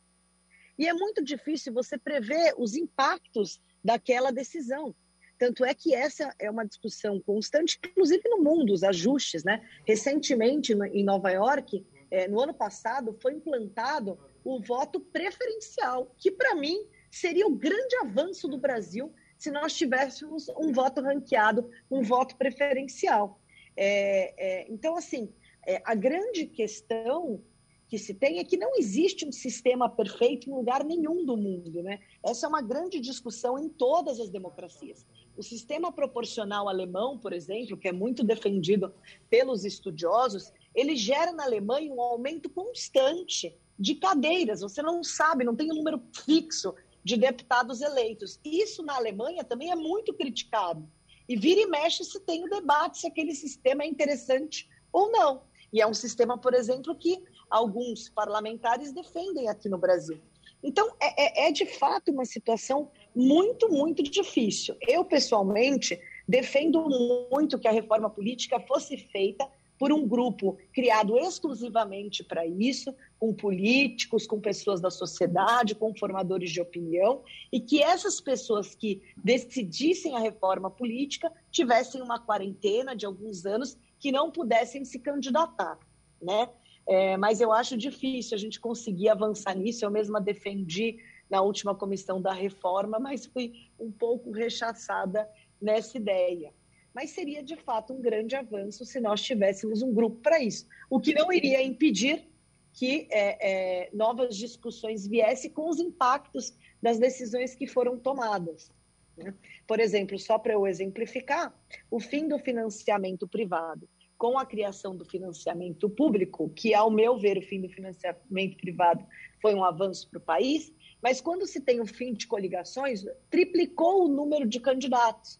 E 0.78 0.88
é 0.88 0.92
muito 0.92 1.22
difícil 1.22 1.72
você 1.72 1.96
prever 1.96 2.54
os 2.58 2.74
impactos 2.74 3.60
daquela 3.82 4.30
decisão. 4.30 4.94
Tanto 5.38 5.64
é 5.64 5.74
que 5.74 5.94
essa 5.94 6.34
é 6.38 6.50
uma 6.50 6.66
discussão 6.66 7.20
constante, 7.20 7.78
inclusive 7.84 8.28
no 8.28 8.42
mundo, 8.42 8.72
os 8.72 8.82
ajustes. 8.82 9.44
Né? 9.44 9.66
Recentemente, 9.86 10.72
em 10.72 11.04
Nova 11.04 11.30
York, 11.30 11.84
é, 12.10 12.28
no 12.28 12.40
ano 12.40 12.54
passado, 12.54 13.16
foi 13.20 13.34
implantado 13.34 14.18
o 14.44 14.60
voto 14.60 15.00
preferencial, 15.00 16.14
que 16.18 16.30
para 16.30 16.54
mim 16.54 16.76
seria 17.10 17.46
o 17.46 17.56
grande 17.56 17.96
avanço 18.02 18.46
do 18.46 18.58
Brasil 18.58 19.12
se 19.44 19.50
nós 19.50 19.74
tivéssemos 19.74 20.48
um 20.58 20.72
voto 20.72 21.02
ranqueado, 21.02 21.70
um 21.90 22.02
voto 22.02 22.34
preferencial. 22.34 23.38
É, 23.76 24.34
é, 24.38 24.72
então, 24.72 24.96
assim, 24.96 25.30
é, 25.66 25.82
a 25.84 25.94
grande 25.94 26.46
questão 26.46 27.42
que 27.86 27.98
se 27.98 28.14
tem 28.14 28.38
é 28.38 28.44
que 28.44 28.56
não 28.56 28.74
existe 28.78 29.26
um 29.26 29.30
sistema 29.30 29.86
perfeito 29.86 30.48
em 30.48 30.52
lugar 30.54 30.82
nenhum 30.82 31.26
do 31.26 31.36
mundo. 31.36 31.82
Né? 31.82 32.00
Essa 32.22 32.46
é 32.46 32.48
uma 32.48 32.62
grande 32.62 32.98
discussão 32.98 33.58
em 33.58 33.68
todas 33.68 34.18
as 34.18 34.30
democracias. 34.30 35.06
O 35.36 35.42
sistema 35.42 35.92
proporcional 35.92 36.66
alemão, 36.66 37.18
por 37.18 37.34
exemplo, 37.34 37.76
que 37.76 37.88
é 37.88 37.92
muito 37.92 38.24
defendido 38.24 38.94
pelos 39.28 39.66
estudiosos, 39.66 40.50
ele 40.74 40.96
gera 40.96 41.32
na 41.32 41.44
Alemanha 41.44 41.92
um 41.92 42.00
aumento 42.00 42.48
constante 42.48 43.54
de 43.78 43.96
cadeiras. 43.96 44.62
Você 44.62 44.80
não 44.80 45.04
sabe, 45.04 45.44
não 45.44 45.54
tem 45.54 45.70
um 45.70 45.74
número 45.74 46.00
fixo 46.24 46.74
de 47.04 47.16
deputados 47.16 47.82
eleitos. 47.82 48.40
Isso 48.42 48.82
na 48.82 48.96
Alemanha 48.96 49.44
também 49.44 49.70
é 49.70 49.76
muito 49.76 50.14
criticado. 50.14 50.88
E 51.28 51.36
vira 51.36 51.60
e 51.60 51.66
mexe 51.66 52.04
se 52.04 52.18
tem 52.20 52.44
o 52.44 52.50
debate 52.50 52.98
se 52.98 53.06
aquele 53.06 53.34
sistema 53.34 53.84
é 53.84 53.86
interessante 53.86 54.68
ou 54.92 55.10
não. 55.10 55.42
E 55.72 55.80
é 55.80 55.86
um 55.86 55.94
sistema, 55.94 56.38
por 56.38 56.54
exemplo, 56.54 56.94
que 56.94 57.22
alguns 57.50 58.08
parlamentares 58.08 58.92
defendem 58.92 59.48
aqui 59.48 59.68
no 59.68 59.78
Brasil. 59.78 60.20
Então, 60.62 60.88
é, 61.00 61.44
é, 61.44 61.48
é 61.48 61.52
de 61.52 61.66
fato 61.66 62.10
uma 62.10 62.24
situação 62.24 62.90
muito, 63.14 63.68
muito 63.68 64.02
difícil. 64.02 64.74
Eu, 64.80 65.04
pessoalmente, 65.04 66.00
defendo 66.26 66.88
muito 67.30 67.58
que 67.58 67.68
a 67.68 67.72
reforma 67.72 68.08
política 68.08 68.58
fosse 68.60 68.96
feita 68.96 69.46
por 69.78 69.92
um 69.92 70.06
grupo 70.06 70.56
criado 70.72 71.18
exclusivamente 71.18 72.22
para 72.22 72.46
isso, 72.46 72.94
com 73.18 73.34
políticos, 73.34 74.26
com 74.26 74.40
pessoas 74.40 74.80
da 74.80 74.90
sociedade, 74.90 75.74
com 75.74 75.94
formadores 75.94 76.50
de 76.50 76.60
opinião, 76.60 77.22
e 77.52 77.60
que 77.60 77.82
essas 77.82 78.20
pessoas 78.20 78.74
que 78.74 79.02
decidissem 79.16 80.14
a 80.14 80.20
reforma 80.20 80.70
política 80.70 81.32
tivessem 81.50 82.00
uma 82.00 82.18
quarentena 82.18 82.94
de 82.94 83.06
alguns 83.06 83.44
anos 83.44 83.76
que 83.98 84.12
não 84.12 84.30
pudessem 84.30 84.84
se 84.84 84.98
candidatar, 84.98 85.78
né? 86.20 86.48
É, 86.86 87.16
mas 87.16 87.40
eu 87.40 87.50
acho 87.50 87.76
difícil 87.76 88.34
a 88.34 88.38
gente 88.38 88.60
conseguir 88.60 89.08
avançar 89.08 89.56
nisso. 89.56 89.84
Eu 89.84 89.90
mesma 89.90 90.20
defendi 90.20 90.98
na 91.30 91.40
última 91.40 91.74
comissão 91.74 92.20
da 92.20 92.32
reforma, 92.32 92.98
mas 92.98 93.24
fui 93.24 93.70
um 93.78 93.90
pouco 93.90 94.30
rechaçada 94.30 95.28
nessa 95.60 95.96
ideia. 95.96 96.52
Mas 96.94 97.10
seria 97.10 97.42
de 97.42 97.56
fato 97.56 97.92
um 97.92 98.00
grande 98.00 98.36
avanço 98.36 98.84
se 98.84 99.00
nós 99.00 99.20
tivéssemos 99.20 99.82
um 99.82 99.92
grupo 99.92 100.20
para 100.20 100.40
isso, 100.40 100.66
o 100.88 101.00
que 101.00 101.12
não 101.12 101.32
iria 101.32 101.62
impedir 101.62 102.28
que 102.72 103.06
é, 103.10 103.84
é, 103.84 103.90
novas 103.92 104.36
discussões 104.36 105.06
viessem 105.06 105.50
com 105.50 105.68
os 105.68 105.78
impactos 105.78 106.52
das 106.82 106.98
decisões 106.98 107.54
que 107.54 107.66
foram 107.66 107.98
tomadas. 107.98 108.70
Né? 109.16 109.32
Por 109.66 109.78
exemplo, 109.78 110.18
só 110.18 110.38
para 110.38 110.54
eu 110.54 110.66
exemplificar, 110.66 111.54
o 111.90 112.00
fim 112.00 112.26
do 112.28 112.38
financiamento 112.38 113.28
privado 113.28 113.88
com 114.18 114.38
a 114.38 114.46
criação 114.46 114.96
do 114.96 115.04
financiamento 115.04 115.88
público, 115.88 116.48
que, 116.50 116.74
ao 116.74 116.90
meu 116.90 117.18
ver, 117.18 117.38
o 117.38 117.42
fim 117.42 117.60
do 117.60 117.68
financiamento 117.68 118.56
privado 118.56 119.04
foi 119.40 119.54
um 119.54 119.64
avanço 119.64 120.08
para 120.08 120.18
o 120.18 120.22
país, 120.22 120.72
mas 121.02 121.20
quando 121.20 121.46
se 121.46 121.60
tem 121.60 121.80
o 121.80 121.86
fim 121.86 122.12
de 122.12 122.26
coligações, 122.26 123.04
triplicou 123.28 124.04
o 124.04 124.08
número 124.08 124.46
de 124.46 124.58
candidatos. 124.60 125.38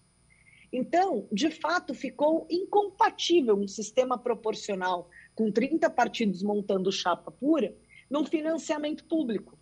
Então, 0.77 1.29
de 1.31 1.51
fato, 1.51 1.95
ficou 1.95 2.49
incompatível 2.51 3.57
um 3.57 3.69
sistema 3.69 4.19
proporcional 4.19 5.09
com 5.33 5.51
30 5.53 5.89
partidos 5.89 6.43
montando 6.43 6.91
chapa 6.91 7.31
pura 7.31 7.73
num 8.11 8.25
financiamento 8.25 9.05
público 9.05 9.57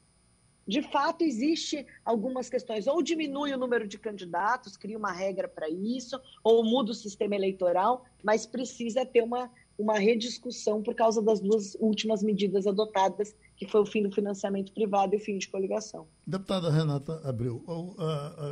de 0.66 0.82
fato 0.82 1.22
existe 1.22 1.84
algumas 2.04 2.48
questões, 2.48 2.86
ou 2.86 3.02
diminui 3.02 3.52
o 3.52 3.58
número 3.58 3.86
de 3.86 3.98
candidatos, 3.98 4.76
cria 4.76 4.96
uma 4.96 5.12
regra 5.12 5.48
para 5.48 5.68
isso, 5.68 6.20
ou 6.42 6.64
muda 6.64 6.92
o 6.92 6.94
sistema 6.94 7.34
eleitoral, 7.34 8.04
mas 8.22 8.46
precisa 8.46 9.04
ter 9.04 9.22
uma, 9.22 9.50
uma 9.76 9.98
rediscussão 9.98 10.82
por 10.82 10.94
causa 10.94 11.20
das 11.20 11.40
duas 11.40 11.74
últimas 11.80 12.22
medidas 12.22 12.66
adotadas, 12.66 13.34
que 13.56 13.66
foi 13.66 13.80
o 13.80 13.86
fim 13.86 14.02
do 14.02 14.12
financiamento 14.12 14.72
privado 14.72 15.14
e 15.14 15.18
o 15.18 15.20
fim 15.20 15.36
de 15.36 15.48
coligação. 15.48 16.06
Deputada 16.26 16.70
Renata 16.70 17.20
Abreu, 17.28 17.64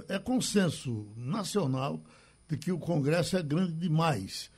é 0.09 0.19
consenso 0.19 1.07
nacional 1.17 2.01
de 2.51 2.59
que 2.59 2.73
o 2.73 2.79
Congresso 2.79 3.37
é 3.37 3.43
grande 3.43 3.75
demais. 3.75 4.51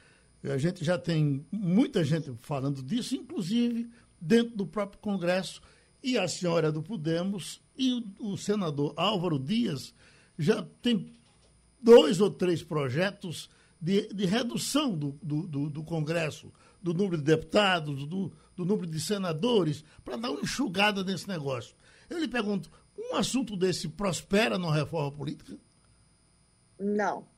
A 0.43 0.57
gente 0.57 0.83
já 0.83 0.99
tem 0.99 1.45
muita 1.53 2.03
gente 2.03 2.33
falando 2.41 2.83
disso, 2.83 3.15
inclusive 3.15 3.89
dentro 4.19 4.57
do 4.57 4.67
próprio 4.67 4.99
Congresso 4.99 5.61
e 6.03 6.17
a 6.17 6.27
senhora 6.27 6.73
do 6.73 6.83
Podemos 6.83 7.61
e 7.77 8.03
o, 8.19 8.37
senador 8.37 8.95
Álvaro 8.97 9.39
Dias 9.39 9.95
já 10.39 10.67
tem 10.81 11.13
dois 11.81 12.21
ou 12.21 12.31
três 12.31 12.63
projetos 12.63 13.51
de, 13.81 14.09
de 14.09 14.25
redução 14.25 14.97
do, 14.97 15.19
do, 15.23 15.47
do, 15.47 15.71
do, 15.71 15.85
Congresso, 15.85 16.51
do 16.83 16.95
número 16.95 17.19
de 17.19 17.25
deputados, 17.25 18.07
do, 18.07 18.33
do 18.57 18.65
número 18.65 18.87
de 18.87 19.01
senadores, 19.01 19.85
para 20.05 20.17
dar 20.17 20.31
uma 20.31 20.41
enxugada 20.41 21.05
nesse 21.05 21.29
negócio. 21.29 21.75
Eu 22.09 22.19
lhe 22.19 22.29
pergunto, 22.29 22.71
um 22.97 23.17
assunto 23.17 23.57
desse 23.57 23.89
prospera 23.89 24.59
na 24.59 24.73
reforma 24.73 25.13
política? 25.13 25.57
Não. 26.79 27.32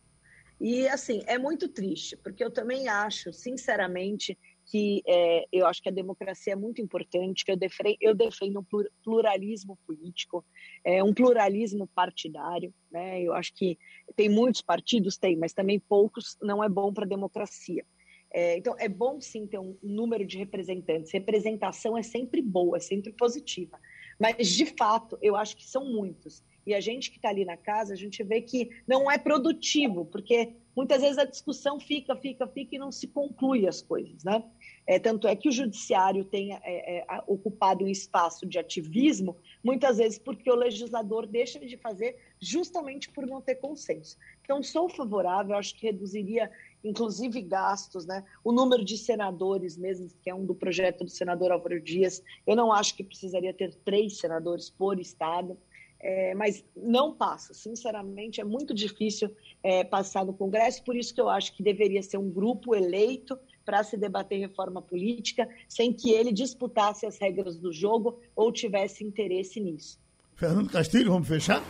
E, 0.61 0.87
assim, 0.89 1.23
é 1.27 1.37
muito 1.37 1.69
triste, 1.69 2.17
porque 2.17 2.45
eu 2.45 2.51
também 2.51 2.89
acho, 2.89 3.33
sinceramente, 3.33 4.39
que 4.67 5.03
é, 5.07 5.45
eu 5.53 5.67
acho 5.67 5.83
que 5.83 5.89
a 5.89 5.93
democracia 5.93 6.55
é 6.55 6.57
muito 6.57 6.81
importante, 6.81 7.45
eu 7.47 7.57
defendo, 7.57 7.97
eu 8.01 8.15
defendo 8.15 8.61
um 8.61 8.85
pluralismo 9.03 9.79
político, 9.87 10.45
é, 10.83 11.03
um 11.03 11.13
pluralismo 11.13 11.87
partidário. 11.95 12.73
Né? 12.91 13.23
Eu 13.23 13.35
acho 13.35 13.53
que 13.55 13.79
tem 14.17 14.29
muitos 14.29 14.63
partidos, 14.63 15.19
tem, 15.19 15.37
mas 15.37 15.53
também 15.53 15.79
poucos 15.79 16.37
não 16.41 16.65
é 16.65 16.69
bom 16.69 16.93
para 16.93 17.05
a 17.05 17.09
democracia. 17.09 17.85
É, 18.33 18.57
então, 18.57 18.75
é 18.79 18.89
bom 18.89 19.21
sim 19.21 19.47
ter 19.47 19.61
um 19.61 19.79
número 19.81 20.27
de 20.27 20.37
representantes. 20.37 21.13
Representação 21.13 21.97
é 21.97 22.03
sempre 22.03 22.43
boa, 22.43 22.79
é 22.79 22.81
sempre 22.81 23.13
positiva. 23.13 23.79
Mas, 24.19 24.49
de 24.49 24.67
fato, 24.67 25.17
eu 25.23 25.37
acho 25.37 25.57
que 25.57 25.65
são 25.65 25.85
muitos. 25.85 26.43
E 26.67 26.75
a 26.75 26.81
gente 26.81 27.11
que 27.11 27.17
está 27.17 27.29
ali 27.29 27.45
na 27.45 27.57
casa, 27.57 27.93
a 27.93 27.97
gente 27.97 28.23
vê 28.23 28.41
que 28.41 28.71
não 28.87 29.11
é 29.11 29.19
produtivo, 29.19 30.05
porque 30.07 30.55
muitas 30.77 31.03
vezes 31.03 31.19
a 31.19 31.25
discussão 31.25 31.79
fica, 31.79 32.17
fica, 32.17 32.47
fica 32.47 32.75
e 32.75 32.79
não 32.79 32.91
se 32.91 33.07
conclui 33.07 33.67
as 33.67 33.81
coisas, 33.81 34.25
né? 34.25 34.43
É, 34.87 34.99
tanto 34.99 35.27
é 35.27 35.35
que 35.35 35.49
o 35.49 35.53
judiciário 35.53 36.25
tem 36.25 36.53
é, 36.53 36.61
é, 36.65 37.07
ocupado 37.27 37.85
um 37.85 37.89
espaço 37.89 38.45
de 38.45 38.59
ativismo, 38.59 39.37
muitas 39.63 39.97
vezes 39.97 40.19
porque 40.19 40.51
o 40.51 40.55
legislador 40.55 41.27
deixa 41.27 41.59
de 41.59 41.77
fazer 41.79 42.19
justamente 42.39 43.09
por 43.11 43.27
não 43.27 43.41
ter 43.41 43.55
consenso. 43.55 44.19
Então, 44.43 44.63
sou 44.63 44.91
favorável, 44.91 45.57
acho 45.57 45.75
que 45.75 45.87
reduziria, 45.87 46.51
inclusive, 46.83 47.41
gastos, 47.41 48.05
né? 48.05 48.23
o 48.43 48.53
número 48.53 48.85
de 48.85 48.99
senadores 48.99 49.79
mesmo, 49.79 50.11
que 50.23 50.29
é 50.29 50.35
um 50.35 50.45
do 50.45 50.55
projeto 50.55 51.03
do 51.03 51.11
senador 51.11 51.51
Álvaro 51.51 51.81
Dias, 51.81 52.23
eu 52.47 52.55
não 52.55 52.71
acho 52.71 52.95
que 52.95 53.03
precisaria 53.03 53.55
ter 53.55 53.75
três 53.77 54.19
senadores 54.19 54.69
por 54.69 55.01
estado, 55.01 55.57
é, 56.05 56.35
mas 56.35 56.63
não 56.77 57.15
passa. 57.15 57.55
Sinceramente, 57.55 58.39
é 58.39 58.45
muito 58.45 58.75
difícil 58.75 59.35
é, 59.63 59.83
passar 59.83 60.23
no 60.27 60.35
Congresso, 60.35 60.85
por 60.85 60.95
isso 60.95 61.15
que 61.15 61.21
eu 61.21 61.31
acho 61.31 61.57
que 61.57 61.63
deveria 61.63 62.03
ser 62.03 62.19
um 62.19 62.31
grupo 62.31 62.75
eleito 62.75 63.39
para 63.65 63.83
se 63.83 63.97
debater 63.97 64.39
reforma 64.39 64.83
política, 64.83 65.49
sem 65.67 65.91
que 65.95 66.11
ele 66.11 66.31
disputasse 66.31 67.07
as 67.07 67.19
regras 67.19 67.57
do 67.57 67.73
jogo 67.73 68.21
ou 68.37 68.53
tivesse 68.53 69.03
interesse 69.03 69.59
nisso. 69.59 69.99
Fernando 70.37 70.71
Castilho, 70.71 71.13
vamos 71.13 71.27
fechar? 71.27 71.63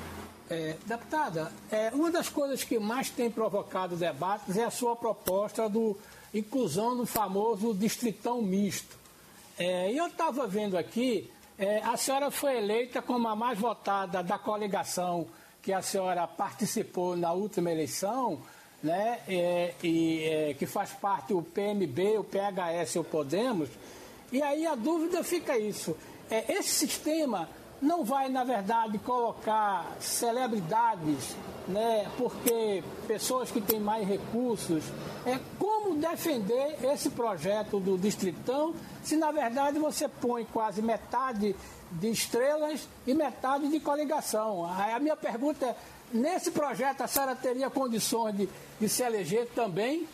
É, 0.50 0.76
deputada, 0.84 1.52
é, 1.70 1.90
uma 1.90 2.10
das 2.10 2.28
coisas 2.28 2.64
que 2.64 2.78
mais 2.78 3.08
tem 3.10 3.30
provocado 3.30 3.96
debates 3.96 4.56
é 4.56 4.64
a 4.64 4.70
sua 4.70 4.96
proposta 4.96 5.68
do 5.68 5.96
inclusão 6.34 6.96
do 6.96 7.06
famoso 7.06 7.72
distritão 7.72 8.42
misto. 8.42 8.98
É, 9.56 9.92
e 9.92 9.96
eu 9.96 10.08
estava 10.08 10.46
vendo 10.48 10.76
aqui, 10.76 11.30
é, 11.58 11.78
a 11.84 11.96
senhora 11.96 12.30
foi 12.30 12.58
eleita 12.58 13.00
como 13.00 13.28
a 13.28 13.36
mais 13.36 13.58
votada 13.58 14.22
da 14.22 14.38
coligação 14.38 15.26
que 15.62 15.72
a 15.72 15.80
senhora 15.80 16.26
participou 16.26 17.16
na 17.16 17.32
última 17.32 17.70
eleição, 17.70 18.40
né, 18.82 19.20
é, 19.26 19.74
e, 19.82 20.24
é, 20.24 20.54
que 20.54 20.66
faz 20.66 20.90
parte 20.90 21.32
o 21.32 21.40
PMB, 21.40 22.18
o 22.18 22.24
PHS 22.24 22.96
e 22.96 22.98
o 22.98 23.04
Podemos, 23.04 23.70
e 24.30 24.42
aí 24.42 24.66
a 24.66 24.74
dúvida 24.74 25.24
fica 25.24 25.56
isso. 25.56 25.96
É, 26.30 26.52
esse 26.52 26.70
sistema 26.70 27.48
não 27.84 28.02
vai, 28.02 28.28
na 28.28 28.42
verdade, 28.42 28.98
colocar 28.98 29.96
celebridades, 30.00 31.36
né, 31.68 32.10
porque 32.16 32.82
pessoas 33.06 33.50
que 33.50 33.60
têm 33.60 33.78
mais 33.78 34.08
recursos, 34.08 34.82
é 35.26 35.38
como 35.58 35.96
defender 35.96 36.82
esse 36.84 37.10
projeto 37.10 37.78
do 37.78 37.98
Distritão, 37.98 38.74
se 39.02 39.16
na 39.16 39.30
verdade 39.30 39.78
você 39.78 40.08
põe 40.08 40.44
quase 40.44 40.82
metade 40.82 41.54
de 41.92 42.10
estrelas 42.10 42.88
e 43.06 43.14
metade 43.14 43.68
de 43.68 43.78
coligação. 43.80 44.64
A 44.64 44.98
minha 44.98 45.16
pergunta 45.16 45.66
é, 45.66 45.76
nesse 46.12 46.50
projeto 46.50 47.02
a 47.02 47.06
senhora 47.06 47.36
teria 47.36 47.70
condições 47.70 48.36
de, 48.36 48.48
de 48.80 48.88
se 48.88 49.02
eleger 49.02 49.46
também? 49.54 50.06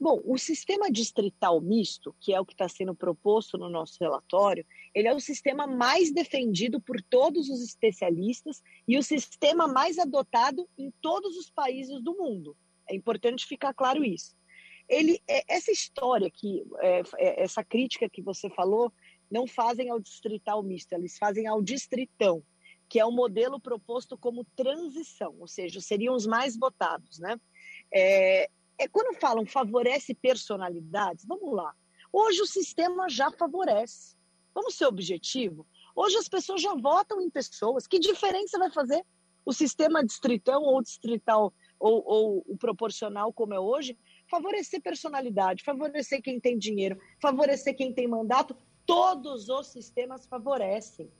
Bom, 0.00 0.20
o 0.24 0.36
sistema 0.36 0.90
distrital 0.90 1.60
misto, 1.60 2.14
que 2.20 2.34
é 2.34 2.40
o 2.40 2.44
que 2.44 2.52
está 2.52 2.68
sendo 2.68 2.94
proposto 2.94 3.56
no 3.56 3.70
nosso 3.70 3.96
relatório, 4.00 4.66
ele 4.94 5.08
é 5.08 5.14
o 5.14 5.20
sistema 5.20 5.66
mais 5.66 6.12
defendido 6.12 6.80
por 6.80 7.02
todos 7.02 7.48
os 7.48 7.62
especialistas 7.62 8.62
e 8.86 8.96
o 8.96 9.02
sistema 9.02 9.66
mais 9.66 9.98
adotado 9.98 10.68
em 10.78 10.92
todos 11.02 11.36
os 11.36 11.50
países 11.50 12.00
do 12.00 12.16
mundo. 12.16 12.56
É 12.88 12.94
importante 12.94 13.46
ficar 13.46 13.74
claro 13.74 14.04
isso. 14.04 14.36
Ele, 14.88 15.20
é, 15.26 15.42
essa 15.48 15.72
história 15.72 16.30
que, 16.30 16.64
é, 16.80 17.02
é, 17.18 17.42
essa 17.42 17.64
crítica 17.64 18.08
que 18.08 18.22
você 18.22 18.48
falou, 18.50 18.92
não 19.30 19.46
fazem 19.46 19.90
ao 19.90 19.98
distrital 19.98 20.62
misto, 20.62 20.92
eles 20.92 21.18
fazem 21.18 21.46
ao 21.46 21.62
distritão, 21.62 22.42
que 22.88 23.00
é 23.00 23.04
o 23.04 23.10
modelo 23.10 23.58
proposto 23.58 24.16
como 24.16 24.46
transição, 24.54 25.34
ou 25.40 25.48
seja, 25.48 25.80
seriam 25.80 26.14
os 26.14 26.26
mais 26.26 26.56
votados, 26.56 27.18
né? 27.18 27.40
É, 27.92 28.48
é 28.78 28.86
quando 28.88 29.18
falam 29.18 29.46
favorece 29.46 30.14
personalidades, 30.14 31.24
vamos 31.24 31.52
lá. 31.52 31.74
Hoje 32.12 32.42
o 32.42 32.46
sistema 32.46 33.08
já 33.08 33.30
favorece. 33.32 34.14
Vamos 34.54 34.76
ser 34.76 34.86
objetivo. 34.86 35.66
Hoje 35.96 36.16
as 36.16 36.28
pessoas 36.28 36.62
já 36.62 36.74
votam 36.74 37.20
em 37.20 37.28
pessoas. 37.28 37.86
Que 37.86 37.98
diferença 37.98 38.58
vai 38.58 38.70
fazer 38.70 39.04
o 39.44 39.52
sistema 39.52 40.04
distritão 40.04 40.62
ou 40.62 40.82
distrital 40.82 41.52
ou, 41.78 42.02
ou 42.06 42.44
o 42.46 42.56
proporcional 42.56 43.32
como 43.32 43.52
é 43.52 43.60
hoje? 43.60 43.98
Favorecer 44.30 44.80
personalidade, 44.80 45.62
favorecer 45.62 46.22
quem 46.22 46.40
tem 46.40 46.56
dinheiro, 46.56 46.98
favorecer 47.20 47.76
quem 47.76 47.92
tem 47.92 48.08
mandato. 48.08 48.56
Todos 48.86 49.48
os 49.48 49.66
sistemas 49.68 50.26
favorecem. 50.26 51.10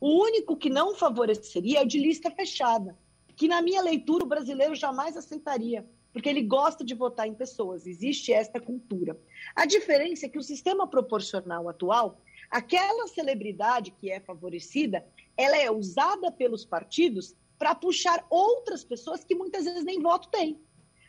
O 0.00 0.22
único 0.22 0.56
que 0.56 0.68
não 0.68 0.94
favoreceria 0.94 1.78
é 1.80 1.82
o 1.82 1.86
de 1.86 1.98
lista 1.98 2.30
fechada, 2.30 2.96
que 3.36 3.48
na 3.48 3.62
minha 3.62 3.80
leitura 3.80 4.24
o 4.24 4.28
brasileiro 4.28 4.74
jamais 4.74 5.16
aceitaria, 5.16 5.88
porque 6.12 6.28
ele 6.28 6.42
gosta 6.42 6.84
de 6.84 6.94
votar 6.94 7.26
em 7.26 7.34
pessoas. 7.34 7.86
Existe 7.86 8.32
esta 8.32 8.60
cultura. 8.60 9.18
A 9.54 9.66
diferença 9.66 10.26
é 10.26 10.28
que 10.28 10.38
o 10.38 10.42
sistema 10.42 10.86
proporcional 10.86 11.68
atual, 11.68 12.20
aquela 12.50 13.06
celebridade 13.08 13.90
que 13.90 14.10
é 14.10 14.20
favorecida, 14.20 15.06
ela 15.36 15.56
é 15.56 15.70
usada 15.70 16.30
pelos 16.30 16.64
partidos 16.64 17.34
para 17.58 17.74
puxar 17.74 18.24
outras 18.28 18.84
pessoas 18.84 19.24
que 19.24 19.34
muitas 19.34 19.64
vezes 19.64 19.84
nem 19.84 20.00
voto 20.00 20.28
têm. 20.28 20.60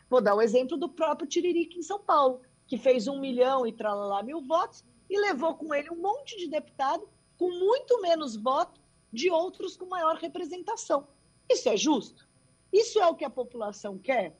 Vou 0.08 0.20
dar 0.20 0.34
o 0.34 0.42
exemplo 0.42 0.76
do 0.76 0.88
próprio 0.88 1.28
Tiririca 1.28 1.78
em 1.78 1.82
São 1.82 1.98
Paulo, 1.98 2.40
que 2.66 2.78
fez 2.78 3.08
um 3.08 3.20
milhão 3.20 3.66
e 3.66 3.72
tralala 3.72 4.22
mil 4.22 4.40
votos 4.40 4.84
e 5.08 5.18
levou 5.18 5.54
com 5.54 5.74
ele 5.74 5.90
um 5.90 6.00
monte 6.00 6.36
de 6.36 6.48
deputado 6.48 7.08
com 7.36 7.50
muito 7.50 8.00
menos 8.00 8.36
voto 8.36 8.80
de 9.12 9.30
outros 9.30 9.76
com 9.76 9.86
maior 9.86 10.16
representação. 10.16 11.06
Isso 11.48 11.68
é 11.68 11.76
justo? 11.76 12.28
Isso 12.72 13.00
é 13.00 13.06
o 13.06 13.14
que 13.14 13.24
a 13.24 13.30
população 13.30 13.98
quer? 13.98 14.36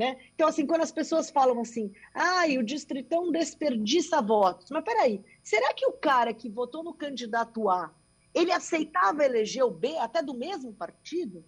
Né? 0.00 0.16
Então, 0.34 0.48
assim, 0.48 0.66
quando 0.66 0.80
as 0.80 0.90
pessoas 0.90 1.28
falam 1.28 1.60
assim, 1.60 1.92
ah, 2.14 2.46
o 2.58 2.62
distritão 2.62 3.30
desperdiça 3.30 4.22
votos. 4.22 4.70
Mas 4.70 4.82
peraí, 4.82 5.22
será 5.42 5.74
que 5.74 5.84
o 5.84 5.92
cara 5.92 6.32
que 6.32 6.48
votou 6.48 6.82
no 6.82 6.94
candidato 6.94 7.68
A, 7.68 7.94
ele 8.32 8.50
aceitava 8.50 9.26
eleger 9.26 9.62
o 9.62 9.70
B 9.70 9.98
até 9.98 10.22
do 10.22 10.32
mesmo 10.32 10.72
partido? 10.72 11.44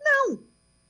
Não, 0.00 0.44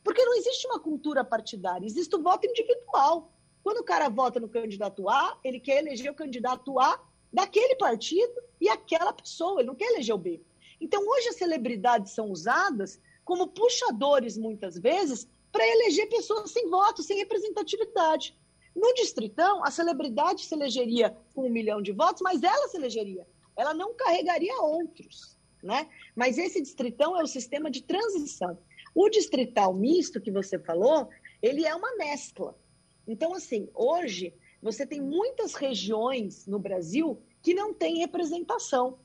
porque 0.05 0.23
não 0.23 0.35
existe 0.35 0.67
uma 0.67 0.79
cultura 0.79 1.25
partidária, 1.25 1.87
existe 1.87 2.15
o 2.15 2.23
voto 2.23 2.47
individual. 2.47 3.33
Quando 3.63 3.79
o 3.79 3.85
cara 3.85 4.11
vota 4.11 4.39
no 4.39 4.47
candidato 4.47 5.09
A, 5.09 5.39
ele 5.43 5.61
quer 5.61 5.79
eleger 5.79 6.13
o 6.13 6.15
candidato 6.15 6.79
A 6.79 7.03
daquele 7.33 7.75
partido 7.77 8.35
e 8.61 8.69
aquela 8.69 9.15
pessoa, 9.15 9.61
ele 9.61 9.69
não 9.69 9.75
quer 9.75 9.93
eleger 9.93 10.15
o 10.15 10.19
B. 10.19 10.43
Então, 10.79 11.03
hoje 11.09 11.29
as 11.31 11.37
celebridades 11.37 12.13
são 12.13 12.31
usadas 12.31 13.01
como 13.25 13.49
puxadores, 13.49 14.37
muitas 14.37 14.77
vezes, 14.77 15.27
para 15.53 15.67
eleger 15.67 16.09
pessoas 16.09 16.51
sem 16.51 16.69
voto, 16.69 17.03
sem 17.03 17.19
representatividade. 17.19 18.37
No 18.75 18.95
Distritão, 18.95 19.65
a 19.65 19.71
celebridade 19.71 20.45
se 20.45 20.55
elegeria 20.55 21.17
com 21.35 21.47
um 21.47 21.51
milhão 21.51 21.83
de 21.83 21.93
votos, 21.93 22.23
mas 22.23 22.43
ela 22.43 22.69
se 22.69 22.77
elegeria. 22.77 23.27
Ela 23.57 23.75
não 23.75 23.95
carregaria 23.95 24.61
outros. 24.63 25.37
Né? 25.63 25.89
Mas 26.15 26.39
esse 26.39 26.61
Distritão 26.61 27.19
é 27.19 27.23
o 27.23 27.27
sistema 27.27 27.71
de 27.71 27.83
transição. 27.83 28.59
O 28.95 29.09
Distrital 29.09 29.75
misto 29.75 30.21
que 30.21 30.31
você 30.31 30.59
falou, 30.59 31.09
ele 31.43 31.67
é 31.67 31.75
uma 31.75 31.97
mescla. 31.97 32.57
Então, 33.07 33.35
assim, 33.35 33.69
hoje 33.75 34.35
você 34.63 34.87
tem 34.87 35.01
muitas 35.01 35.55
regiões 35.55 36.47
no 36.47 36.59
Brasil 36.59 37.21
que 37.43 37.55
não 37.55 37.73
têm 37.73 37.99
representação 37.99 38.99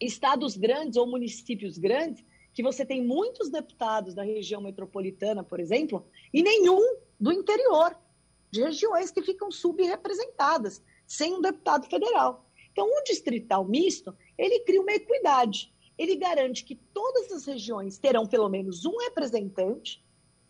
estados 0.00 0.56
grandes 0.56 0.96
ou 0.96 1.06
municípios 1.06 1.78
grandes, 1.78 2.24
que 2.52 2.62
você 2.62 2.84
tem 2.84 3.04
muitos 3.04 3.48
deputados 3.48 4.14
da 4.14 4.22
região 4.22 4.60
metropolitana, 4.60 5.42
por 5.42 5.58
exemplo, 5.58 6.06
e 6.32 6.42
nenhum 6.42 6.96
do 7.18 7.32
interior, 7.32 7.96
de 8.50 8.62
regiões 8.62 9.10
que 9.10 9.22
ficam 9.22 9.50
subrepresentadas, 9.50 10.82
sem 11.06 11.34
um 11.34 11.40
deputado 11.40 11.88
federal. 11.88 12.46
Então, 12.70 12.86
o 12.86 13.04
distrital 13.04 13.64
misto, 13.64 14.14
ele 14.36 14.60
cria 14.60 14.80
uma 14.80 14.92
equidade. 14.92 15.72
Ele 15.96 16.16
garante 16.16 16.64
que 16.64 16.74
todas 16.74 17.30
as 17.30 17.44
regiões 17.44 17.98
terão 17.98 18.26
pelo 18.26 18.48
menos 18.48 18.84
um 18.84 18.96
representante 18.98 20.02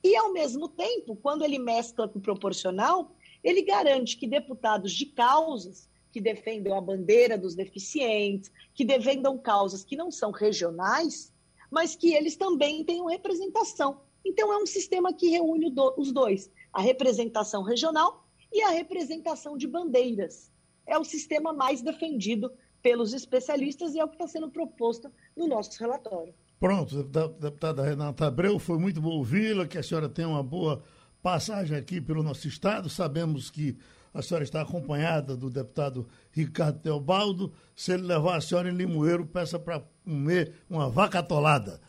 e, 0.02 0.16
ao 0.16 0.32
mesmo 0.32 0.68
tempo, 0.68 1.16
quando 1.16 1.44
ele 1.44 1.58
mescla 1.58 2.08
com 2.08 2.18
o 2.18 2.22
proporcional, 2.22 3.14
ele 3.42 3.62
garante 3.62 4.16
que 4.16 4.26
deputados 4.26 4.92
de 4.92 5.06
causas 5.06 5.88
que 6.12 6.20
defendam 6.20 6.76
a 6.76 6.80
bandeira 6.80 7.38
dos 7.38 7.54
deficientes, 7.54 8.52
que 8.74 8.84
defendam 8.84 9.38
causas 9.38 9.84
que 9.84 9.96
não 9.96 10.10
são 10.10 10.30
regionais, 10.30 11.31
mas 11.72 11.96
que 11.96 12.14
eles 12.14 12.36
também 12.36 12.84
tenham 12.84 13.06
representação. 13.06 14.02
Então, 14.22 14.52
é 14.52 14.58
um 14.58 14.66
sistema 14.66 15.12
que 15.12 15.30
reúne 15.30 15.72
os 15.96 16.12
dois: 16.12 16.50
a 16.70 16.82
representação 16.82 17.62
regional 17.62 18.28
e 18.52 18.62
a 18.62 18.68
representação 18.68 19.56
de 19.56 19.66
bandeiras. 19.66 20.52
É 20.86 20.98
o 20.98 21.04
sistema 21.04 21.52
mais 21.52 21.80
defendido 21.80 22.52
pelos 22.82 23.14
especialistas 23.14 23.94
e 23.94 24.00
é 24.00 24.04
o 24.04 24.08
que 24.08 24.16
está 24.16 24.26
sendo 24.26 24.50
proposto 24.50 25.10
no 25.34 25.48
nosso 25.48 25.80
relatório. 25.80 26.34
Pronto, 26.60 27.02
deputada 27.02 27.82
Renata 27.82 28.26
Abreu, 28.26 28.58
foi 28.58 28.78
muito 28.78 29.00
bom 29.00 29.10
ouvi-la, 29.10 29.66
que 29.66 29.78
a 29.78 29.82
senhora 29.82 30.08
tenha 30.08 30.28
uma 30.28 30.42
boa 30.42 30.82
passagem 31.22 31.76
aqui 31.76 32.00
pelo 32.00 32.22
nosso 32.22 32.46
estado. 32.46 32.90
Sabemos 32.90 33.50
que 33.50 33.76
a 34.12 34.20
senhora 34.20 34.44
está 34.44 34.60
acompanhada 34.60 35.36
do 35.36 35.48
deputado 35.48 36.06
Ricardo 36.30 36.80
Teobaldo. 36.80 37.52
Se 37.74 37.92
ele 37.92 38.02
levar 38.02 38.36
a 38.36 38.40
senhora 38.40 38.68
em 38.68 38.74
Limoeiro, 38.74 39.24
peça 39.24 39.58
para 39.58 39.82
comer 40.04 40.54
uma 40.68 40.88
vaca 40.88 41.18
atolada. 41.18 41.80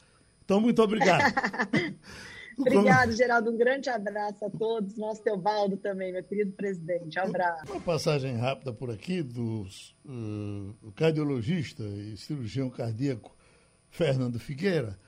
Então, 0.44 0.60
muito 0.60 0.82
obrigado. 0.82 1.34
Obrigado, 2.58 3.12
Geraldo. 3.14 3.52
Um 3.52 3.58
grande 3.58 3.90
abraço 3.90 4.46
a 4.46 4.50
todos. 4.50 4.96
Nosso 4.96 5.24
Teobaldo 5.24 5.78
também, 5.78 6.14
meu 6.14 6.24
querido 6.24 6.52
presidente. 6.52 7.20
Um 7.20 7.24
abraço. 7.24 7.72
Uma 7.72 7.82
passagem 7.82 8.36
rápida 8.36 8.72
por 8.72 8.92
aqui 8.92 9.24
do 9.24 9.66
uh, 10.06 10.92
cardiologista 10.92 11.84
e 11.84 12.16
cirurgião 12.16 12.70
cardíaco 12.70 13.36
Fernando 13.90 14.40
Figueira. 14.40 15.00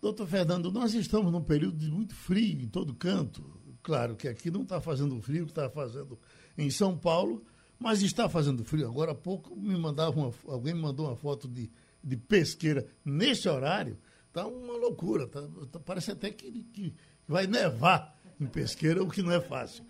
Doutor 0.00 0.26
Fernando, 0.26 0.70
nós 0.70 0.94
estamos 0.94 1.32
num 1.32 1.42
período 1.42 1.78
de 1.78 1.90
muito 1.90 2.14
frio 2.14 2.60
em 2.60 2.68
todo 2.68 2.94
canto. 2.94 3.42
Claro 3.82 4.16
que 4.16 4.28
aqui 4.28 4.50
não 4.50 4.62
está 4.62 4.80
fazendo 4.80 5.20
frio 5.20 5.46
que 5.46 5.52
está 5.52 5.68
fazendo 5.68 6.18
em 6.56 6.70
São 6.70 6.96
Paulo, 6.96 7.44
mas 7.78 8.02
está 8.02 8.28
fazendo 8.28 8.64
frio. 8.64 8.86
Agora 8.86 9.12
há 9.12 9.14
pouco 9.14 9.54
me 9.56 9.76
mandava 9.76 10.18
uma, 10.18 10.32
alguém 10.46 10.74
me 10.74 10.80
mandou 10.80 11.06
uma 11.06 11.16
foto 11.16 11.48
de, 11.48 11.70
de 12.04 12.16
pesqueira 12.16 12.86
nesse 13.04 13.48
horário. 13.48 13.98
Está 14.28 14.46
uma 14.46 14.74
loucura. 14.74 15.26
Tá, 15.26 15.42
tá, 15.72 15.80
parece 15.80 16.10
até 16.12 16.30
que, 16.30 16.50
que 16.64 16.94
vai 17.26 17.46
nevar 17.46 18.14
em 18.40 18.46
pesqueira, 18.46 19.02
o 19.02 19.08
que 19.08 19.22
não 19.22 19.32
é 19.32 19.40
fácil. 19.40 19.84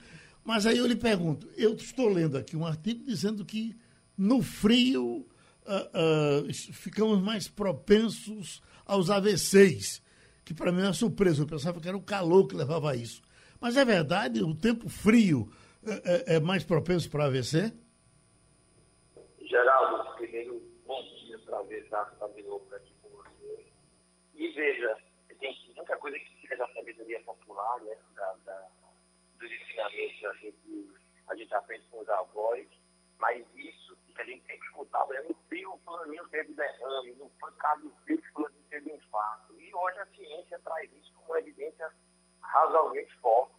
Mas 0.44 0.66
aí 0.66 0.76
eu 0.76 0.86
lhe 0.86 0.96
pergunto, 0.96 1.48
eu 1.56 1.74
estou 1.74 2.08
lendo 2.08 2.36
aqui 2.36 2.56
um 2.56 2.66
artigo 2.66 3.02
dizendo 3.04 3.44
que 3.44 3.74
no 4.16 4.42
frio 4.42 5.26
uh, 5.64 6.46
uh, 6.46 6.52
ficamos 6.52 7.20
mais 7.22 7.48
propensos 7.48 8.62
aos 8.84 9.08
AVCs, 9.08 10.02
que 10.44 10.52
para 10.52 10.70
mim 10.70 10.82
é 10.82 10.84
uma 10.84 10.92
surpresa, 10.92 11.42
eu 11.42 11.46
pensava 11.46 11.80
que 11.80 11.88
era 11.88 11.96
o 11.96 12.02
calor 12.02 12.46
que 12.46 12.54
levava 12.54 12.90
a 12.90 12.96
isso. 12.96 13.22
Mas 13.58 13.78
é 13.78 13.84
verdade, 13.84 14.42
o 14.42 14.54
tempo 14.54 14.90
frio 14.90 15.50
é, 15.86 16.36
é 16.36 16.40
mais 16.40 16.62
propenso 16.62 17.08
para 17.08 17.24
AVC? 17.24 17.72
Geraldo, 19.48 20.13
prazer 22.02 22.44
estar 22.44 22.78
de 22.78 22.92
aqui 22.92 23.72
e 24.34 24.48
veja, 24.48 24.98
tem 25.38 25.56
muita 25.76 25.96
coisa 25.96 26.18
que 26.18 26.40
fica 26.40 26.56
da 26.56 26.66
sabedoria 26.72 27.22
popular, 27.22 27.80
né? 27.82 27.96
Da, 28.14 28.32
da, 28.44 28.68
dos 29.38 29.50
ensinamentos 29.50 30.24
a 30.24 30.32
gente, 30.34 30.90
a 31.28 31.34
gente 31.36 31.54
aprende 31.54 31.86
com 31.88 32.00
os 32.00 32.08
avós, 32.08 32.66
mas 33.18 33.46
isso 33.54 33.96
que 34.06 34.20
a 34.20 34.24
gente 34.24 34.44
tem 34.44 34.58
que 34.58 34.66
escutar, 34.66 35.06
é 35.12 35.22
no 35.22 35.34
frio 35.48 35.72
o 35.72 35.78
fulaninho 35.78 36.28
teve 36.28 36.52
derrame, 36.54 37.12
no 37.12 37.30
pancado 37.40 37.82
do 37.82 37.94
frio 38.02 38.18
o 38.18 38.32
fulaninho 38.32 38.64
teve 38.70 38.92
infarto. 38.92 39.60
E 39.60 39.72
hoje 39.72 39.98
a 40.00 40.06
ciência 40.06 40.58
traz 40.64 40.92
isso 40.92 41.12
como 41.14 41.28
uma 41.28 41.38
evidência 41.38 41.92
razoavelmente 42.40 43.14
forte. 43.18 43.54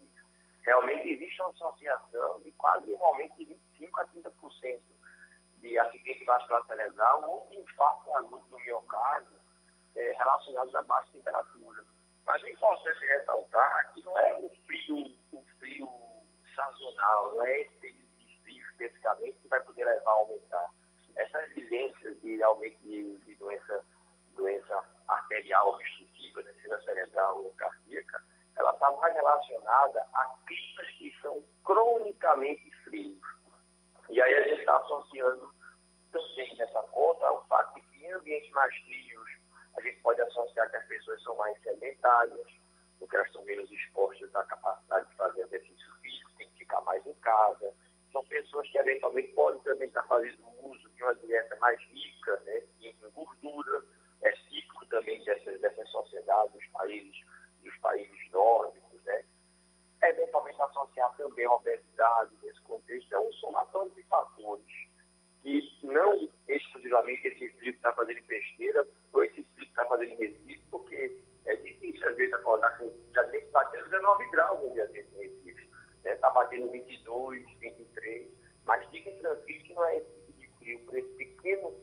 Realmente 0.64 1.10
existe 1.10 1.42
uma 1.42 1.52
associação 1.52 2.42
de 2.42 2.52
quase 2.54 2.92
igualmente 2.92 3.46
de 3.46 3.56
25% 3.80 3.90
a 4.00 4.08
30% 4.08 4.82
de 5.66 5.80
acidente 5.80 6.24
vascular 6.26 6.64
ou 7.28 7.48
infarto 7.52 8.14
agudo 8.14 8.46
do 8.50 8.60
miocárdio 8.60 9.36
é, 9.96 10.12
relacionados 10.12 10.76
a 10.76 10.84
baixa 10.84 11.12
temperatura. 11.12 11.84
Mas 12.26 12.44
é 12.44 12.52
importante 12.52 13.06
ressaltar 13.06 13.94
que 13.94 14.04
não 14.04 14.18
é 14.20 14.34
o 14.36 14.50
frio, 14.68 15.18
o 15.32 15.44
frio 15.60 15.90
sazonal, 16.56 17.36
não 17.36 17.46
é 17.46 17.62
esse 17.62 17.76
período 17.78 18.06
de 18.18 18.42
frio 18.44 18.64
especificamente 18.70 19.40
que 19.40 19.48
vai 19.48 19.60
poder 19.62 19.86
levar 19.86 20.12
a 20.12 20.14
aumentar. 20.14 20.70
Essa 21.16 21.44
evidência 21.46 22.14
de 22.16 22.44
aumento 22.44 22.78
de, 22.82 23.18
de 23.20 23.36
doença, 23.36 23.84
doença 24.36 24.84
arterial 25.08 25.70
obstrutiva, 25.70 26.44
descida 26.44 26.80
cerebral 26.84 27.44
ou 27.44 27.52
cardíaca, 27.54 28.24
ela 28.56 28.72
está 28.72 28.92
mais 28.92 29.14
relacionada 29.16 30.08
a 30.14 30.26
climas 30.46 30.90
que 30.98 31.16
são 31.22 31.44
cronicamente 31.64 32.70
frios. 32.84 33.20
E 34.10 34.22
aí 34.22 34.34
a 34.36 34.48
gente 34.48 34.60
está 34.60 34.78
associando 34.78 35.55
também 36.16 36.56
nessa 36.56 36.82
conta 36.84 37.32
o 37.32 37.44
fato 37.46 37.76
de 37.76 37.82
que 37.82 38.06
em 38.06 38.12
ambientes 38.14 38.50
mais 38.52 38.74
frios 38.84 39.30
a 39.76 39.82
gente 39.82 40.00
pode 40.02 40.22
associar 40.22 40.70
que 40.70 40.78
as 40.78 40.86
pessoas 40.88 41.22
são 41.24 41.36
mais 41.36 41.62
sedentárias, 41.62 42.48
porque 42.98 43.16
elas 43.16 43.28
estão 43.28 43.44
menos 43.44 43.70
expostas 43.70 44.34
à 44.34 44.44
capacidade 44.46 45.10
de 45.10 45.16
fazer 45.16 45.42
exercício 45.42 45.94
físico, 46.02 46.32
tem 46.38 46.50
que 46.50 46.60
ficar 46.60 46.80
mais 46.82 47.06
em 47.06 47.14
casa. 47.16 47.74
São 48.14 48.24
pessoas 48.28 48.70
que 48.70 48.78
eventualmente 48.78 49.34
podem 49.34 49.60
também 49.62 49.90
estar 49.90 50.04
fazendo 50.04 50.46
uso 50.64 50.90
de 50.92 51.04
uma 51.04 51.16
dieta 51.16 51.58
mais 51.58 51.78
rica 51.90 52.40
né, 52.46 52.62
em 52.80 52.96
gordura. 53.14 53.84
É 54.22 54.34
ciclo 54.50 54.86
também 54.88 55.22
dessas, 55.26 55.60
dessas 55.60 55.90
sociedades, 55.90 56.54
dos 56.54 56.66
países, 56.68 57.26
dos 57.62 57.78
países 57.80 58.32
nórdicos. 58.32 59.04
Né? 59.04 59.26
Eventualmente 60.04 60.62
associar 60.62 61.14
também 61.18 61.46
a 61.46 61.52
obesidade 61.52 62.32
nesse 62.42 62.62
contexto 62.62 63.14
é 63.14 63.20
um 63.20 63.34
somatório 63.34 63.92
de 63.92 64.04
fatores 64.04 64.85
que 65.46 65.86
não 65.86 66.28
exclusivamente 66.48 67.28
esse 67.28 67.50
frio 67.50 67.72
que 67.72 67.78
está 67.78 67.94
fazendo 67.94 68.22
besteira, 68.26 68.88
ou 69.14 69.24
esse 69.24 69.44
frio 69.44 69.48
que 69.58 69.64
está 69.66 69.86
fazendo 69.86 70.18
Recife, 70.18 70.62
porque 70.72 71.18
é 71.46 71.56
difícil 71.58 72.10
às 72.10 72.16
vezes 72.16 72.34
acordar 72.34 72.76
com 72.80 72.92
já 73.14 73.24
tem 73.26 73.42
que 73.42 73.52
bater 73.52 73.84
19 73.84 74.32
graus 74.32 74.64
no 74.64 74.74
dia 74.74 74.88
desse 74.88 75.16
Recife. 75.16 75.70
Está 76.00 76.10
né? 76.10 76.16
Tá 76.16 76.30
batendo 76.32 76.72
22, 76.72 77.46
23, 77.60 78.28
mas 78.66 78.86
fiquem 78.90 79.18
tranquilos 79.20 79.64
que 79.64 79.74
não 79.74 79.86
é 79.86 79.98
esse 79.98 80.10
tipo 80.26 80.40
de 80.40 80.48
frio, 80.58 80.80
por 80.80 80.98
esse 80.98 81.10
pequeno 81.10 81.74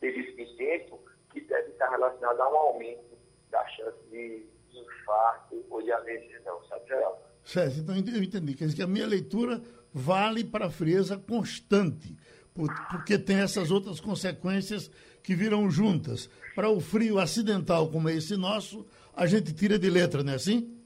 período 0.00 0.36
de 0.36 0.56
tempo 0.56 1.00
que 1.32 1.40
deve 1.42 1.70
estar 1.70 1.90
relacionado 1.90 2.40
a 2.40 2.52
um 2.52 2.56
aumento 2.56 3.16
da 3.50 3.64
chance 3.68 3.98
de 4.10 4.44
infarto 4.72 5.64
ou 5.70 5.80
de 5.80 5.92
AVC, 5.92 6.40
não, 6.44 6.62
sabe, 6.64 6.88
Geraldo? 6.88 7.18
Certo, 7.44 7.78
então 7.78 7.94
eu 7.94 8.22
entendi. 8.22 8.54
Quer 8.54 8.64
dizer 8.64 8.76
que 8.76 8.82
a 8.82 8.86
minha 8.86 9.06
leitura 9.06 9.62
vale 9.92 10.42
para 10.42 10.66
a 10.66 10.70
frieza 10.70 11.16
constante 11.16 12.16
porque 12.54 13.18
tem 13.18 13.40
essas 13.40 13.70
outras 13.70 14.00
consequências 14.00 14.88
que 15.22 15.34
viram 15.34 15.68
juntas. 15.70 16.28
Para 16.54 16.68
o 16.68 16.80
frio 16.80 17.18
acidental 17.18 17.90
como 17.90 18.08
é 18.08 18.14
esse 18.14 18.36
nosso, 18.36 18.86
a 19.14 19.26
gente 19.26 19.52
tira 19.54 19.78
de 19.78 19.90
letra, 19.90 20.22
não 20.22 20.32
é 20.32 20.36
assim? 20.36 20.80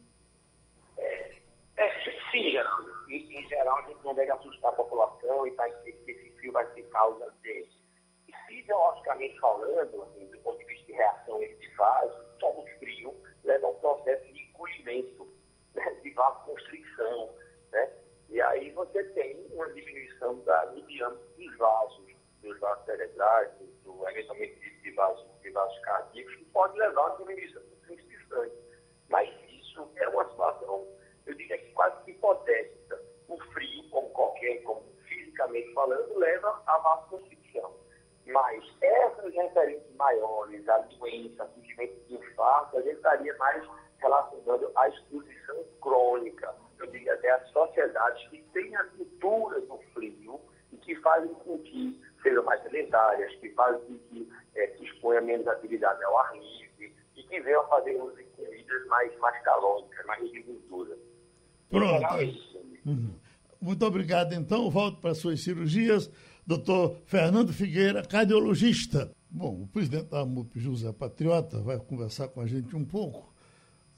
É, 0.97 1.91
sim, 2.31 2.51
Geraldo. 2.51 2.89
Em, 3.11 3.39
em, 3.39 3.49
geral, 3.49 3.79
a 3.79 3.89
gente 3.89 4.05
não 4.05 4.15
deve 4.15 4.31
assustar 4.31 4.71
a 4.71 4.77
população 4.77 5.47
e 5.47 5.51
vai 5.51 5.71
que 5.83 5.91
esse 6.11 6.31
frio 6.39 6.53
vai 6.53 6.67
ser 6.73 6.83
causa 6.85 7.31
dele. 7.43 7.69
E 8.27 8.33
fisiologicamente 8.47 9.39
falando, 9.39 10.03
assim, 10.03 10.27
do 10.31 10.39
ponto 10.39 10.59
de 10.59 10.65
vista 10.65 10.87
de 10.87 10.93
reação 10.93 11.41
vaso, 11.79 12.19
todo 12.41 12.67
frio 12.79 13.15
leva 13.45 13.67
a 13.67 13.71
um 13.71 13.75
processo 13.75 14.33
de 14.33 14.43
encolhimento 14.43 15.27
né, 15.75 15.85
de 16.03 16.11
vasoconstricção, 16.11 17.31
né? 17.37 17.38
E 18.29 18.43
aí 18.43 18.71
você 18.73 19.03
tem 19.15 19.47
uma 19.53 19.67
diminuição 19.73 20.39
da, 20.41 20.67
do 20.67 20.83
diâmetro 20.83 21.27
dos 21.37 21.57
vasos, 21.57 22.05
dos 22.43 22.59
vasos 22.61 22.85
cerebrais, 22.85 23.51
do, 23.85 24.07
eventualmente 24.07 24.81
de, 24.83 24.91
vasos, 24.91 25.27
de 25.41 25.51
vasos 25.51 25.79
cardíacos, 25.81 26.35
que 26.37 26.45
pode 26.47 26.79
levar 26.79 27.07
a 27.07 27.17
diminuição 27.17 27.63
do 27.63 27.77
fluxo 27.87 28.07
de 28.07 28.29
sangue. 28.29 28.53
Mas 29.09 29.31
isso 29.51 29.91
é 29.97 30.09
uma 30.09 30.29
situação, 30.29 30.87
eu 31.25 31.35
diria 31.35 31.57
que 31.57 31.73
quase 31.73 32.11
hipotética. 32.11 33.03
O 33.29 33.39
frio, 33.53 33.89
como 33.91 34.11
qualquer, 34.11 34.63
como 34.63 34.83
fisicamente 35.07 35.73
falando, 35.73 36.19
leva 36.19 36.63
a 36.67 36.79
vasoconstricção. 36.79 37.75
Mas 38.27 38.63
essas 38.83 39.33
referências 39.33 39.95
maiores, 39.97 40.69
a 40.69 40.79
doença, 40.79 41.45
a 41.45 41.49
surgimento 41.49 41.99
de 42.07 42.15
infarto, 42.15 42.77
a 42.77 42.83
gente 42.83 42.97
estaria 42.97 43.35
mais 43.39 43.67
relacionando 43.99 44.71
à 44.77 44.89
exposição 44.89 45.65
crônica 45.81 46.55
eu 46.79 46.87
diria 46.87 47.15
até 47.15 47.31
as 47.31 47.51
sociedades 47.79 48.29
que 48.29 48.43
têm 48.53 48.75
a 48.77 48.85
cultura 48.85 49.61
do 49.61 49.79
frio 49.95 50.41
e 50.73 50.77
que 50.79 50.97
fazem 50.97 51.33
com 51.35 51.59
que 51.59 52.01
sejam 52.23 52.45
mais 52.45 52.63
sedentárias, 52.63 53.33
que 53.37 53.51
fazem 53.51 53.81
com 53.87 53.99
que 54.09 54.29
é, 54.57 54.67
se 54.77 54.85
exponha 54.85 55.21
menos 55.21 55.47
atividade 55.47 56.03
ao 56.05 56.19
ar 56.19 56.33
livre 56.35 56.95
e 57.17 57.23
que 57.23 57.41
venham 57.41 57.61
a 57.63 57.69
fazer 57.69 58.01
uso 58.01 58.17
de 58.17 58.25
comidas 58.25 58.87
mais, 58.89 59.17
mais 59.19 59.43
calóricas, 59.45 60.07
mais 60.07 60.31
de 60.31 60.43
gordura. 60.43 60.97
Pronto. 61.71 62.05
É 62.17 62.89
uhum. 62.89 63.15
Muito 63.61 63.85
obrigado, 63.85 64.33
então. 64.35 64.71
Volto 64.71 65.01
para 65.01 65.11
as 65.11 65.19
suas 65.19 65.43
cirurgias. 65.43 66.11
Doutor 66.47 66.97
Fernando 67.05 67.53
Figueira, 67.53 68.03
cardiologista. 68.03 69.11
Bom, 69.31 69.63
o 69.63 69.69
presidente 69.69 70.11
da 70.11 70.25
MUP, 70.25 70.59
José 70.59 70.91
Patriota, 70.93 71.61
vai 71.61 71.79
conversar 71.79 72.29
com 72.29 72.41
a 72.41 72.47
gente 72.47 72.75
um 72.75 72.85
pouco 72.85 73.28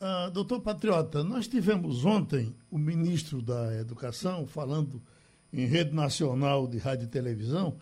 Uh, 0.00 0.30
doutor 0.30 0.62
Patriota, 0.62 1.22
nós 1.22 1.46
tivemos 1.46 2.06
ontem 2.06 2.56
o 2.70 2.78
ministro 2.78 3.42
da 3.42 3.76
Educação 3.76 4.46
falando 4.46 5.02
em 5.52 5.66
rede 5.66 5.94
nacional 5.94 6.66
de 6.66 6.78
rádio 6.78 7.04
e 7.04 7.08
televisão, 7.08 7.76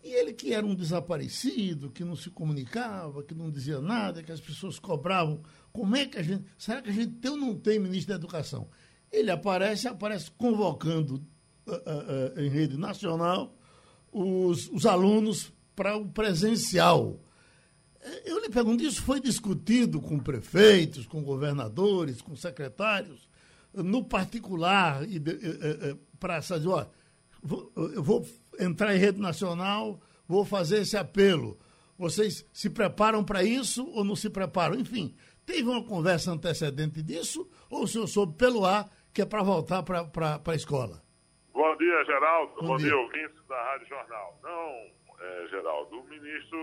e 0.00 0.08
ele 0.12 0.32
que 0.32 0.54
era 0.54 0.64
um 0.64 0.72
desaparecido, 0.72 1.90
que 1.90 2.04
não 2.04 2.14
se 2.14 2.30
comunicava, 2.30 3.24
que 3.24 3.34
não 3.34 3.50
dizia 3.50 3.80
nada, 3.80 4.22
que 4.22 4.30
as 4.30 4.40
pessoas 4.40 4.78
cobravam. 4.78 5.40
Como 5.72 5.96
é 5.96 6.06
que 6.06 6.16
a 6.16 6.22
gente. 6.22 6.44
Será 6.56 6.80
que 6.80 6.90
a 6.90 6.92
gente 6.92 7.14
tem 7.14 7.32
ou 7.32 7.36
não 7.36 7.56
tem 7.56 7.80
ministro 7.80 8.10
da 8.10 8.20
Educação? 8.20 8.68
Ele 9.10 9.32
aparece, 9.32 9.88
aparece 9.88 10.30
convocando 10.30 11.26
uh, 11.66 11.72
uh, 11.72 12.40
em 12.40 12.50
rede 12.50 12.76
nacional 12.76 13.52
os, 14.12 14.68
os 14.68 14.86
alunos 14.86 15.52
para 15.74 15.96
o 15.96 16.06
presencial. 16.06 17.18
Eu 18.24 18.40
lhe 18.40 18.48
pergunto, 18.48 18.84
isso 18.84 19.02
foi 19.02 19.20
discutido 19.20 20.00
com 20.00 20.18
prefeitos, 20.18 21.06
com 21.06 21.22
governadores, 21.22 22.20
com 22.20 22.36
secretários, 22.36 23.28
no 23.72 24.04
particular, 24.04 25.00
para 26.20 26.38
dizer, 26.38 26.68
ó, 26.68 26.86
eu 27.94 28.02
vou 28.02 28.26
entrar 28.60 28.94
em 28.94 28.98
rede 28.98 29.20
nacional, 29.20 30.00
vou 30.28 30.44
fazer 30.44 30.82
esse 30.82 30.96
apelo. 30.96 31.58
Vocês 31.98 32.46
se 32.52 32.68
preparam 32.68 33.24
para 33.24 33.42
isso 33.42 33.86
ou 33.90 34.04
não 34.04 34.16
se 34.16 34.28
preparam? 34.28 34.74
Enfim, 34.74 35.14
Teve 35.46 35.68
uma 35.68 35.84
conversa 35.84 36.32
antecedente 36.32 37.02
disso 37.02 37.48
ou 37.70 37.82
o 37.84 37.86
senhor 37.86 38.06
soube 38.06 38.36
pelo 38.36 38.64
ar 38.64 38.88
que 39.12 39.22
é 39.22 39.26
para 39.26 39.42
voltar 39.42 39.82
para 39.82 40.40
a 40.44 40.54
escola? 40.54 41.02
Bom 41.52 41.76
dia, 41.76 42.04
Geraldo. 42.04 42.54
Bom, 42.56 42.66
Bom 42.68 42.76
dia, 42.78 42.88
dia 42.88 42.96
ouvintes 42.96 43.46
da 43.46 43.62
Rádio 43.62 43.88
Jornal. 43.88 44.40
Não, 44.42 45.20
é, 45.20 45.46
Geraldo, 45.48 46.00
o 46.00 46.08
ministro 46.08 46.58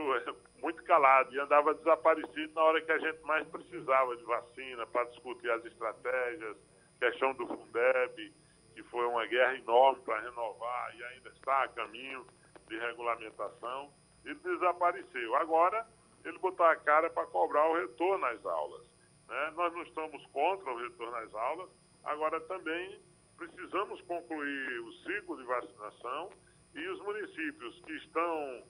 muito 0.61 0.83
calado 0.83 1.33
e 1.33 1.39
andava 1.39 1.73
desaparecido 1.73 2.53
na 2.53 2.63
hora 2.63 2.81
que 2.81 2.91
a 2.91 2.99
gente 2.99 3.21
mais 3.23 3.47
precisava 3.47 4.15
de 4.15 4.23
vacina 4.23 4.85
para 4.87 5.05
discutir 5.05 5.49
as 5.49 5.65
estratégias, 5.65 6.57
questão 6.99 7.33
do 7.33 7.47
Fundeb, 7.47 8.33
que 8.73 8.83
foi 8.83 9.05
uma 9.05 9.25
guerra 9.25 9.55
enorme 9.55 10.01
para 10.03 10.19
renovar 10.19 10.95
e 10.95 11.03
ainda 11.03 11.29
está 11.29 11.63
a 11.63 11.67
caminho 11.69 12.25
de 12.67 12.77
regulamentação. 12.77 13.91
Ele 14.23 14.35
desapareceu. 14.35 15.35
Agora, 15.35 15.85
ele 16.23 16.37
botou 16.37 16.65
a 16.65 16.75
cara 16.75 17.09
para 17.09 17.25
cobrar 17.27 17.67
o 17.69 17.73
retorno 17.73 18.25
às 18.25 18.45
aulas. 18.45 18.85
Né? 19.27 19.53
Nós 19.55 19.73
não 19.73 19.81
estamos 19.83 20.25
contra 20.27 20.71
o 20.71 20.77
retorno 20.77 21.15
às 21.15 21.33
aulas, 21.33 21.69
agora 22.03 22.39
também 22.41 22.99
precisamos 23.37 23.99
concluir 24.01 24.79
o 24.81 24.93
ciclo 25.03 25.37
de 25.37 25.43
vacinação 25.43 26.29
e 26.75 26.87
os 26.87 27.01
municípios 27.01 27.81
que 27.85 27.93
estão, 27.93 28.63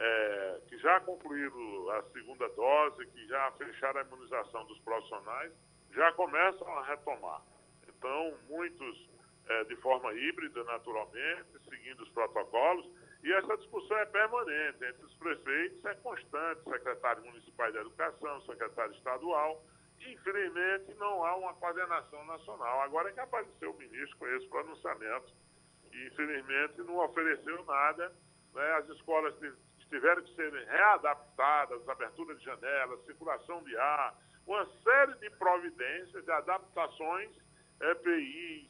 é, 0.00 0.60
que 0.68 0.78
já 0.78 1.00
concluíram 1.00 1.90
a 1.90 2.02
segunda 2.12 2.48
dose, 2.50 3.06
que 3.06 3.26
já 3.26 3.50
fecharam 3.52 4.00
a 4.00 4.04
imunização 4.04 4.64
dos 4.66 4.78
profissionais, 4.80 5.52
já 5.92 6.12
começam 6.12 6.68
a 6.78 6.84
retomar. 6.84 7.42
Então, 7.88 8.34
muitos 8.48 9.08
é, 9.48 9.64
de 9.64 9.76
forma 9.76 10.12
híbrida, 10.12 10.62
naturalmente, 10.64 11.58
seguindo 11.68 12.02
os 12.02 12.08
protocolos, 12.10 12.86
e 13.22 13.32
essa 13.32 13.56
discussão 13.56 13.96
é 13.98 14.06
permanente 14.06 14.84
entre 14.84 15.04
os 15.04 15.14
prefeitos, 15.14 15.84
é 15.84 15.94
constante, 15.96 16.62
secretário 16.62 17.24
municipal 17.24 17.72
de 17.72 17.78
educação, 17.78 18.40
secretário 18.42 18.92
estadual. 18.94 19.64
Infelizmente, 20.00 20.94
não 20.94 21.24
há 21.24 21.34
uma 21.34 21.54
coordenação 21.54 22.24
nacional. 22.26 22.82
Agora 22.82 23.08
é 23.08 23.12
que 23.12 23.18
apareceu 23.18 23.72
o 23.72 23.76
ministro 23.76 24.16
com 24.18 24.28
esse 24.28 24.46
pronunciamento 24.46 25.32
e, 25.92 26.06
infelizmente, 26.06 26.78
não 26.82 26.98
ofereceu 26.98 27.64
nada. 27.64 28.14
Né? 28.54 28.72
As 28.74 28.88
escolas 28.90 29.34
tiveram 29.88 30.22
que 30.22 30.34
ser 30.34 30.52
readaptadas, 30.52 31.88
abertura 31.88 32.34
de 32.34 32.44
janelas, 32.44 33.04
circulação 33.04 33.62
de 33.64 33.76
ar, 33.76 34.14
uma 34.46 34.66
série 34.82 35.14
de 35.14 35.30
providências, 35.30 36.24
de 36.24 36.30
adaptações, 36.30 37.30
EPIs, 37.80 38.68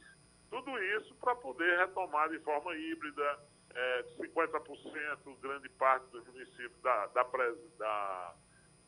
tudo 0.49 0.77
isso 0.95 1.15
para 1.15 1.35
poder 1.35 1.77
retomar 1.77 2.29
de 2.29 2.39
forma 2.39 2.75
híbrida, 2.75 3.39
é, 3.73 4.03
50%, 4.17 5.39
grande 5.41 5.69
parte 5.69 6.07
dos 6.07 6.25
municípios 6.27 6.81
da, 6.81 7.07
da, 7.07 7.23
da, 7.77 8.35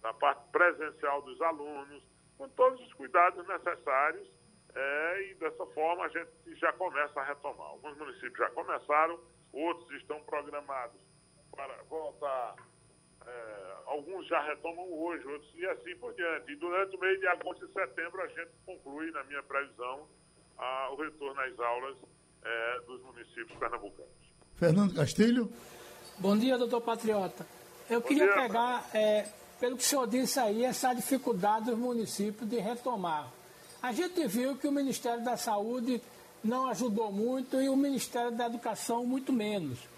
da, 0.02 0.14
parte 0.16 0.52
presencial 0.52 1.22
dos 1.22 1.40
alunos, 1.42 2.04
com 2.38 2.50
todos 2.50 2.82
os 2.82 2.94
cuidados 2.94 3.48
necessários. 3.48 4.28
É, 4.74 5.30
e 5.30 5.36
dessa 5.36 5.66
forma 5.68 6.06
a 6.06 6.08
gente 6.08 6.32
já 6.56 6.72
começa 6.74 7.20
a 7.20 7.26
retomar. 7.26 7.68
Alguns 7.68 7.98
municípios 7.98 8.38
já 8.38 8.50
começaram, 8.52 9.20
outros 9.52 9.92
estão 9.92 10.22
programados 10.24 11.11
para 11.68 11.84
voltar. 11.90 12.56
É, 13.26 13.74
alguns 13.86 14.28
já 14.28 14.42
retomam 14.42 14.92
hoje, 14.92 15.26
outros 15.28 15.52
e 15.56 15.66
assim 15.68 15.96
por 15.98 16.14
diante. 16.16 16.52
E 16.52 16.56
durante 16.56 16.96
o 16.96 17.00
mês 17.00 17.20
de 17.20 17.28
agosto 17.28 17.66
e 17.66 17.72
setembro 17.72 18.22
a 18.22 18.28
gente 18.28 18.50
conclui, 18.66 19.12
na 19.12 19.24
minha 19.26 19.44
previsão, 19.44 20.08
a, 20.58 20.90
o 20.92 20.96
retorno 20.96 21.40
às 21.40 21.60
aulas 21.60 21.98
é, 22.44 22.80
dos 22.88 23.02
municípios 23.04 23.54
pernambucanos. 23.60 24.12
Fernando 24.56 24.96
Castilho. 24.96 25.52
Bom 26.18 26.38
dia, 26.38 26.58
doutor 26.58 26.82
Patriota. 26.82 27.46
Eu 27.90 28.02
Bom 28.02 28.08
queria 28.08 28.26
dia, 28.26 28.34
pegar, 28.34 28.90
é, 28.94 29.28
pelo 29.60 29.78
que 29.78 29.84
o 29.84 29.86
senhor 29.86 30.08
disse 30.08 30.40
aí, 30.40 30.64
essa 30.64 30.94
dificuldade 30.94 31.66
dos 31.66 31.78
municípios 31.78 32.50
de 32.50 32.58
retomar. 32.58 33.32
A 33.84 33.92
gente 33.92 34.26
viu 34.28 34.56
que 34.56 34.68
o 34.68 34.72
Ministério 34.72 35.24
da 35.24 35.38
Saúde 35.38 36.02
não 36.44 36.68
ajudou 36.70 37.12
muito 37.12 37.62
e 37.62 37.70
o 37.70 37.76
Ministério 37.76 38.32
da 38.32 38.48
Educação 38.48 39.06
muito 39.06 39.32
menos. 39.32 39.91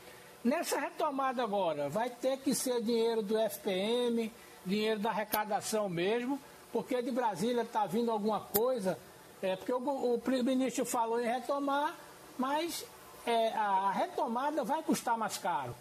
Nessa 0.43 0.77
retomada 0.77 1.41
agora, 1.41 1.87
vai 1.87 2.09
ter 2.09 2.37
que 2.37 2.53
ser 2.53 2.81
dinheiro 2.81 3.21
do 3.21 3.37
FPM, 3.37 4.29
dinheiro 4.65 4.99
da 4.99 5.09
arrecadação 5.09 5.87
mesmo, 5.87 6.39
porque 6.71 7.01
de 7.01 7.11
Brasília 7.11 7.61
está 7.61 7.85
vindo 7.85 8.11
alguma 8.11 8.41
coisa, 8.41 8.99
é, 9.41 9.55
porque 9.55 9.71
o, 9.71 9.77
o 9.77 10.21
ministro 10.43 10.85
falou 10.85 11.21
em 11.21 11.25
retomar, 11.25 11.95
mas 12.37 12.85
é, 13.25 13.53
a 13.53 13.91
retomada 13.91 14.65
vai 14.65 14.83
custar 14.83 15.17
mais 15.17 15.37
caro. 15.37 15.73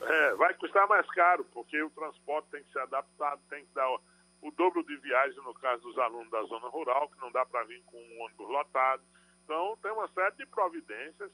É, 0.00 0.34
vai 0.34 0.54
custar 0.54 0.86
mais 0.86 1.06
caro, 1.08 1.44
porque 1.52 1.82
o 1.82 1.90
transporte 1.90 2.48
tem 2.50 2.62
que 2.62 2.72
ser 2.72 2.80
adaptado, 2.80 3.40
tem 3.50 3.64
que 3.64 3.74
dar 3.74 3.90
o 4.40 4.50
dobro 4.52 4.84
de 4.84 4.96
viagem 4.98 5.36
no 5.42 5.52
caso 5.54 5.82
dos 5.82 5.98
alunos 5.98 6.30
da 6.30 6.42
zona 6.44 6.68
rural, 6.68 7.08
que 7.08 7.20
não 7.20 7.32
dá 7.32 7.44
para 7.44 7.64
vir 7.64 7.82
com 7.86 7.96
um 7.96 8.24
ônibus 8.24 8.48
lotado. 8.48 9.02
Então, 9.44 9.76
tem 9.82 9.90
uma 9.90 10.08
série 10.08 10.36
de 10.36 10.46
providências 10.46 11.30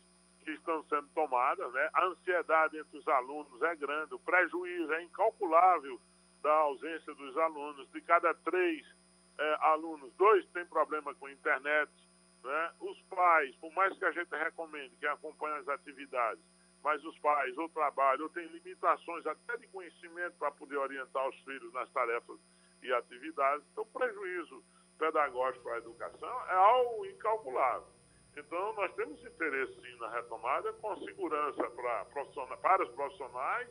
que 0.46 0.52
estão 0.52 0.80
sendo 0.84 1.08
tomadas, 1.08 1.72
né? 1.72 1.90
A 1.92 2.04
ansiedade 2.04 2.78
entre 2.78 2.96
os 2.96 3.08
alunos 3.08 3.60
é 3.62 3.74
grande, 3.74 4.14
o 4.14 4.18
prejuízo 4.20 4.92
é 4.92 5.02
incalculável 5.02 6.00
da 6.40 6.52
ausência 6.52 7.12
dos 7.14 7.36
alunos. 7.36 7.90
De 7.90 8.00
cada 8.02 8.32
três 8.32 8.86
é, 9.38 9.56
alunos, 9.62 10.14
dois 10.14 10.46
têm 10.50 10.64
problema 10.66 11.12
com 11.16 11.26
a 11.26 11.32
internet, 11.32 11.90
né? 12.44 12.72
Os 12.78 13.02
pais, 13.10 13.56
por 13.56 13.72
mais 13.72 13.98
que 13.98 14.04
a 14.04 14.12
gente 14.12 14.30
recomende 14.36 14.94
que 15.00 15.06
acompanhem 15.08 15.58
as 15.58 15.68
atividades, 15.68 16.44
mas 16.80 17.04
os 17.04 17.18
pais 17.18 17.58
ou 17.58 17.68
trabalham 17.70 18.22
ou 18.22 18.30
têm 18.30 18.46
limitações 18.46 19.26
até 19.26 19.56
de 19.56 19.66
conhecimento 19.66 20.36
para 20.38 20.52
poder 20.52 20.76
orientar 20.76 21.28
os 21.28 21.36
filhos 21.40 21.72
nas 21.72 21.90
tarefas 21.90 22.38
e 22.84 22.92
atividades, 22.92 23.66
então 23.72 23.82
o 23.82 23.98
prejuízo 23.98 24.62
pedagógico 24.96 25.64
para 25.64 25.74
a 25.74 25.78
educação 25.78 26.46
é 26.48 26.54
algo 26.54 27.04
incalculável. 27.06 27.95
Então, 28.36 28.72
nós 28.74 28.92
temos 28.94 29.18
interesse 29.24 29.72
sim 29.80 29.96
na 29.98 30.10
retomada 30.10 30.72
com 30.74 30.94
segurança 30.98 31.70
para, 31.70 32.04
para 32.04 32.82
os 32.84 32.90
profissionais 32.90 33.68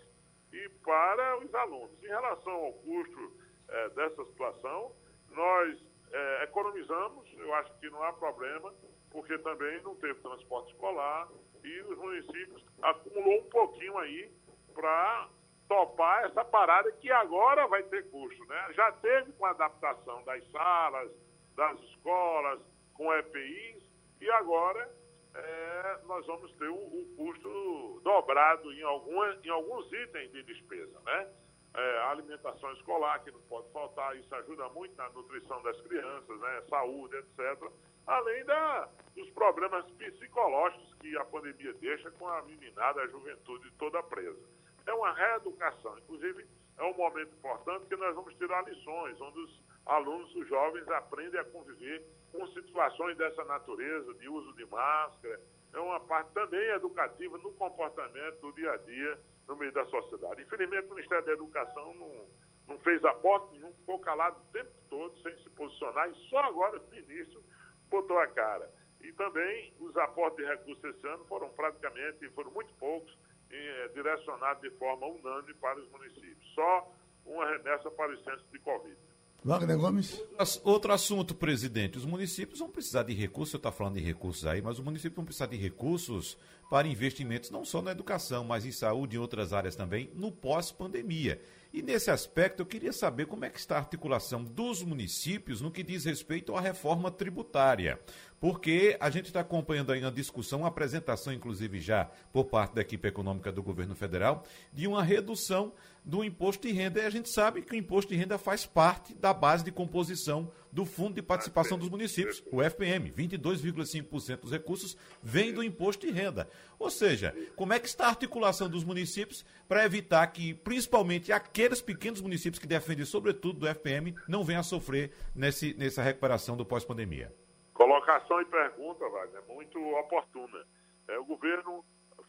e 0.51 0.69
para 0.83 1.37
os 1.37 1.53
alunos. 1.53 2.03
Em 2.03 2.07
relação 2.07 2.53
ao 2.53 2.73
custo 2.73 3.31
é, 3.69 3.89
dessa 3.89 4.25
situação, 4.25 4.91
nós 5.29 5.77
é, 6.11 6.43
economizamos, 6.43 7.31
eu 7.37 7.53
acho 7.53 7.77
que 7.79 7.89
não 7.91 8.01
há 8.03 8.13
problema, 8.13 8.73
porque 9.11 9.37
também 9.39 9.81
não 9.83 9.95
teve 9.95 10.15
transporte 10.15 10.71
escolar 10.71 11.29
e 11.63 11.81
os 11.81 11.97
municípios 11.97 12.65
acumulou 12.81 13.41
um 13.41 13.49
pouquinho 13.49 13.97
aí 13.99 14.31
para 14.73 15.29
topar 15.67 16.25
essa 16.25 16.43
parada 16.43 16.91
que 16.93 17.11
agora 17.11 17.67
vai 17.67 17.83
ter 17.83 18.09
custo, 18.09 18.45
né? 18.45 18.73
Já 18.73 18.91
teve 18.93 19.31
com 19.33 19.45
a 19.45 19.51
adaptação 19.51 20.23
das 20.23 20.43
salas, 20.51 21.11
das 21.55 21.79
escolas, 21.81 22.59
com 22.93 23.13
EPIs, 23.13 23.84
e 24.25 24.31
agora 24.31 24.89
é, 25.35 25.99
nós 26.05 26.25
vamos 26.25 26.51
ter 26.53 26.67
o, 26.67 26.73
o, 26.75 27.15
custo 27.15 28.01
dobrado 28.03 28.73
em, 28.73 28.81
alguma, 28.81 29.37
em 29.43 29.49
alguns 29.49 29.85
itens 29.93 30.31
de 30.31 30.41
despesa, 30.43 30.99
né? 31.05 31.29
é, 31.75 31.97
alimentação 32.09 32.71
escolar, 32.73 33.23
que 33.23 33.31
não 33.31 33.41
pode 33.41 33.69
faltar, 33.71 34.15
isso 34.17 34.33
ajuda 34.33 34.67
muito 34.69 34.95
na 34.95 35.09
nutrição 35.09 35.61
das 35.61 35.79
crianças, 35.81 36.39
né, 36.39 36.63
saúde, 36.69 37.17
etc. 37.17 37.69
Além 38.07 38.45
da, 38.45 38.89
dos 39.15 39.29
problemas 39.31 39.85
psicológicos 39.91 40.93
que 40.95 41.15
a 41.17 41.25
pandemia 41.25 41.73
deixa 41.73 42.09
com 42.11 42.27
a 42.27 42.41
meninada, 42.43 43.01
a 43.01 43.07
juventude 43.07 43.69
toda 43.77 44.01
presa. 44.03 44.41
É 44.87 44.93
uma 44.93 45.11
reeducação, 45.13 45.97
inclusive 45.99 46.47
é 46.77 46.83
um 46.83 46.95
momento 46.95 47.33
importante 47.35 47.85
que 47.87 47.95
nós 47.95 48.15
vamos 48.15 48.33
tirar 48.35 48.63
lições, 48.67 49.19
onde 49.21 49.39
os 49.39 49.61
alunos, 49.85 50.33
os 50.35 50.47
jovens 50.47 50.87
aprendem 50.89 51.39
a 51.39 51.43
conviver 51.45 52.03
com 52.31 52.45
situações 52.47 53.17
dessa 53.17 53.43
natureza, 53.45 54.13
de 54.15 54.27
uso 54.27 54.53
de 54.53 54.65
máscara, 54.65 55.39
é 55.73 55.79
uma 55.79 55.99
parte 55.99 56.31
também 56.31 56.69
educativa 56.69 57.37
no 57.37 57.51
comportamento 57.53 58.39
do 58.41 58.51
dia 58.53 58.71
a 58.71 58.77
dia 58.77 59.19
no 59.47 59.55
meio 59.55 59.71
da 59.71 59.85
sociedade. 59.85 60.41
Infelizmente, 60.41 60.87
o 60.87 60.95
Ministério 60.95 61.25
da 61.25 61.33
Educação 61.33 61.93
não, 61.95 62.27
não 62.67 62.79
fez 62.79 63.03
aporte 63.03 63.53
nenhum, 63.53 63.73
ficou 63.73 63.99
calado 63.99 64.39
o 64.39 64.51
tempo 64.51 64.71
todo, 64.89 65.17
sem 65.21 65.35
se 65.43 65.49
posicionar, 65.51 66.09
e 66.09 66.15
só 66.29 66.39
agora, 66.39 66.79
no 66.79 66.97
início, 66.97 67.43
botou 67.89 68.17
a 68.19 68.27
cara. 68.27 68.69
E 69.01 69.11
também 69.13 69.73
os 69.79 69.95
aportes 69.97 70.37
de 70.37 70.51
recursos 70.51 70.83
esse 70.83 71.07
ano 71.07 71.25
foram 71.25 71.49
praticamente, 71.49 72.27
foram 72.29 72.51
muito 72.51 72.73
poucos, 72.75 73.15
eh, 73.51 73.91
direcionados 73.93 74.61
de 74.61 74.71
forma 74.77 75.05
unânime 75.05 75.53
para 75.55 75.79
os 75.79 75.87
municípios. 75.91 76.53
Só 76.55 76.91
uma 77.25 77.45
remessa 77.45 77.91
para 77.91 78.11
os 78.11 78.23
centros 78.23 78.49
de 78.49 78.59
Covid. 78.59 78.97
Wagner 79.45 79.77
Gomes. 79.77 80.19
Outro 80.63 80.91
assunto, 80.91 81.35
presidente. 81.35 81.99
Os 81.99 82.05
municípios 82.05 82.57
vão 82.57 82.67
precisar 82.67 83.03
de 83.03 83.13
recursos, 83.13 83.51
você 83.51 83.57
está 83.57 83.71
falando 83.71 83.93
de 83.93 83.99
recursos 83.99 84.43
aí, 84.47 84.59
mas 84.59 84.79
os 84.79 84.83
municípios 84.83 85.15
vão 85.17 85.23
precisar 85.23 85.45
de 85.45 85.55
recursos 85.55 86.35
para 86.69 86.87
investimentos 86.87 87.51
não 87.51 87.63
só 87.63 87.81
na 87.81 87.91
educação, 87.91 88.43
mas 88.43 88.65
em 88.65 88.71
saúde 88.71 89.15
e 89.15 89.19
outras 89.19 89.53
áreas 89.53 89.75
também, 89.75 90.09
no 90.15 90.31
pós-pandemia. 90.31 91.39
E 91.75 91.81
nesse 91.81 92.09
aspecto, 92.09 92.61
eu 92.61 92.65
queria 92.65 92.93
saber 92.93 93.25
como 93.25 93.43
é 93.43 93.49
que 93.49 93.59
está 93.59 93.75
a 93.75 93.79
articulação 93.79 94.41
dos 94.41 94.81
municípios 94.81 95.59
no 95.59 95.69
que 95.69 95.83
diz 95.83 96.05
respeito 96.05 96.55
à 96.55 96.61
reforma 96.61 97.11
tributária. 97.11 97.99
Porque 98.39 98.95
a 98.97 99.09
gente 99.09 99.25
está 99.25 99.41
acompanhando 99.41 99.91
aí 99.91 99.99
na 99.99 100.09
discussão, 100.09 100.59
uma 100.59 100.69
apresentação, 100.69 101.33
inclusive 101.33 101.81
já 101.81 102.05
por 102.31 102.45
parte 102.45 102.75
da 102.75 102.81
equipe 102.81 103.07
econômica 103.07 103.51
do 103.51 103.61
governo 103.61 103.93
federal, 103.93 104.45
de 104.71 104.87
uma 104.87 105.03
redução 105.03 105.73
do 106.05 106.23
imposto 106.23 106.65
de 106.65 106.73
renda. 106.73 107.01
E 107.01 107.05
a 107.05 107.09
gente 107.09 107.29
sabe 107.29 107.61
que 107.61 107.73
o 107.73 107.75
imposto 107.75 108.13
de 108.13 108.17
renda 108.17 108.37
faz 108.37 108.65
parte 108.65 109.13
da 109.13 109.33
base 109.33 109.63
de 109.63 109.71
composição 109.71 110.49
do 110.71 110.85
Fundo 110.85 111.15
de 111.15 111.21
Participação 111.21 111.77
dos 111.77 111.89
Municípios, 111.89 112.43
o 112.51 112.61
FPM. 112.61 113.11
22,5% 113.11 114.41
dos 114.41 114.51
recursos 114.51 114.95
vem 115.23 115.53
do 115.53 115.63
imposto 115.63 116.05
de 116.05 116.11
renda. 116.13 116.47
Ou 116.77 116.89
seja, 116.89 117.33
como 117.55 117.73
é 117.73 117.79
que 117.79 117.87
está 117.87 118.05
a 118.05 118.09
articulação 118.09 118.69
dos 118.69 118.83
municípios 118.83 119.45
para 119.67 119.85
evitar 119.85 120.25
que, 120.27 120.53
principalmente, 120.53 121.31
aqueles 121.31 121.81
pequenos 121.81 122.21
municípios 122.21 122.59
que 122.59 122.67
defendem, 122.67 123.05
sobretudo, 123.05 123.59
do 123.59 123.67
FPM, 123.67 124.15
não 124.27 124.43
venham 124.43 124.59
a 124.59 124.63
sofrer 124.63 125.11
nesse, 125.33 125.73
nessa 125.75 126.01
recuperação 126.01 126.57
do 126.57 126.65
pós-pandemia? 126.65 127.33
Colocação 127.73 128.41
e 128.41 128.45
pergunta, 128.45 129.07
Wagner, 129.09 129.43
muito 129.47 129.79
oportuna. 129.97 130.65
É, 131.07 131.17
o 131.17 131.25
governo 131.25 131.83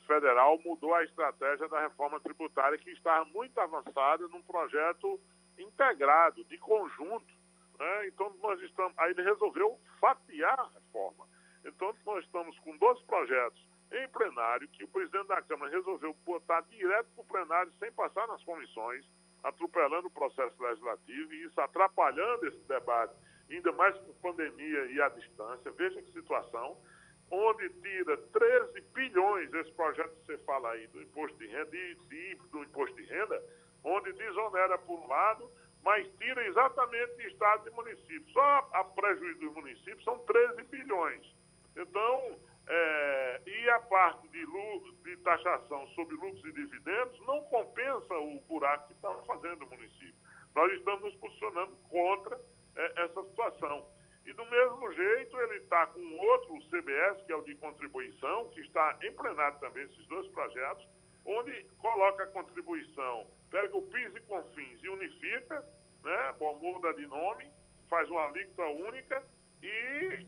federal 0.06 0.58
mudou 0.64 0.94
a 0.94 1.04
estratégia 1.04 1.68
da 1.68 1.80
reforma 1.80 2.20
tributária, 2.20 2.78
que 2.78 2.90
estava 2.90 3.24
muito 3.26 3.58
avançada 3.58 4.26
num 4.28 4.42
projeto 4.42 5.20
integrado, 5.58 6.44
de 6.44 6.58
conjunto. 6.58 7.26
Né? 7.78 8.08
Então, 8.08 8.32
nós 8.42 8.60
estamos. 8.62 8.92
Aí 8.96 9.10
ele 9.10 9.22
resolveu 9.22 9.78
fatiar 10.00 10.58
a 10.58 10.68
reforma. 10.68 11.26
Então, 11.64 11.94
nós 12.04 12.24
estamos 12.24 12.58
com 12.60 12.76
dois 12.76 13.00
projetos 13.02 13.75
em 13.92 14.08
plenário, 14.08 14.68
que 14.68 14.84
o 14.84 14.88
presidente 14.88 15.28
da 15.28 15.42
Câmara 15.42 15.70
resolveu 15.70 16.14
botar 16.24 16.60
direto 16.62 17.08
para 17.14 17.22
o 17.22 17.26
plenário, 17.26 17.72
sem 17.78 17.92
passar 17.92 18.26
nas 18.26 18.42
comissões, 18.44 19.04
atropelando 19.42 20.08
o 20.08 20.10
processo 20.10 20.60
legislativo 20.60 21.32
e 21.32 21.44
isso 21.44 21.60
atrapalhando 21.60 22.46
esse 22.46 22.60
debate, 22.66 23.14
ainda 23.50 23.72
mais 23.72 23.96
com 23.98 24.12
pandemia 24.14 24.86
e 24.86 25.00
à 25.00 25.08
distância. 25.08 25.70
Veja 25.72 26.02
que 26.02 26.12
situação 26.12 26.76
onde 27.30 27.68
tira 27.80 28.16
13 28.16 28.80
bilhões, 28.94 29.52
esse 29.52 29.72
projeto 29.72 30.14
que 30.16 30.26
você 30.26 30.38
fala 30.38 30.70
aí, 30.70 30.86
do 30.88 31.02
imposto 31.02 31.36
de 31.38 31.46
renda 31.46 31.76
e, 31.76 32.34
do 32.50 32.62
imposto 32.62 32.94
de 32.96 33.04
renda, 33.04 33.42
onde 33.82 34.12
desonera 34.12 34.78
por 34.78 34.98
um 34.98 35.06
lado, 35.08 35.50
mas 35.82 36.06
tira 36.18 36.46
exatamente 36.46 37.16
de 37.16 37.28
Estado 37.28 37.68
e 37.68 37.72
município. 37.72 38.32
Só 38.32 38.68
a 38.72 38.84
prejuízo 38.84 39.40
dos 39.40 39.54
municípios 39.54 40.04
são 40.04 40.18
13 40.18 40.62
bilhões. 40.64 41.34
Então, 41.76 42.38
é, 42.68 43.40
e 43.46 43.70
a 43.70 43.80
parte 43.80 44.28
de, 44.28 44.44
de 45.04 45.16
taxação 45.18 45.86
sobre 45.88 46.16
lucros 46.16 46.44
e 46.44 46.52
dividendos 46.52 47.20
não 47.26 47.42
compensa 47.44 48.14
o 48.14 48.40
buraco 48.48 48.88
que 48.88 48.94
está 48.94 49.14
fazendo 49.26 49.64
o 49.64 49.70
município. 49.70 50.14
Nós 50.54 50.72
estamos 50.72 51.02
nos 51.02 51.14
posicionando 51.16 51.76
contra 51.88 52.40
é, 52.76 53.04
essa 53.04 53.22
situação. 53.22 53.86
E 54.24 54.32
do 54.32 54.44
mesmo 54.46 54.92
jeito, 54.92 55.40
ele 55.42 55.58
está 55.58 55.86
com 55.86 56.00
outro 56.18 56.58
CBS, 56.68 57.22
que 57.24 57.32
é 57.32 57.36
o 57.36 57.42
de 57.42 57.54
contribuição, 57.56 58.48
que 58.48 58.60
está 58.60 58.98
em 59.02 59.12
plenário 59.12 59.58
também, 59.60 59.84
esses 59.84 60.06
dois 60.08 60.26
projetos, 60.28 60.84
onde 61.24 61.64
coloca 61.78 62.24
a 62.24 62.26
contribuição, 62.28 63.26
pega 63.50 63.76
o 63.76 63.82
PIS 63.82 64.16
e 64.16 64.20
CONFINS 64.22 64.82
e 64.82 64.88
unifica, 64.88 65.64
né, 66.02 66.34
bom, 66.38 66.58
muda 66.58 66.92
de 66.94 67.06
nome, 67.06 67.48
faz 67.88 68.08
uma 68.10 68.26
alíquota 68.26 68.64
única 68.64 69.22
e 69.66 70.26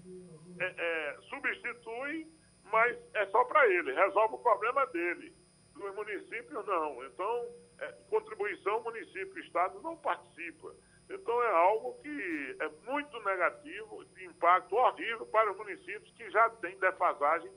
é, 0.60 0.74
é, 0.76 1.16
substitui, 1.28 2.26
mas 2.64 2.96
é 3.14 3.26
só 3.26 3.44
para 3.44 3.66
ele, 3.68 3.92
resolve 3.92 4.34
o 4.34 4.38
problema 4.38 4.86
dele. 4.86 5.34
Dos 5.74 5.94
municípios, 5.94 6.66
não. 6.66 7.04
Então, 7.04 7.46
é, 7.78 7.92
contribuição, 8.10 8.82
município, 8.82 9.38
Estado 9.38 9.80
não 9.80 9.96
participa. 9.96 10.74
Então 11.10 11.42
é 11.42 11.50
algo 11.50 11.94
que 12.02 12.56
é 12.60 12.68
muito 12.90 13.18
negativo, 13.24 14.04
de 14.06 14.26
impacto 14.26 14.76
horrível 14.76 15.24
para 15.26 15.50
os 15.50 15.56
municípios 15.56 16.10
que 16.12 16.30
já 16.30 16.50
têm 16.50 16.78
defasagem 16.78 17.50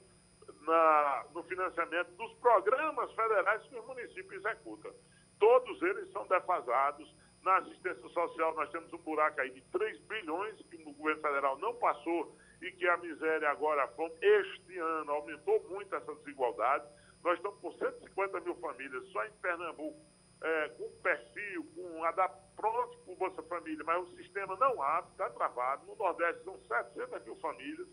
na, 0.62 1.26
no 1.34 1.44
financiamento 1.44 2.12
dos 2.12 2.34
programas 2.36 3.12
federais 3.14 3.62
que 3.64 3.76
os 3.76 3.86
municípios 3.86 4.46
executam. 4.46 4.94
Todos 5.38 5.82
eles 5.82 6.10
são 6.12 6.26
defasados. 6.28 7.14
Na 7.44 7.58
assistência 7.58 8.08
social 8.10 8.54
nós 8.56 8.70
temos 8.70 8.92
um 8.94 8.98
buraco 8.98 9.42
aí 9.42 9.50
de 9.52 9.62
3 9.72 10.00
bilhões 10.02 10.62
que 10.70 10.76
o 10.78 10.94
governo 10.94 11.22
federal 11.22 11.58
não 11.58 11.74
passou 11.76 12.36
e 12.62 12.72
que 12.72 12.88
a 12.88 12.98
miséria 12.98 13.50
agora, 13.50 13.92
este 14.22 14.78
ano, 14.78 15.12
aumentou 15.12 15.60
muito 15.70 15.96
essa 15.96 16.14
desigualdade. 16.16 16.86
Nós 17.24 17.38
estamos 17.38 17.60
com 17.60 17.72
150 17.72 18.40
mil 18.42 18.56
famílias 18.56 19.04
só 19.12 19.26
em 19.26 19.32
Pernambuco 19.42 20.00
é, 20.44 20.70
com 20.70 20.90
perfil, 21.04 21.64
com 21.76 22.02
pronto 22.56 22.98
para 22.98 23.14
o 23.14 23.16
Bolsa 23.16 23.44
Família, 23.44 23.84
mas 23.86 24.08
o 24.08 24.16
sistema 24.16 24.56
não 24.56 24.82
abre, 24.82 25.12
está 25.12 25.30
travado. 25.30 25.86
No 25.86 25.96
Nordeste 25.96 26.44
são 26.44 26.60
700 26.68 27.24
mil 27.26 27.36
famílias. 27.38 27.88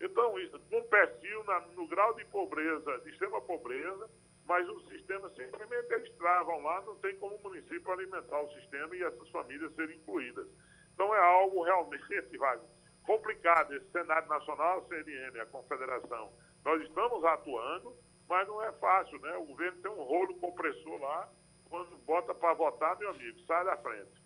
Então, 0.00 0.38
isso, 0.38 0.58
com 0.70 0.82
perfil 0.82 1.44
na, 1.44 1.60
no 1.60 1.86
grau 1.86 2.14
de 2.14 2.24
pobreza, 2.26 2.98
de 2.98 3.10
extrema 3.10 3.40
pobreza, 3.40 4.10
mas 4.46 4.68
o 4.68 4.80
sistema 4.88 5.28
simplesmente 5.30 5.92
eles 5.92 6.12
travam 6.16 6.62
lá, 6.62 6.80
não 6.82 6.96
tem 6.96 7.16
como 7.16 7.36
o 7.36 7.42
município 7.42 7.90
alimentar 7.90 8.40
o 8.40 8.52
sistema 8.54 8.94
e 8.94 9.02
essas 9.02 9.28
famílias 9.30 9.74
serem 9.74 9.96
incluídas. 9.96 10.46
Então 10.92 11.14
é 11.14 11.20
algo 11.20 11.62
realmente, 11.62 12.04
vai, 12.36 12.58
complicado. 13.04 13.74
Esse 13.74 13.90
Senado 13.90 14.28
Nacional, 14.28 14.78
a 14.78 14.88
CNM, 14.88 15.40
a 15.40 15.46
Confederação, 15.46 16.30
nós 16.64 16.82
estamos 16.82 17.24
atuando, 17.24 17.96
mas 18.28 18.46
não 18.46 18.62
é 18.62 18.72
fácil, 18.72 19.18
né? 19.20 19.36
O 19.36 19.46
governo 19.46 19.80
tem 19.80 19.90
um 19.90 20.02
rolo 20.02 20.34
compressor 20.36 21.00
lá 21.00 21.28
quando 21.68 21.96
bota 22.04 22.34
para 22.34 22.54
votar, 22.54 22.98
meu 22.98 23.10
amigo, 23.10 23.38
sai 23.46 23.64
da 23.64 23.76
frente. 23.78 24.22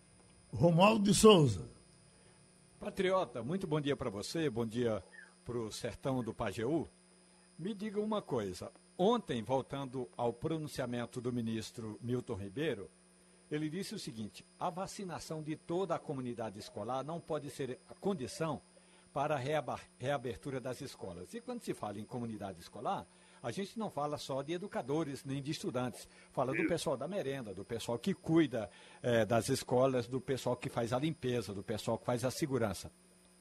Romualdo 0.53 1.03
de 1.03 1.13
Souza. 1.13 1.67
Patriota, 2.79 3.43
muito 3.43 3.67
bom 3.67 3.79
dia 3.81 3.95
para 3.95 4.09
você, 4.09 4.49
bom 4.49 4.65
dia 4.65 5.03
para 5.43 5.57
o 5.57 5.71
sertão 5.71 6.23
do 6.23 6.33
Pajeú. 6.33 6.87
Me 7.57 7.73
diga 7.73 7.99
uma 7.99 8.21
coisa. 8.21 8.71
Ontem, 9.01 9.41
voltando 9.41 10.09
ao 10.17 10.33
pronunciamento 10.33 11.21
do 11.21 11.31
ministro 11.31 11.97
Milton 12.01 12.33
Ribeiro, 12.33 12.91
ele 13.49 13.69
disse 13.69 13.95
o 13.95 13.99
seguinte: 13.99 14.45
a 14.59 14.69
vacinação 14.69 15.41
de 15.41 15.55
toda 15.55 15.95
a 15.95 15.99
comunidade 15.99 16.59
escolar 16.59 17.01
não 17.01 17.17
pode 17.17 17.49
ser 17.49 17.79
a 17.87 17.93
condição 17.93 18.61
para 19.13 19.35
a 19.35 19.79
reabertura 19.97 20.59
das 20.59 20.81
escolas. 20.81 21.33
E 21.33 21.39
quando 21.39 21.61
se 21.61 21.73
fala 21.73 21.97
em 21.97 22.03
comunidade 22.03 22.59
escolar, 22.59 23.07
a 23.41 23.51
gente 23.51 23.79
não 23.79 23.89
fala 23.89 24.17
só 24.17 24.41
de 24.41 24.51
educadores 24.51 25.23
nem 25.23 25.41
de 25.41 25.51
estudantes, 25.51 26.05
fala 26.33 26.53
do 26.53 26.67
pessoal 26.67 26.97
da 26.97 27.07
merenda, 27.07 27.53
do 27.53 27.63
pessoal 27.63 27.97
que 27.97 28.13
cuida 28.13 28.69
é, 29.01 29.25
das 29.25 29.47
escolas, 29.47 30.09
do 30.09 30.19
pessoal 30.19 30.57
que 30.57 30.67
faz 30.67 30.91
a 30.91 30.99
limpeza, 30.99 31.53
do 31.53 31.63
pessoal 31.63 31.97
que 31.97 32.05
faz 32.05 32.25
a 32.25 32.31
segurança. 32.31 32.91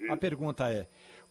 A 0.09 0.17
pergunta 0.17 0.73
é: 0.73 0.89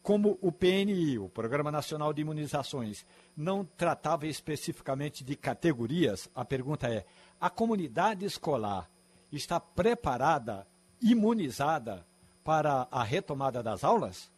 como 0.07 0.39
o 0.41 0.53
PNI, 0.53 1.19
o 1.19 1.27
Programa 1.27 1.69
Nacional 1.69 2.13
de 2.13 2.21
Imunizações, 2.21 3.05
não 3.35 3.65
tratava 3.65 4.25
especificamente 4.25 5.21
de 5.21 5.35
categorias, 5.35 6.31
a 6.33 6.45
pergunta 6.45 6.87
é: 6.87 7.05
a 7.41 7.49
comunidade 7.49 8.23
escolar 8.23 8.89
está 9.33 9.59
preparada, 9.59 10.65
imunizada 11.01 12.07
para 12.41 12.87
a 12.89 13.03
retomada 13.03 13.61
das 13.61 13.83
aulas? 13.83 14.31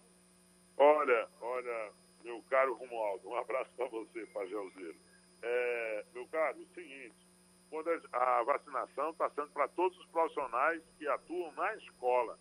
Olha, 0.76 1.28
olha, 1.40 1.92
meu 2.24 2.42
caro 2.50 2.74
Romualdo, 2.74 3.30
um 3.30 3.36
abraço 3.36 3.70
para 3.78 3.88
você, 3.90 4.26
Pajelzeiro. 4.34 4.98
É, 5.44 6.06
meu 6.16 6.26
caro, 6.30 6.58
o 6.62 6.74
seguinte, 6.74 7.28
quando 7.70 7.90
a 8.12 8.44
vacinação 8.44 9.12
está 9.12 9.30
sendo 9.36 9.52
para 9.52 9.68
todos 9.68 9.96
os 10.00 10.08
profissionais 10.08 10.82
que 10.98 11.08
atuam 11.08 11.52
na 11.52 11.76
escola. 11.76 12.40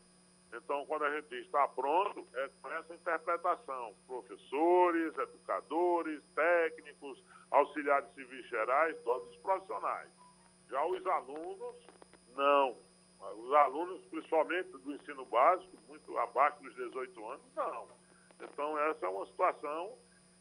Então, 0.52 0.86
quando 0.86 1.04
a 1.04 1.20
gente 1.20 1.34
está 1.36 1.68
pronto, 1.68 2.26
é 2.34 2.48
com 2.62 2.70
essa 2.70 2.94
interpretação. 2.94 3.94
Professores, 4.06 5.16
educadores, 5.18 6.22
técnicos, 6.34 7.22
auxiliares 7.50 8.08
civis 8.14 8.46
gerais, 8.48 8.96
todos 9.02 9.28
os 9.28 9.36
profissionais. 9.38 10.10
Já 10.70 10.84
os 10.86 11.06
alunos, 11.06 11.76
não. 12.34 12.76
Os 13.20 13.52
alunos, 13.52 14.04
principalmente 14.06 14.70
do 14.70 14.92
ensino 14.92 15.24
básico, 15.26 15.76
muito 15.88 16.16
abaixo 16.18 16.62
dos 16.62 16.74
18 16.74 17.26
anos, 17.26 17.54
não. 17.54 17.88
Então, 18.40 18.78
essa 18.78 19.06
é 19.06 19.08
uma 19.08 19.26
situação 19.26 19.98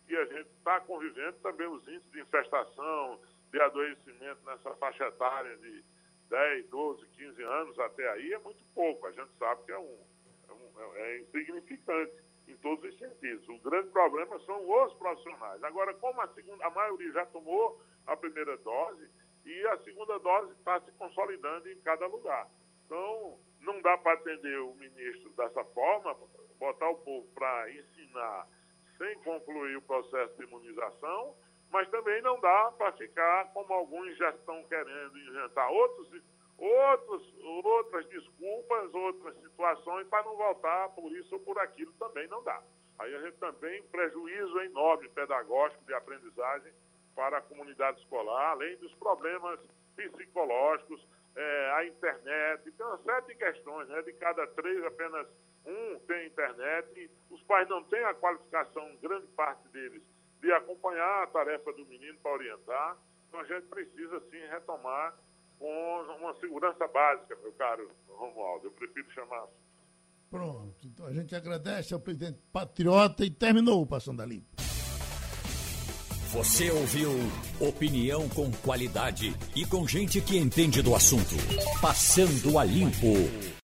que 0.07 0.15
a 0.15 0.25
gente 0.25 0.49
está 0.57 0.79
convivendo 0.81 1.37
também 1.39 1.67
os 1.67 1.85
índices 1.87 2.11
de 2.11 2.21
infestação, 2.21 3.19
de 3.51 3.59
adoecimento 3.59 4.39
nessa 4.45 4.73
faixa 4.75 5.05
etária 5.07 5.57
de 5.57 5.83
10, 6.29 6.69
12, 6.69 7.05
15 7.07 7.43
anos 7.43 7.79
até 7.79 8.09
aí 8.09 8.33
é 8.33 8.39
muito 8.39 8.63
pouco. 8.73 9.07
A 9.07 9.11
gente 9.11 9.31
sabe 9.37 9.63
que 9.65 9.71
é, 9.71 9.79
um, 9.79 9.97
é, 10.49 10.53
um, 10.53 10.95
é 10.95 11.19
insignificante 11.19 12.13
em 12.47 12.55
todos 12.57 12.83
os 12.83 12.99
sentidos. 12.99 13.47
O 13.49 13.57
grande 13.59 13.89
problema 13.89 14.39
são 14.39 14.69
os 14.69 14.93
profissionais. 14.93 15.63
Agora, 15.63 15.93
como 15.95 16.21
a, 16.21 16.27
segunda, 16.33 16.65
a 16.65 16.69
maioria 16.69 17.11
já 17.11 17.25
tomou 17.27 17.81
a 18.05 18.15
primeira 18.15 18.57
dose 18.57 19.09
e 19.45 19.67
a 19.67 19.77
segunda 19.79 20.17
dose 20.19 20.51
está 20.53 20.79
se 20.81 20.91
consolidando 20.93 21.69
em 21.69 21.79
cada 21.81 22.07
lugar. 22.07 22.49
Então, 22.85 23.39
não 23.61 23.81
dá 23.81 23.97
para 23.97 24.13
atender 24.13 24.59
o 24.59 24.73
ministro 24.75 25.29
dessa 25.31 25.63
forma, 25.65 26.15
botar 26.57 26.89
o 26.89 26.97
povo 26.97 27.27
para 27.33 27.71
ensinar 27.71 28.47
sem 28.97 29.15
concluir 29.19 29.77
o 29.77 29.81
processo 29.81 30.35
de 30.37 30.43
imunização, 30.43 31.35
mas 31.71 31.89
também 31.89 32.21
não 32.21 32.39
dá 32.39 32.71
para 32.77 32.91
ficar 32.93 33.51
como 33.53 33.73
alguns 33.73 34.15
já 34.17 34.29
estão 34.29 34.63
querendo 34.63 35.17
inventar 35.17 35.69
outros, 35.71 36.21
outros, 36.57 37.33
outras 37.43 38.05
desculpas, 38.07 38.93
outras 38.93 39.35
situações 39.41 40.07
para 40.07 40.23
não 40.23 40.35
voltar 40.35 40.89
por 40.89 41.11
isso 41.11 41.35
ou 41.35 41.41
por 41.41 41.59
aquilo 41.59 41.91
também 41.93 42.27
não 42.27 42.43
dá. 42.43 42.61
Aí 42.99 43.13
a 43.13 43.21
gente 43.21 43.37
também 43.37 43.83
prejuízo 43.83 44.59
enorme 44.61 45.07
pedagógico 45.09 45.83
de 45.85 45.93
aprendizagem 45.93 46.71
para 47.15 47.37
a 47.37 47.41
comunidade 47.41 47.99
escolar, 47.99 48.51
além 48.51 48.75
dos 48.77 48.93
problemas 48.95 49.59
psicológicos, 49.95 51.05
é, 51.35 51.71
a 51.75 51.85
internet, 51.85 52.71
tem 52.71 52.85
uma 52.85 52.97
série 52.99 53.25
de 53.27 53.35
questões, 53.35 53.87
né? 53.89 54.01
De 54.01 54.13
cada 54.13 54.47
três, 54.47 54.83
apenas 54.83 55.27
um 55.65 55.99
tem 55.99 56.27
internet, 56.27 57.11
os 57.29 57.41
pais 57.43 57.67
não 57.67 57.83
têm 57.83 58.03
a 58.03 58.13
qualificação, 58.13 58.95
grande 59.01 59.27
parte 59.27 59.67
deles, 59.69 60.01
de 60.41 60.51
acompanhar 60.51 61.23
a 61.23 61.27
tarefa 61.27 61.71
do 61.73 61.85
menino 61.85 62.17
para 62.21 62.33
orientar. 62.33 62.97
Então 63.27 63.39
a 63.39 63.45
gente 63.45 63.67
precisa, 63.67 64.19
sim, 64.31 64.39
retomar 64.49 65.15
com 65.59 66.01
uma 66.19 66.33
segurança 66.39 66.87
básica, 66.87 67.35
meu 67.41 67.51
caro 67.53 67.89
Romualdo. 68.07 68.67
Eu 68.67 68.71
prefiro 68.71 69.09
chamar 69.11 69.43
assim. 69.43 69.67
Pronto. 70.29 70.75
Então 70.85 71.05
a 71.07 71.13
gente 71.13 71.35
agradece 71.35 71.93
ao 71.93 71.99
presidente 71.99 72.39
patriota 72.51 73.25
e 73.25 73.29
terminou 73.29 73.81
o 73.81 73.87
Passando 73.87 74.21
a 74.21 74.25
Limpo. 74.25 74.45
Você 76.33 76.69
ouviu 76.69 77.09
opinião 77.59 78.27
com 78.29 78.51
qualidade 78.51 79.33
e 79.55 79.65
com 79.65 79.87
gente 79.87 80.21
que 80.21 80.37
entende 80.37 80.81
do 80.81 80.93
assunto. 80.93 81.35
Passando 81.81 82.59
a 82.59 82.65
Limpo. 82.65 83.47